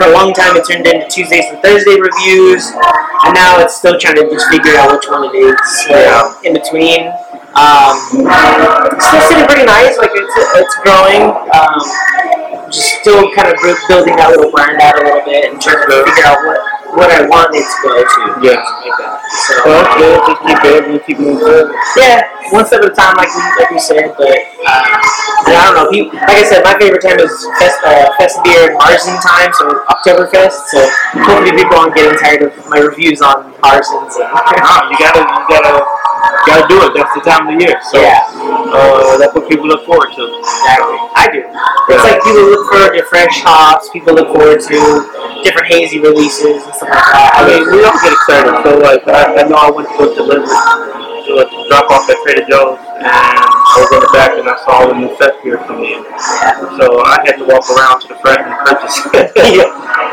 for 0.02 0.10
a 0.10 0.14
long 0.18 0.34
time 0.34 0.58
it 0.58 0.66
turned 0.66 0.88
into 0.88 1.06
Tuesdays 1.06 1.46
and 1.54 1.62
Thursday 1.62 2.02
reviews, 2.02 2.74
and 3.22 3.38
now 3.38 3.62
it's 3.62 3.78
still 3.78 4.00
trying 4.00 4.18
to 4.18 4.26
just 4.34 4.50
figure 4.50 4.74
out 4.82 4.98
which 4.98 5.06
one 5.06 5.30
it 5.30 5.38
is 5.38 5.62
uh, 5.94 6.34
in 6.42 6.58
between. 6.58 7.14
Um, 7.54 7.94
still 8.98 9.22
sitting 9.30 9.46
pretty 9.46 9.70
nice, 9.70 10.02
like 10.02 10.10
it's 10.18 10.34
it's 10.58 10.76
growing. 10.82 11.30
Um, 11.54 11.78
just 12.74 12.98
still 13.04 13.30
kind 13.36 13.52
of 13.52 13.60
building 13.62 14.16
that 14.16 14.34
little 14.34 14.50
brand 14.50 14.82
out 14.82 14.98
a 14.98 15.04
little 15.06 15.22
bit 15.22 15.46
and 15.46 15.62
trying 15.62 15.86
to 15.86 16.02
figure 16.08 16.26
out 16.26 16.40
what 16.50 16.81
what 16.98 17.10
I 17.12 17.24
want 17.28 17.56
it 17.56 17.64
to 17.64 17.78
go 17.84 17.96
to. 18.04 18.22
Yeah. 18.44 18.60
something 18.60 18.92
like 18.92 19.00
that. 19.00 19.22
So. 19.32 19.54
Well, 19.64 19.84
good. 19.96 20.20
Just 20.28 20.42
keep 20.44 20.58
building, 20.60 21.00
keep 21.08 21.18
moving 21.20 21.40
forward. 21.40 21.72
Yeah, 21.96 22.28
one 22.52 22.66
step 22.68 22.84
at 22.84 22.92
a 22.92 22.96
time, 22.96 23.16
like 23.16 23.32
you, 23.32 23.42
like 23.60 23.72
we 23.72 23.80
said. 23.80 24.12
But 24.18 24.28
uh, 24.28 25.48
and 25.48 25.56
I 25.56 25.62
don't 25.72 25.76
know. 25.80 25.88
People, 25.88 26.20
like 26.20 26.42
I 26.42 26.46
said, 26.46 26.64
my 26.68 26.76
favorite 26.76 27.02
time 27.02 27.20
is 27.20 27.32
fest, 27.58 27.80
uh, 27.88 28.12
fest 28.20 28.44
beer 28.44 28.72
and 28.72 28.78
Marzen 28.80 29.16
time, 29.24 29.52
so 29.56 29.84
Oktoberfest. 29.88 30.68
So 30.72 30.80
hopefully 31.24 31.56
people 31.56 31.80
aren't 31.80 31.96
getting 31.96 32.18
tired 32.20 32.44
of 32.44 32.54
my 32.68 32.80
reviews 32.80 33.24
on 33.24 33.56
Marzens. 33.64 34.20
And, 34.20 34.28
you 34.92 34.98
gotta, 35.00 35.24
you 35.24 35.46
gotta, 35.48 35.74
you 35.80 36.11
gotta 36.46 36.66
do 36.68 36.78
it. 36.86 36.94
That's 36.94 37.14
the 37.16 37.24
time 37.24 37.48
of 37.48 37.54
the 37.54 37.60
year. 37.64 37.78
So, 37.90 38.02
yeah, 38.02 38.22
uh, 38.74 39.18
that's 39.18 39.34
what 39.34 39.50
people 39.50 39.68
look 39.68 39.86
forward 39.86 40.14
to. 40.16 40.24
exactly. 40.28 40.98
I 41.18 41.26
do. 41.32 41.42
It's 41.92 42.04
like 42.06 42.22
people 42.24 42.46
look 42.50 42.66
forward 42.72 42.98
to 42.98 43.04
fresh 43.06 43.42
hops. 43.42 43.90
People 43.90 44.16
look 44.16 44.30
forward 44.30 44.62
to 44.62 44.78
different 45.44 45.68
hazy 45.68 46.00
releases 46.00 46.64
and 46.64 46.74
stuff 46.74 46.90
like 46.90 47.06
that. 47.14 47.32
I 47.36 47.42
mean, 47.48 47.64
we 47.70 47.84
all 47.84 47.98
get 48.00 48.14
excited. 48.14 48.54
So, 48.64 48.80
like, 48.80 49.04
I, 49.08 49.42
I 49.42 49.44
know 49.48 49.58
I 49.58 49.70
went 49.72 49.90
to 49.98 50.08
a 50.08 50.16
delivery, 50.16 50.48
to 50.48 51.32
a 51.42 51.46
drop 51.68 51.90
off 51.92 52.10
at 52.10 52.18
Trader 52.24 52.46
Joe's, 52.48 52.80
and 52.80 53.51
I 53.82 53.90
was 53.90 53.98
in 53.98 54.02
the 54.06 54.14
back 54.14 54.38
and 54.38 54.46
I 54.46 54.58
saw 54.62 54.86
the 54.86 54.94
new 54.94 55.10
fest 55.18 55.42
beer 55.42 55.58
come 55.66 55.82
in. 55.82 56.06
So 56.78 57.02
I 57.02 57.26
had 57.26 57.42
to 57.42 57.46
walk 57.50 57.66
around 57.66 58.06
to 58.06 58.14
the 58.14 58.18
front 58.22 58.46
and 58.46 58.54
purchase. 58.62 58.94
and 59.10 59.34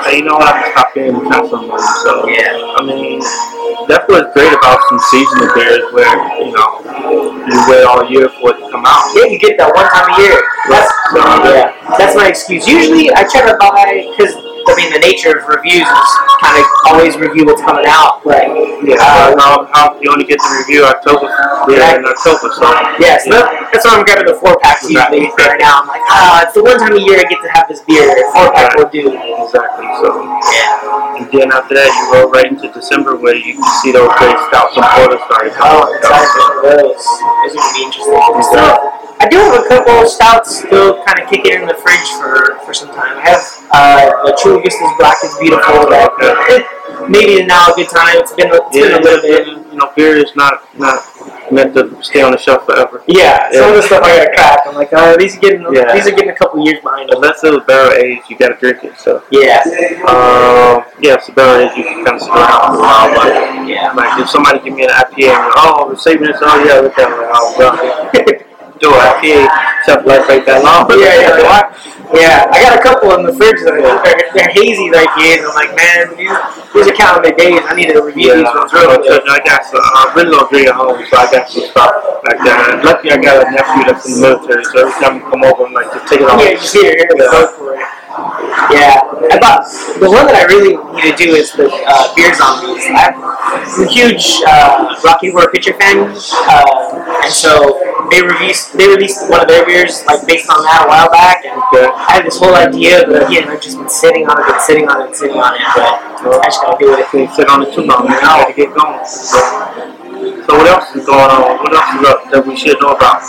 you 0.16 0.24
know 0.24 0.40
what? 0.40 0.56
I'm 0.56 0.88
gonna 0.96 1.04
in 1.04 1.20
and 1.20 1.28
try 1.28 1.44
some 1.44 1.68
of 1.68 1.76
them. 1.76 1.84
So, 2.00 2.24
Yeah. 2.32 2.56
I 2.56 2.80
mean, 2.80 3.20
that's 3.84 4.08
what's 4.08 4.32
great 4.32 4.56
about 4.56 4.80
some 4.88 4.96
seasonal 5.12 5.52
beers, 5.52 5.84
where 5.92 6.08
you 6.40 6.48
know 6.56 6.80
you 7.44 7.58
wait 7.68 7.84
all 7.84 8.08
year 8.08 8.32
for 8.40 8.56
it 8.56 8.64
to 8.64 8.72
come 8.72 8.88
out. 8.88 9.04
Yeah, 9.12 9.28
you 9.28 9.36
get 9.36 9.60
that 9.60 9.68
one 9.68 9.84
time 9.84 10.08
a 10.08 10.16
year. 10.16 10.40
That's 10.72 10.88
yeah, 11.12 11.76
that's 12.00 12.16
my 12.16 12.28
excuse. 12.28 12.64
Usually, 12.64 13.12
I 13.12 13.28
try 13.28 13.44
to 13.52 13.56
buy 13.60 14.08
because 14.16 14.32
I 14.68 14.76
mean 14.76 14.92
the 14.92 15.00
nature 15.00 15.36
of 15.38 15.48
reviews 15.48 15.88
is 15.88 16.10
kind 16.40 16.56
of 16.60 16.64
always 16.86 17.16
review 17.16 17.46
what's 17.48 17.62
coming 17.62 17.88
out. 17.88 18.20
But 18.24 18.44
Yeah, 18.84 19.00
uh, 19.00 19.96
you 20.00 20.12
only 20.12 20.24
get 20.24 20.38
the 20.38 20.50
review 20.60 20.84
October, 20.84 21.32
yeah, 21.72 21.96
in 21.96 22.04
October. 22.04 22.52
So 22.54 22.64
yeah, 23.00 23.18
so 23.18 23.32
that, 23.34 23.70
that's 23.72 23.84
why 23.84 23.96
I'm 23.96 24.04
grabbing 24.04 24.28
the 24.28 24.38
four 24.38 24.58
packs 24.60 24.88
usually 24.88 25.28
right 25.40 25.58
now. 25.58 25.82
I'm 25.82 25.88
like, 25.88 26.04
ah, 26.12 26.44
it's 26.44 26.54
the 26.54 26.62
one 26.62 26.78
time 26.78 26.94
a 26.94 27.00
year 27.00 27.18
I 27.18 27.26
get 27.26 27.40
to 27.42 27.50
have 27.52 27.66
this 27.68 27.80
beer. 27.88 28.06
Four 28.32 28.52
pack 28.52 28.76
will 28.76 28.88
do. 28.88 29.10
exactly. 29.12 29.88
So. 30.04 30.08
Yeah. 30.54 31.18
And 31.18 31.26
then 31.34 31.50
after 31.50 31.74
that, 31.74 31.90
you 31.90 32.02
roll 32.14 32.30
right 32.30 32.46
into 32.46 32.70
December 32.70 33.16
where 33.16 33.34
you 33.34 33.58
can 33.58 33.66
see 33.82 33.90
those 33.90 34.06
great 34.22 34.38
stouts 34.46 34.78
and 34.78 34.86
porters 34.86 35.18
starting 35.26 35.52
Oh, 35.58 35.90
exactly. 35.90 36.46
Those. 36.62 37.02
Those 37.02 37.52
are 37.52 37.58
gonna 37.58 37.74
be 37.74 37.82
interesting. 37.82 38.14
Still, 38.46 38.78
I 39.18 39.26
do 39.26 39.38
have 39.42 39.58
a 39.58 39.66
couple 39.66 39.98
of 39.98 40.06
stouts 40.06 40.62
still 40.62 41.02
kind 41.02 41.18
of 41.18 41.26
kicking 41.26 41.58
in 41.58 41.66
the 41.66 41.74
fridge 41.74 42.06
for, 42.22 42.62
for 42.62 42.72
some 42.72 42.94
time. 42.94 43.18
I 43.18 43.34
have 43.34 43.42
uh, 43.74 44.30
the 44.30 44.34
Chula 44.58 44.62
Vistas 44.62 44.92
Black 44.98 45.16
is 45.24 45.36
beautiful. 45.38 45.86
It, 45.90 46.66
maybe 47.08 47.44
now 47.46 47.66
a 47.66 47.74
good 47.74 47.88
time. 47.88 48.16
It's 48.18 48.32
been 48.32 48.50
it's 48.52 48.76
been 48.76 48.92
a 48.92 49.00
little 49.00 49.22
bit. 49.22 49.46
You 49.46 49.78
know, 49.78 49.92
beer 49.96 50.16
is 50.16 50.34
not 50.36 50.62
not 50.78 51.04
meant 51.50 51.74
to 51.74 52.02
stay 52.02 52.22
on 52.22 52.32
the 52.32 52.38
shelf 52.38 52.66
forever. 52.66 53.02
Yeah, 53.06 53.50
some 53.52 53.70
of 53.70 53.76
the 53.76 53.82
stuff 53.82 54.02
I 54.02 54.16
gotta 54.16 54.34
crack. 54.34 54.60
I'm 54.66 54.74
like, 54.74 54.92
uh, 54.92 55.16
these 55.16 55.36
are 55.36 55.40
getting 55.40 55.66
Yeah. 55.72 55.92
these 55.94 56.06
are 56.06 56.10
getting 56.10 56.30
a 56.30 56.34
couple 56.34 56.64
years 56.64 56.80
behind. 56.82 57.10
Unless 57.10 57.44
it 57.44 57.52
was 57.52 57.64
barrel 57.66 57.92
aged, 57.92 58.28
you 58.28 58.36
gotta 58.36 58.56
drink 58.56 58.84
it. 58.84 58.98
So, 58.98 59.22
Yeah, 59.30 59.62
um, 60.08 60.84
yeah, 61.00 61.18
so 61.20 61.32
barrel 61.32 61.64
aged, 61.64 61.76
you 61.76 61.84
can 61.84 62.04
kind 62.04 62.16
of 62.16 62.22
sit 62.22 62.30
around 62.30 62.66
for 62.66 62.74
a 62.74 62.80
while. 62.80 63.14
But 63.14 63.68
yeah. 63.68 63.92
like, 63.92 64.20
if 64.20 64.28
somebody 64.28 64.58
give 64.60 64.74
me 64.74 64.84
an 64.84 64.90
IPA 64.90 65.30
and 65.30 65.52
oh, 65.56 65.86
we're 65.88 65.96
saving 65.96 66.26
this, 66.26 66.38
oh 66.42 66.64
yeah, 66.64 66.80
look 66.80 66.98
at 66.98 67.08
it, 67.08 67.30
oh 67.32 67.54
well. 67.58 68.44
Do 68.78 68.94
an 68.94 69.00
IPA 69.10 69.50
shelf 69.86 70.06
life 70.06 70.30
ain't 70.30 70.46
that 70.46 70.62
long. 70.62 70.86
Yeah, 70.90 71.18
yeah, 71.18 71.74
yeah. 72.14 72.48
I 72.52 72.62
got 72.62 72.78
a 72.78 72.82
couple 72.82 73.12
in 73.16 73.26
the 73.26 73.32
fridge 73.34 73.60
that 73.64 73.74
are, 73.76 73.82
they're, 74.04 74.22
they're 74.34 74.52
hazy 74.52 74.88
IPAs. 74.88 75.44
I'm 75.44 75.54
like, 75.54 75.72
man, 75.76 76.14
these, 76.16 76.32
these 76.72 76.86
are 76.88 76.96
counting 76.96 77.28
the 77.30 77.34
days. 77.36 77.60
I 77.64 77.74
need 77.76 77.92
to 77.92 78.00
review 78.00 78.32
Yeah, 78.32 78.40
these 78.40 78.52
ones 78.54 78.72
real 78.72 78.96
quick. 78.96 79.24
I 79.28 79.38
got 79.44 79.64
some, 79.64 79.80
I 79.82 80.12
really 80.16 80.32
don't 80.32 80.48
drink 80.50 80.68
at 80.68 80.76
home, 80.76 81.00
so 81.08 81.14
I 81.16 81.26
got 81.30 81.48
some 81.48 81.64
stuff 81.68 81.92
like 82.24 82.40
that. 82.44 82.80
Lucky 82.84 83.10
I 83.12 83.18
got 83.20 83.44
a 83.44 83.50
nephew 83.52 83.82
that's 83.84 84.06
in 84.08 84.16
the 84.16 84.20
military, 84.24 84.64
so 84.64 84.88
every 84.88 84.96
time 85.02 85.20
I 85.20 85.30
come 85.30 85.42
over, 85.44 85.66
I'm 85.68 85.72
like, 85.76 85.92
just 85.92 86.06
take 86.08 86.20
it 86.22 86.28
off. 86.28 86.40
Yeah, 86.40 86.56
just 86.56 86.72
here, 86.72 86.94
here, 86.96 87.08
Yeah. 87.16 87.28
go 87.30 87.46
for 87.56 87.74
it. 87.76 87.84
Yeah, 88.74 89.00
I 89.30 89.38
thought 89.38 89.64
the 90.00 90.10
one 90.10 90.26
that 90.26 90.36
I 90.36 90.44
really 90.44 90.76
need 90.94 91.08
to 91.10 91.16
do 91.16 91.34
is 91.34 91.52
the 91.52 91.70
uh, 91.70 92.14
beer 92.14 92.34
zombies. 92.34 92.84
I'm 92.90 93.16
a 93.22 93.88
huge 93.88 94.42
uh, 94.46 94.94
Rocky 95.04 95.30
Horror 95.30 95.50
Picture 95.50 95.74
fan, 95.74 96.10
uh, 96.10 97.24
and 97.24 97.32
so 97.32 97.80
they 98.10 98.22
released 98.22 98.76
they 98.76 98.88
released 98.88 99.30
one 99.30 99.40
of 99.40 99.48
their 99.48 99.64
beers 99.64 100.04
like 100.06 100.26
based 100.26 100.50
on 100.50 100.62
that 100.64 100.84
a 100.84 100.88
while 100.88 101.10
back, 101.10 101.44
and. 101.44 101.58
I 102.08 102.12
had 102.12 102.24
this 102.24 102.38
whole 102.38 102.54
idea, 102.54 103.04
but 103.06 103.28
again, 103.28 103.48
I've 103.48 103.60
just 103.60 103.76
been 103.76 103.88
sitting 103.88 104.26
on 104.26 104.40
it, 104.40 104.46
been 104.46 104.60
sitting 104.60 104.88
on 104.88 105.06
it, 105.06 105.14
sitting 105.14 105.36
on 105.36 105.54
it, 105.54 105.60
but 105.74 106.40
I 106.40 106.44
just 106.44 106.62
gotta 106.62 106.78
do 106.78 106.94
it. 106.94 107.30
Sit 107.34 107.48
on 107.48 107.62
it 107.62 107.74
too 107.74 107.82
long, 107.82 108.06
man. 108.06 108.18
I 108.22 108.52
get 108.56 108.74
going. 108.74 109.97
So, 110.18 110.50
what 110.56 110.66
else 110.66 110.94
is 110.96 111.06
going 111.06 111.30
on? 111.30 111.62
What 111.62 111.70
else 111.70 111.94
is 111.94 112.04
up 112.08 112.30
that 112.32 112.42
we 112.42 112.56
should 112.56 112.80
know 112.82 112.90
about? 112.90 113.22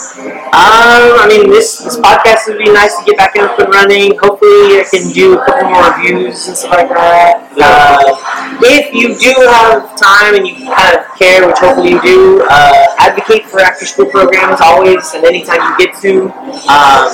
Um, 0.50 1.22
I 1.22 1.30
mean, 1.30 1.50
this 1.50 1.78
this 1.86 2.02
podcast 2.02 2.50
would 2.50 2.58
be 2.58 2.72
nice 2.72 2.98
to 2.98 3.06
get 3.06 3.18
back 3.18 3.38
up 3.38 3.60
and 3.60 3.70
running. 3.70 4.18
Hopefully, 4.18 4.82
I 4.82 4.86
can 4.90 5.14
do 5.14 5.38
a 5.38 5.46
couple 5.46 5.70
more 5.70 5.86
reviews 5.94 6.48
and 6.48 6.58
stuff 6.58 6.74
like 6.74 6.90
that. 6.90 7.46
Uh, 7.62 8.18
if 8.66 8.90
you 8.90 9.14
do 9.22 9.34
have 9.54 9.94
time 10.02 10.34
and 10.34 10.48
you 10.48 10.66
kind 10.66 10.98
of 10.98 11.06
care, 11.14 11.46
which 11.46 11.62
hopefully 11.62 11.94
you 11.94 12.02
do, 12.02 12.42
uh, 12.50 12.96
advocate 12.98 13.46
for 13.46 13.60
after 13.60 13.86
school 13.86 14.10
programs 14.10 14.58
always 14.62 15.14
and 15.14 15.26
anytime 15.26 15.62
you 15.62 15.74
get 15.78 15.94
to. 16.02 16.34
Um, 16.66 17.06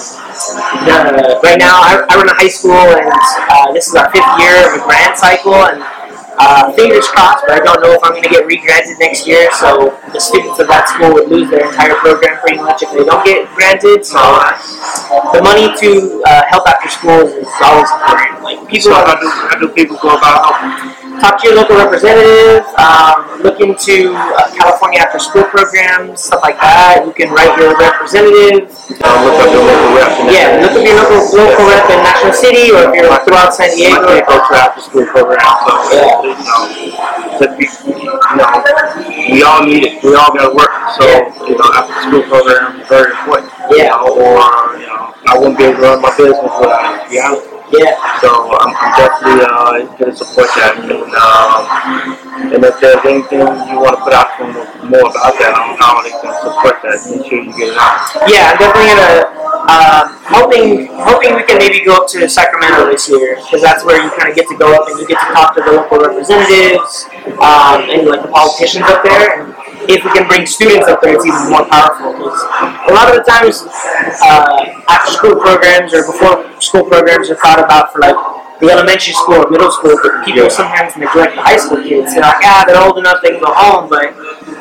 the, 0.88 1.39
right 1.43 1.59
now, 1.59 1.79
I, 1.79 2.03
I 2.09 2.15
run 2.15 2.27
a 2.27 2.35
high 2.35 2.51
school, 2.51 2.75
and 2.75 3.07
uh, 3.11 3.71
this 3.73 3.88
is 3.88 3.95
our 3.95 4.11
fifth 4.11 4.27
year 4.39 4.55
of 4.67 4.79
a 4.79 4.83
grant 4.83 5.17
cycle, 5.17 5.55
and 5.55 5.83
uh, 6.37 6.73
fingers 6.73 7.07
crossed, 7.07 7.43
but 7.47 7.61
I 7.61 7.63
don't 7.63 7.81
know 7.81 7.93
if 7.93 8.03
I'm 8.03 8.11
going 8.11 8.23
to 8.23 8.29
get 8.29 8.45
re-granted 8.45 8.97
next 8.99 9.27
year. 9.27 9.49
So 9.59 9.97
the 10.11 10.19
students 10.19 10.59
of 10.59 10.67
that 10.67 10.89
school 10.89 11.13
would 11.13 11.29
lose 11.29 11.49
their 11.49 11.67
entire 11.67 11.95
program 11.95 12.39
pretty 12.41 12.57
much 12.57 12.83
if 12.83 12.91
they 12.91 13.03
don't 13.03 13.25
get 13.25 13.47
granted. 13.55 14.05
So 14.05 14.19
the 15.33 15.41
money 15.43 15.71
to 15.79 16.23
uh, 16.25 16.43
help 16.47 16.67
after 16.67 16.89
schools 16.89 17.31
is 17.31 17.47
always 17.61 17.89
important. 17.91 18.43
Like 18.43 18.59
people 18.67 18.91
So 18.91 18.93
how 18.93 19.19
do, 19.19 19.27
how 19.27 19.59
do 19.59 19.67
people 19.69 19.97
go 19.97 20.17
about 20.17 20.55
helping? 20.55 20.94
Talk 21.19 21.41
to 21.41 21.47
your 21.47 21.56
local 21.58 21.78
representative, 21.78 22.65
um, 22.80 23.41
look 23.41 23.60
into 23.60 24.13
uh, 24.15 24.49
California 24.56 24.99
after 24.99 25.19
school 25.19 25.43
programs, 25.45 26.23
stuff 26.23 26.41
like 26.41 26.58
that. 26.60 27.04
You 27.06 27.13
can 27.13 27.32
write 27.34 27.56
your 27.58 27.78
representative. 27.78 28.69
Uh, 29.04 29.15
look 29.23 29.38
up 29.41 29.49
your 29.51 29.63
local 29.65 29.89
rep. 29.95 30.12
Yeah, 30.32 30.60
look 30.62 30.73
up 30.75 30.84
your 30.86 30.97
local 30.99 31.19
local 31.36 31.65
rep 31.67 31.86
in 31.89 31.99
National 32.04 32.34
City, 32.34 32.71
or 32.71 32.89
if 32.89 32.95
you're 32.95 33.12
throughout 33.25 33.54
San 33.54 33.75
Diego. 33.75 34.06
goes 34.25 34.47
to 34.49 34.56
after 34.56 34.82
school 34.82 35.06
program, 35.08 35.41
so 35.41 35.71
Yeah. 35.91 36.21
you 36.21 36.36
know, 36.36 37.39
to 37.39 37.45
be, 37.58 37.65
you 37.65 38.36
know, 38.38 38.49
we 39.32 39.43
all 39.43 39.63
need 39.63 39.84
it. 39.86 40.04
We 40.04 40.15
all 40.15 40.34
gotta 40.34 40.54
work. 40.54 40.71
So 40.97 41.05
you 41.47 41.57
know, 41.57 41.70
after 41.74 41.93
school 42.07 42.24
program 42.24 42.82
is 42.82 42.88
very 42.88 43.11
important. 43.11 43.51
You 43.70 43.78
Yeah. 43.78 43.89
know, 43.89 44.13
or 44.16 44.80
you 44.80 44.88
know, 44.88 45.13
I 45.28 45.38
wouldn't 45.38 45.57
be 45.57 45.66
able 45.66 45.76
to 45.78 45.82
run 45.82 46.01
my 46.01 46.09
business 46.16 46.38
without 46.59 46.95
it. 46.95 47.03
To 47.03 47.09
be 47.09 47.20
honest. 47.20 47.55
Yeah, 47.74 47.97
So 48.22 48.30
I'm, 48.30 48.70
I'm 48.78 48.93
definitely 48.93 49.41
uh, 49.41 49.97
going 49.97 50.11
to 50.11 50.16
support 50.16 50.49
that. 50.53 50.78
And, 50.78 50.91
um, 51.18 51.61
and 52.53 52.61
if 52.61 52.78
there's 52.78 53.01
anything 53.01 53.41
you 53.41 53.82
want 53.82 53.97
to 53.97 54.01
put 54.05 54.13
out 54.13 54.38
for 54.38 54.45
more 54.86 55.09
about 55.09 55.34
that 55.41 55.49
on 55.57 55.74
how 55.82 55.97
they 56.05 56.13
can 56.13 56.30
support 56.45 56.78
that, 56.86 57.01
make 57.09 57.26
sure 57.26 57.41
you 57.41 57.49
get 57.57 57.74
it 57.74 57.78
out. 57.82 57.97
yeah, 58.30 58.53
I'm 58.53 58.57
definitely 58.61 58.93
gonna. 58.93 59.45
Um, 59.66 60.05
hoping 60.30 60.93
hoping 60.93 61.34
we 61.34 61.41
can 61.41 61.57
maybe 61.57 61.82
go 61.82 61.97
up 61.97 62.07
to 62.13 62.30
Sacramento 62.30 62.86
this 62.86 63.09
year 63.09 63.41
because 63.41 63.66
that's 63.66 63.82
where 63.84 63.97
you 63.97 64.13
kind 64.13 64.30
of 64.30 64.36
get 64.38 64.45
to 64.49 64.57
go 64.57 64.70
up 64.78 64.86
and 64.86 64.99
you 64.99 65.07
get 65.07 65.18
to 65.18 65.34
talk 65.34 65.57
to 65.57 65.61
the 65.66 65.74
local 65.74 66.05
representatives 66.05 67.09
um, 67.41 67.82
and 67.89 68.05
like 68.05 68.22
the 68.22 68.30
politicians 68.30 68.86
up 68.86 69.01
there. 69.01 69.41
And 69.41 69.55
if 69.89 70.03
we 70.03 70.09
can 70.11 70.27
bring 70.27 70.45
students 70.45 70.88
up 70.88 71.01
there, 71.01 71.15
it's 71.15 71.25
even 71.25 71.49
more 71.49 71.65
powerful. 71.65 72.13
Because 72.13 72.41
a 72.89 72.93
lot 72.93 73.09
of 73.09 73.15
the 73.17 73.23
times, 73.29 73.63
uh, 74.23 74.83
after 74.89 75.11
school 75.11 75.36
programs 75.39 75.93
or 75.93 76.05
before 76.05 76.45
school 76.61 76.86
programs 76.86 77.29
are 77.29 77.36
thought 77.36 77.59
about 77.59 77.91
for 77.93 77.99
like 77.99 78.15
the 78.59 78.69
elementary 78.71 79.13
school 79.13 79.43
or 79.43 79.49
middle 79.49 79.71
school, 79.71 79.95
but 80.01 80.23
people 80.23 80.43
Yeah. 80.43 80.49
sometimes 80.49 80.95
neglect 80.95 81.36
the 81.36 81.41
high 81.41 81.57
school 81.57 81.81
kids. 81.83 82.13
They're 82.13 82.23
like, 82.23 82.39
ah, 82.43 82.63
they're 82.65 82.81
old 82.81 82.97
enough, 82.97 83.21
they 83.21 83.31
can 83.31 83.41
go 83.41 83.51
home, 83.51 83.89
but 83.89 84.15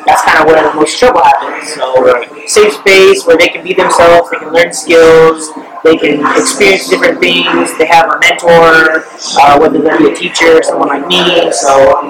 that's 0.05 0.21
kind 0.23 0.39
of 0.39 0.45
where 0.45 0.61
the 0.61 0.73
most 0.73 0.99
trouble 0.99 1.21
happens. 1.23 1.73
So, 1.73 2.03
Right. 2.03 2.27
safe 2.49 2.73
space 2.73 3.25
where 3.25 3.37
they 3.37 3.47
can 3.47 3.63
be 3.63 3.73
themselves, 3.73 4.29
they 4.31 4.37
can 4.37 4.51
learn 4.51 4.73
skills, 4.73 5.49
they 5.85 5.95
can 5.95 6.25
experience 6.33 6.89
different 6.89 7.21
things. 7.21 7.77
They 7.77 7.85
have 7.85 8.09
a 8.09 8.17
mentor, 8.17 9.05
uh, 9.37 9.61
whether 9.61 9.77
that 9.85 10.01
be 10.01 10.09
a 10.09 10.15
teacher 10.17 10.57
or 10.57 10.63
someone 10.65 10.89
like 10.89 11.05
me. 11.05 11.21
So, 11.53 12.01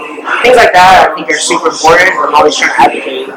things 0.48 0.56
like 0.56 0.72
that 0.72 1.12
I 1.12 1.16
think 1.16 1.28
are 1.28 1.36
super 1.36 1.76
important. 1.76 2.16
I'm 2.16 2.32
always 2.40 2.56
trying 2.56 2.72
to 2.72 2.80
advocate 2.88 3.28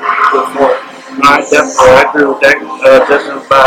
for. 0.54 0.78
I 1.18 1.42
definitely 1.42 1.90
I 1.90 2.06
agree 2.06 2.26
with 2.30 2.38
that. 2.46 2.62
Uh, 2.62 3.02
Justin, 3.10 3.42
by 3.50 3.58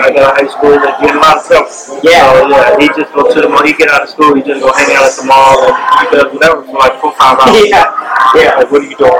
I 0.00 0.08
got 0.16 0.32
out 0.32 0.40
of 0.40 0.40
high 0.40 0.48
school, 0.48 0.80
like 0.80 0.96
getting 1.04 1.20
a 1.20 1.20
lot 1.20 1.36
of 1.36 1.44
trouble. 1.44 1.68
Yeah. 2.00 2.24
So 2.24 2.48
yeah, 2.48 2.80
he 2.80 2.88
just 2.96 3.12
go 3.12 3.28
to 3.28 3.36
the 3.36 3.52
mall. 3.52 3.60
He 3.68 3.76
get 3.76 3.92
out 3.92 4.00
of 4.00 4.08
school, 4.08 4.32
he 4.32 4.40
just 4.40 4.64
go 4.64 4.72
hang 4.72 4.88
out 4.96 5.04
at 5.04 5.12
the 5.12 5.28
mall 5.28 5.60
and 5.60 5.76
he 5.76 6.04
does 6.08 6.32
whatever 6.32 6.64
for 6.64 6.80
like 6.80 6.96
four 7.04 7.12
five 7.20 7.36
hours. 7.44 7.68
yeah, 7.68 7.84
yeah. 8.32 8.56
Like 8.56 8.72
what 8.72 8.80
are 8.80 8.88
you 8.88 8.96
doing? 8.96 9.12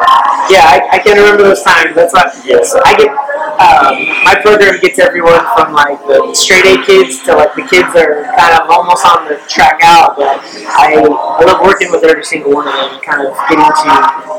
Yeah, 0.48 0.72
I, 0.72 0.96
I 0.96 0.98
can 1.04 1.20
remember 1.20 1.52
those 1.52 1.60
times. 1.60 1.92
That's 1.92 2.16
why 2.16 2.32
so 2.64 2.80
I 2.80 2.96
get 2.96 3.12
um, 3.58 3.94
my 4.22 4.36
program 4.42 4.78
gets 4.80 4.98
everyone 4.98 5.40
from 5.56 5.72
like 5.72 5.98
the 6.06 6.34
straight 6.34 6.66
A 6.66 6.84
kids 6.84 7.22
to 7.24 7.34
like 7.34 7.54
the 7.54 7.62
kids 7.66 7.88
that 7.96 8.06
are 8.06 8.24
kind 8.36 8.54
of 8.60 8.70
almost 8.70 9.02
on 9.06 9.26
the 9.26 9.40
track 9.48 9.80
out. 9.82 10.16
But 10.16 10.38
I, 10.70 11.00
I 11.00 11.42
love 11.44 11.60
working 11.64 11.90
with 11.90 12.04
every 12.04 12.24
single 12.24 12.52
one 12.54 12.68
of 12.68 12.74
them, 12.74 13.00
kind 13.02 13.26
of 13.26 13.34
getting 13.48 13.64
to 13.64 13.88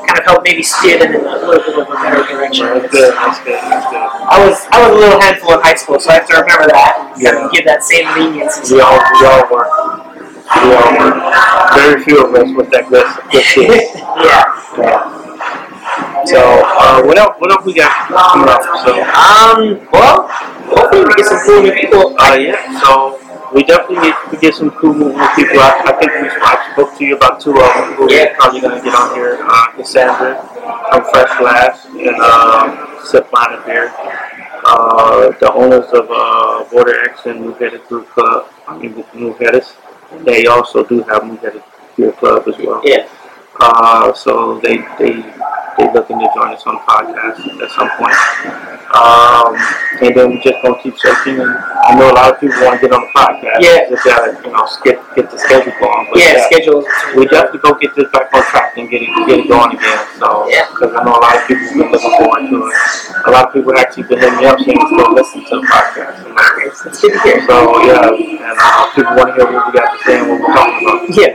kind 0.07 0.17
of 0.19 0.25
help 0.25 0.43
maybe 0.43 0.63
steer 0.63 0.99
them 0.99 1.13
in 1.15 1.21
a 1.21 1.35
little 1.43 1.63
bit 1.63 1.75
of 1.79 1.87
a 1.89 1.95
better 1.99 2.23
direction. 2.27 2.65
That's 2.67 2.91
good. 2.91 3.13
That's 3.13 3.39
good. 3.43 3.59
That's 3.59 3.87
good. 3.89 4.01
I 4.01 4.37
was 4.45 4.55
I 4.71 4.77
was 4.87 4.91
a 4.95 4.99
little 4.99 5.19
handful 5.21 5.53
in 5.55 5.61
high 5.61 5.75
school, 5.75 5.99
so 5.99 6.09
I 6.11 6.21
have 6.21 6.27
to 6.27 6.35
remember 6.39 6.67
that. 6.71 7.15
and 7.15 7.23
Kind 7.23 7.37
of 7.37 7.51
give 7.51 7.65
that 7.65 7.83
same 7.83 8.07
leniency. 8.15 8.75
We 8.75 8.81
all 8.81 8.95
we 8.95 9.25
all 9.27 9.43
work. 9.51 9.71
We 10.61 10.69
all 10.75 10.91
work. 10.99 11.15
Very 11.75 12.03
few 12.03 12.19
of 12.23 12.35
us 12.35 12.49
with 12.55 12.69
that 12.71 12.89
good 12.89 13.07
good 13.55 13.87
yeah. 14.23 14.43
Yeah. 14.77 15.20
So 16.25 16.37
uh, 16.39 17.01
what 17.03 17.17
else? 17.17 17.35
What 17.39 17.51
else 17.51 17.65
we 17.65 17.73
got 17.73 17.91
coming 18.09 18.49
up? 18.49 18.61
So. 18.85 18.91
Um. 19.01 19.87
Well, 19.91 20.27
hopefully 20.69 21.05
we 21.05 21.13
get 21.15 21.25
some 21.25 21.39
cool 21.45 21.61
new 21.63 21.73
people. 21.73 22.15
Uh, 22.19 22.35
yeah, 22.35 22.79
so 22.81 23.17
we 23.53 23.63
definitely 23.63 23.99
need 24.09 24.15
to 24.31 24.37
get 24.37 24.53
some 24.53 24.71
cool 24.71 24.93
new 24.93 25.11
people. 25.35 25.59
I, 25.59 25.81
I 25.85 25.93
think 25.99 26.11
we 26.21 26.29
I 26.29 26.69
spoke 26.73 26.97
to 26.97 27.05
you 27.05 27.15
about 27.15 27.39
two 27.41 27.51
of 27.51 27.57
them 27.73 27.93
who 27.93 28.11
Yeah. 28.11 28.25
we're 28.31 28.35
probably 28.35 28.61
going 28.61 28.77
to 28.77 28.83
get 28.83 28.95
on 28.95 29.15
here. 29.15 29.39
Uh, 29.41 29.71
Cassandra 29.75 30.41
from 30.91 31.03
Fresh 31.11 31.37
Glass 31.39 31.85
and 31.85 32.15
uh, 32.19 33.03
Sip 33.03 33.31
Line 33.33 33.53
of 33.53 33.65
Beer. 33.65 33.91
Uh, 34.63 35.31
the 35.39 35.51
owners 35.53 35.89
of 35.91 36.07
uh, 36.11 36.63
Border 36.69 37.03
X 37.09 37.25
and 37.25 37.41
New 37.41 37.53
Headed 37.55 37.83
Group 37.85 38.07
Club, 38.09 38.45
I 38.67 38.77
mean, 38.77 39.03
they 40.23 40.45
also 40.45 40.83
do 40.85 41.01
have 41.03 41.23
Headed 41.39 41.63
Beer 41.97 42.11
Club 42.13 42.47
as 42.47 42.57
well. 42.59 42.81
Yeah. 42.85 43.07
Uh, 43.59 44.13
so 44.13 44.59
they 44.59 44.77
they 44.99 45.13
they 45.77 45.91
looking 45.93 46.19
to 46.19 46.27
join 46.35 46.49
us 46.53 46.63
on 46.67 46.75
the 46.75 46.83
podcast 46.85 47.39
at 47.61 47.69
some 47.71 47.89
point. 47.97 48.15
Um, 48.91 49.55
and 50.03 50.11
then 50.15 50.31
we 50.31 50.41
just 50.43 50.59
gonna 50.61 50.75
keep 50.83 50.97
searching. 50.99 51.39
And 51.39 51.49
I 51.49 51.95
know 51.95 52.11
a 52.11 52.15
lot 52.15 52.33
of 52.33 52.39
people 52.39 52.59
want 52.61 52.79
to 52.79 52.87
get 52.87 52.91
on 52.95 53.01
the 53.07 53.11
podcast. 53.15 53.59
Yeah. 53.63 53.87
Just 53.89 54.03
gotta 54.03 54.35
you 54.43 54.51
know 54.51 54.67
get 54.83 54.99
get 55.15 55.31
the 55.31 55.37
schedule 55.39 55.71
going. 55.79 56.07
But 56.11 56.19
Yeah. 56.19 56.43
Schedules. 56.47 56.85
We 57.15 57.25
definitely 57.27 57.59
go 57.63 57.73
get 57.79 57.95
this 57.95 58.09
back 58.11 58.33
on 58.33 58.43
track 58.51 58.75
and 58.77 58.89
get 58.89 59.01
it 59.01 59.09
get 59.27 59.39
it 59.39 59.47
going 59.47 59.71
again. 59.77 59.99
So 60.19 60.47
Yeah. 60.49 60.67
because 60.71 60.91
I 60.93 61.03
know 61.03 61.15
a 61.15 61.21
lot 61.23 61.35
of 61.39 61.47
people 61.47 61.63
have 61.63 61.77
been 61.77 61.91
looking 61.91 62.11
forward 62.19 62.43
to 62.51 62.57
it. 62.67 62.73
A 63.27 63.31
lot 63.31 63.47
of 63.47 63.53
people 63.53 63.77
actually 63.77 64.03
been 64.03 64.19
hitting 64.19 64.37
me 64.39 64.45
up 64.45 64.59
saying 64.59 64.77
let's 64.77 64.91
go 64.91 65.13
listen 65.15 65.39
to 65.45 65.55
the 65.55 65.67
podcast. 65.71 66.25
And 66.27 66.35
It's 66.67 66.85
it's 66.85 66.99
good 67.01 67.13
to 67.13 67.19
hear. 67.23 67.47
so 67.47 67.79
yeah, 67.87 68.11
and 68.11 68.57
uh, 68.59 68.91
people 68.93 69.15
want 69.15 69.29
to 69.29 69.33
hear 69.39 69.47
what 69.55 69.67
we 69.67 69.71
got 69.79 69.87
to 69.95 70.03
say 70.03 70.19
and 70.19 70.27
what 70.29 70.39
we're 70.41 70.53
talking 70.53 70.83
about. 70.83 70.99
Yeah. 71.15 71.31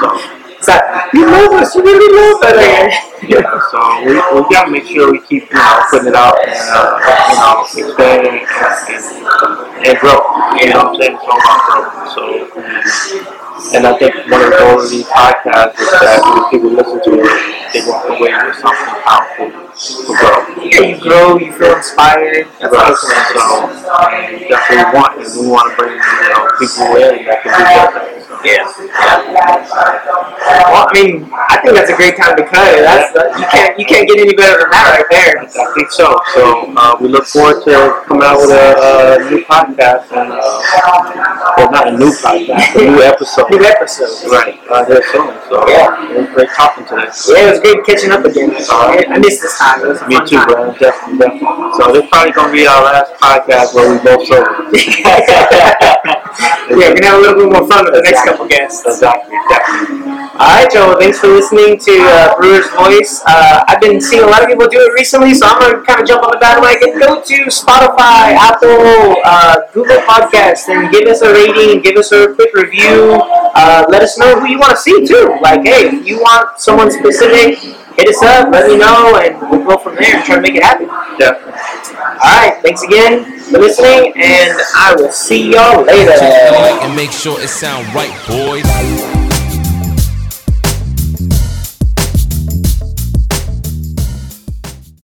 So. 0.00 0.49
So, 0.60 0.76
you 1.14 1.24
love 1.26 1.52
us. 1.56 1.74
You 1.74 1.82
really 1.82 2.10
love 2.12 2.42
us. 2.42 2.94
Yeah, 3.22 3.40
so 3.70 3.78
we, 4.04 4.14
we 4.14 4.48
gotta 4.52 4.70
make 4.70 4.84
sure 4.84 5.10
we 5.12 5.20
keep, 5.20 5.48
you 5.50 5.56
know, 5.56 5.82
putting 5.90 6.08
it 6.08 6.14
out 6.14 6.36
and, 6.46 6.52
uh, 6.52 7.00
you 7.30 7.36
know, 7.36 7.64
expanding 7.64 8.44
and, 8.44 8.48
and, 8.92 9.86
and 9.88 9.98
grow. 10.00 10.20
You 10.60 10.68
know 10.72 10.92
what 10.92 10.96
I'm 10.96 11.00
saying? 11.00 11.16
All 11.16 11.38
about. 11.40 12.12
So, 12.12 12.20
and, 12.56 13.76
and 13.76 13.86
I 13.86 13.98
think 13.98 14.14
one 14.30 14.40
of 14.44 14.50
the 14.50 14.56
goals 14.58 14.84
of 14.84 14.90
these 14.90 15.06
podcasts 15.06 15.80
is 15.80 15.90
that 16.00 16.20
when 16.24 16.50
people 16.50 16.70
listen 16.70 17.00
to 17.04 17.12
it, 17.24 17.72
they 17.72 17.80
walk 17.88 18.04
away 18.08 18.32
with 18.32 18.56
something 18.56 19.00
powerful 19.04 19.48
to 19.48 20.12
grow. 20.16 20.64
Yeah, 20.64 20.80
you 20.92 21.00
grow, 21.00 21.36
you 21.38 21.52
feel 21.52 21.76
inspired. 21.76 22.48
That's 22.60 22.72
Right. 22.72 22.90
awesome. 22.92 23.16
So, 23.36 23.70
that's 24.48 24.66
what 24.70 24.78
we 24.78 24.84
want, 24.98 25.12
and 25.18 25.28
we 25.40 25.46
want 25.50 25.66
to 25.70 25.74
bring, 25.76 25.94
you 25.98 26.28
know, 26.30 26.42
people 26.58 26.96
in 27.00 27.24
that 27.26 27.38
can 27.42 27.50
do 27.50 27.62
that. 27.64 27.90
So. 28.26 28.38
Yeah. 28.40 28.64
Well, 29.60 30.88
I 30.88 30.92
mean, 30.94 31.28
I 31.34 31.60
think 31.60 31.74
that's 31.76 31.90
a 31.90 31.96
great 31.96 32.16
time 32.16 32.36
to 32.36 32.44
cut 32.46 32.72
it. 32.72 32.82
That's 32.82 33.12
that, 33.12 33.36
you 33.36 33.44
can't 33.52 33.72
you 33.78 33.84
can't 33.84 34.06
get 34.08 34.16
any 34.18 34.32
better 34.34 34.58
than 34.64 34.70
that 34.70 34.96
right 34.96 35.08
there. 35.10 35.44
I 35.44 35.66
think 35.74 35.90
so. 35.92 36.16
So 36.34 36.72
uh, 36.76 36.96
we 37.00 37.08
look 37.08 37.26
forward 37.26 37.60
to 37.68 38.00
coming 38.08 38.24
out 38.24 38.38
with 38.40 38.50
a, 38.54 39.20
a 39.20 39.30
new 39.30 39.44
podcast 39.44 40.08
and 40.16 40.32
uh, 40.32 40.40
well, 41.58 41.70
not 41.70 41.88
a 41.88 41.94
new 41.98 42.08
podcast, 42.16 42.76
a 42.76 42.90
new 42.90 43.02
episode. 43.02 43.50
New 43.50 43.60
episode. 43.64 44.08
Right, 44.32 44.56
uh, 44.70 44.86
here 44.86 45.02
soon. 45.12 45.36
So 45.50 45.60
Yeah. 45.68 46.10
it 46.14 46.16
was 46.24 46.30
great 46.32 46.48
talking 46.56 46.84
today. 46.86 47.10
Yeah, 47.28 47.44
it 47.44 47.50
was 47.52 47.60
great 47.60 47.84
catching 47.84 48.10
up 48.12 48.24
again. 48.24 48.56
I, 48.56 49.04
I 49.10 49.18
missed 49.18 49.42
this 49.42 49.58
time. 49.58 49.84
It 49.84 49.88
was 49.88 50.00
a 50.00 50.08
Me 50.08 50.16
fun 50.16 50.26
too, 50.26 50.36
time. 50.36 50.48
bro. 50.48 50.72
Definitely, 50.80 51.18
definitely. 51.18 51.76
So 51.76 51.92
this 51.92 52.06
probably 52.08 52.32
gonna 52.32 52.52
be 52.52 52.64
our 52.66 52.82
last 52.88 53.12
podcast 53.20 53.74
where 53.74 53.90
we 53.92 53.98
both 54.00 54.19
yeah, 54.30 55.96
we're 56.70 56.94
gonna 56.94 57.06
have 57.06 57.18
a 57.18 57.22
little 57.22 57.36
bit 57.42 57.52
more 57.52 57.66
fun 57.68 57.84
with 57.84 57.94
the 57.94 58.02
next 58.02 58.24
couple 58.24 58.46
guests. 58.46 58.84
Exactly, 58.86 59.36
definitely. 59.48 60.10
All 60.40 60.56
right, 60.56 60.70
Joe. 60.72 60.96
Thanks 60.98 61.18
for 61.20 61.28
listening 61.28 61.78
to 61.78 61.92
uh, 62.00 62.36
Brewer's 62.36 62.68
Voice. 62.70 63.20
Uh, 63.26 63.64
I've 63.68 63.80
been 63.80 64.00
seeing 64.00 64.22
a 64.22 64.26
lot 64.26 64.42
of 64.42 64.48
people 64.48 64.68
do 64.68 64.80
it 64.80 64.92
recently, 64.94 65.34
so 65.34 65.46
I'm 65.46 65.60
gonna 65.60 65.84
kind 65.84 66.00
of 66.00 66.06
jump 66.08 66.22
on 66.24 66.30
the 66.32 66.38
bandwagon. 66.38 66.98
Go 66.98 67.20
to 67.20 67.36
Spotify, 67.52 68.32
Apple, 68.38 69.16
uh, 69.24 69.60
Google 69.72 69.98
Podcasts, 70.08 70.68
and 70.68 70.90
give 70.92 71.08
us 71.08 71.20
a 71.22 71.32
rating. 71.32 71.82
Give 71.82 71.96
us 71.96 72.12
a 72.12 72.32
quick 72.34 72.54
review. 72.54 73.20
Uh, 73.54 73.84
let 73.88 74.02
us 74.02 74.16
know 74.18 74.38
who 74.40 74.46
you 74.46 74.58
want 74.58 74.70
to 74.72 74.78
see 74.78 75.04
too. 75.06 75.36
Like, 75.42 75.62
hey, 75.64 75.88
if 75.92 76.06
you 76.06 76.18
want 76.18 76.58
someone 76.60 76.90
specific, 76.90 77.58
hit 77.98 78.08
us 78.08 78.22
up. 78.22 78.50
Let 78.52 78.68
me 78.68 78.78
know, 78.78 79.16
and 79.20 79.36
we'll 79.50 79.64
go 79.64 79.76
from 79.76 79.96
there 79.96 80.16
and 80.16 80.24
try 80.24 80.36
to 80.36 80.40
make 80.40 80.54
it 80.54 80.62
happen. 80.62 80.86
Definitely. 81.18 81.49
All 82.22 82.38
right. 82.38 82.60
Thanks 82.62 82.82
again 82.82 83.38
for 83.40 83.58
listening, 83.58 84.12
and 84.16 84.60
I 84.76 84.94
will 84.96 85.10
see 85.10 85.52
y'all 85.52 85.82
later. 85.82 86.12
And 86.12 86.94
make 86.94 87.12
sure 87.12 87.40
it 87.40 87.48
sound 87.48 87.86
right, 87.94 88.12
boys. 88.28 89.09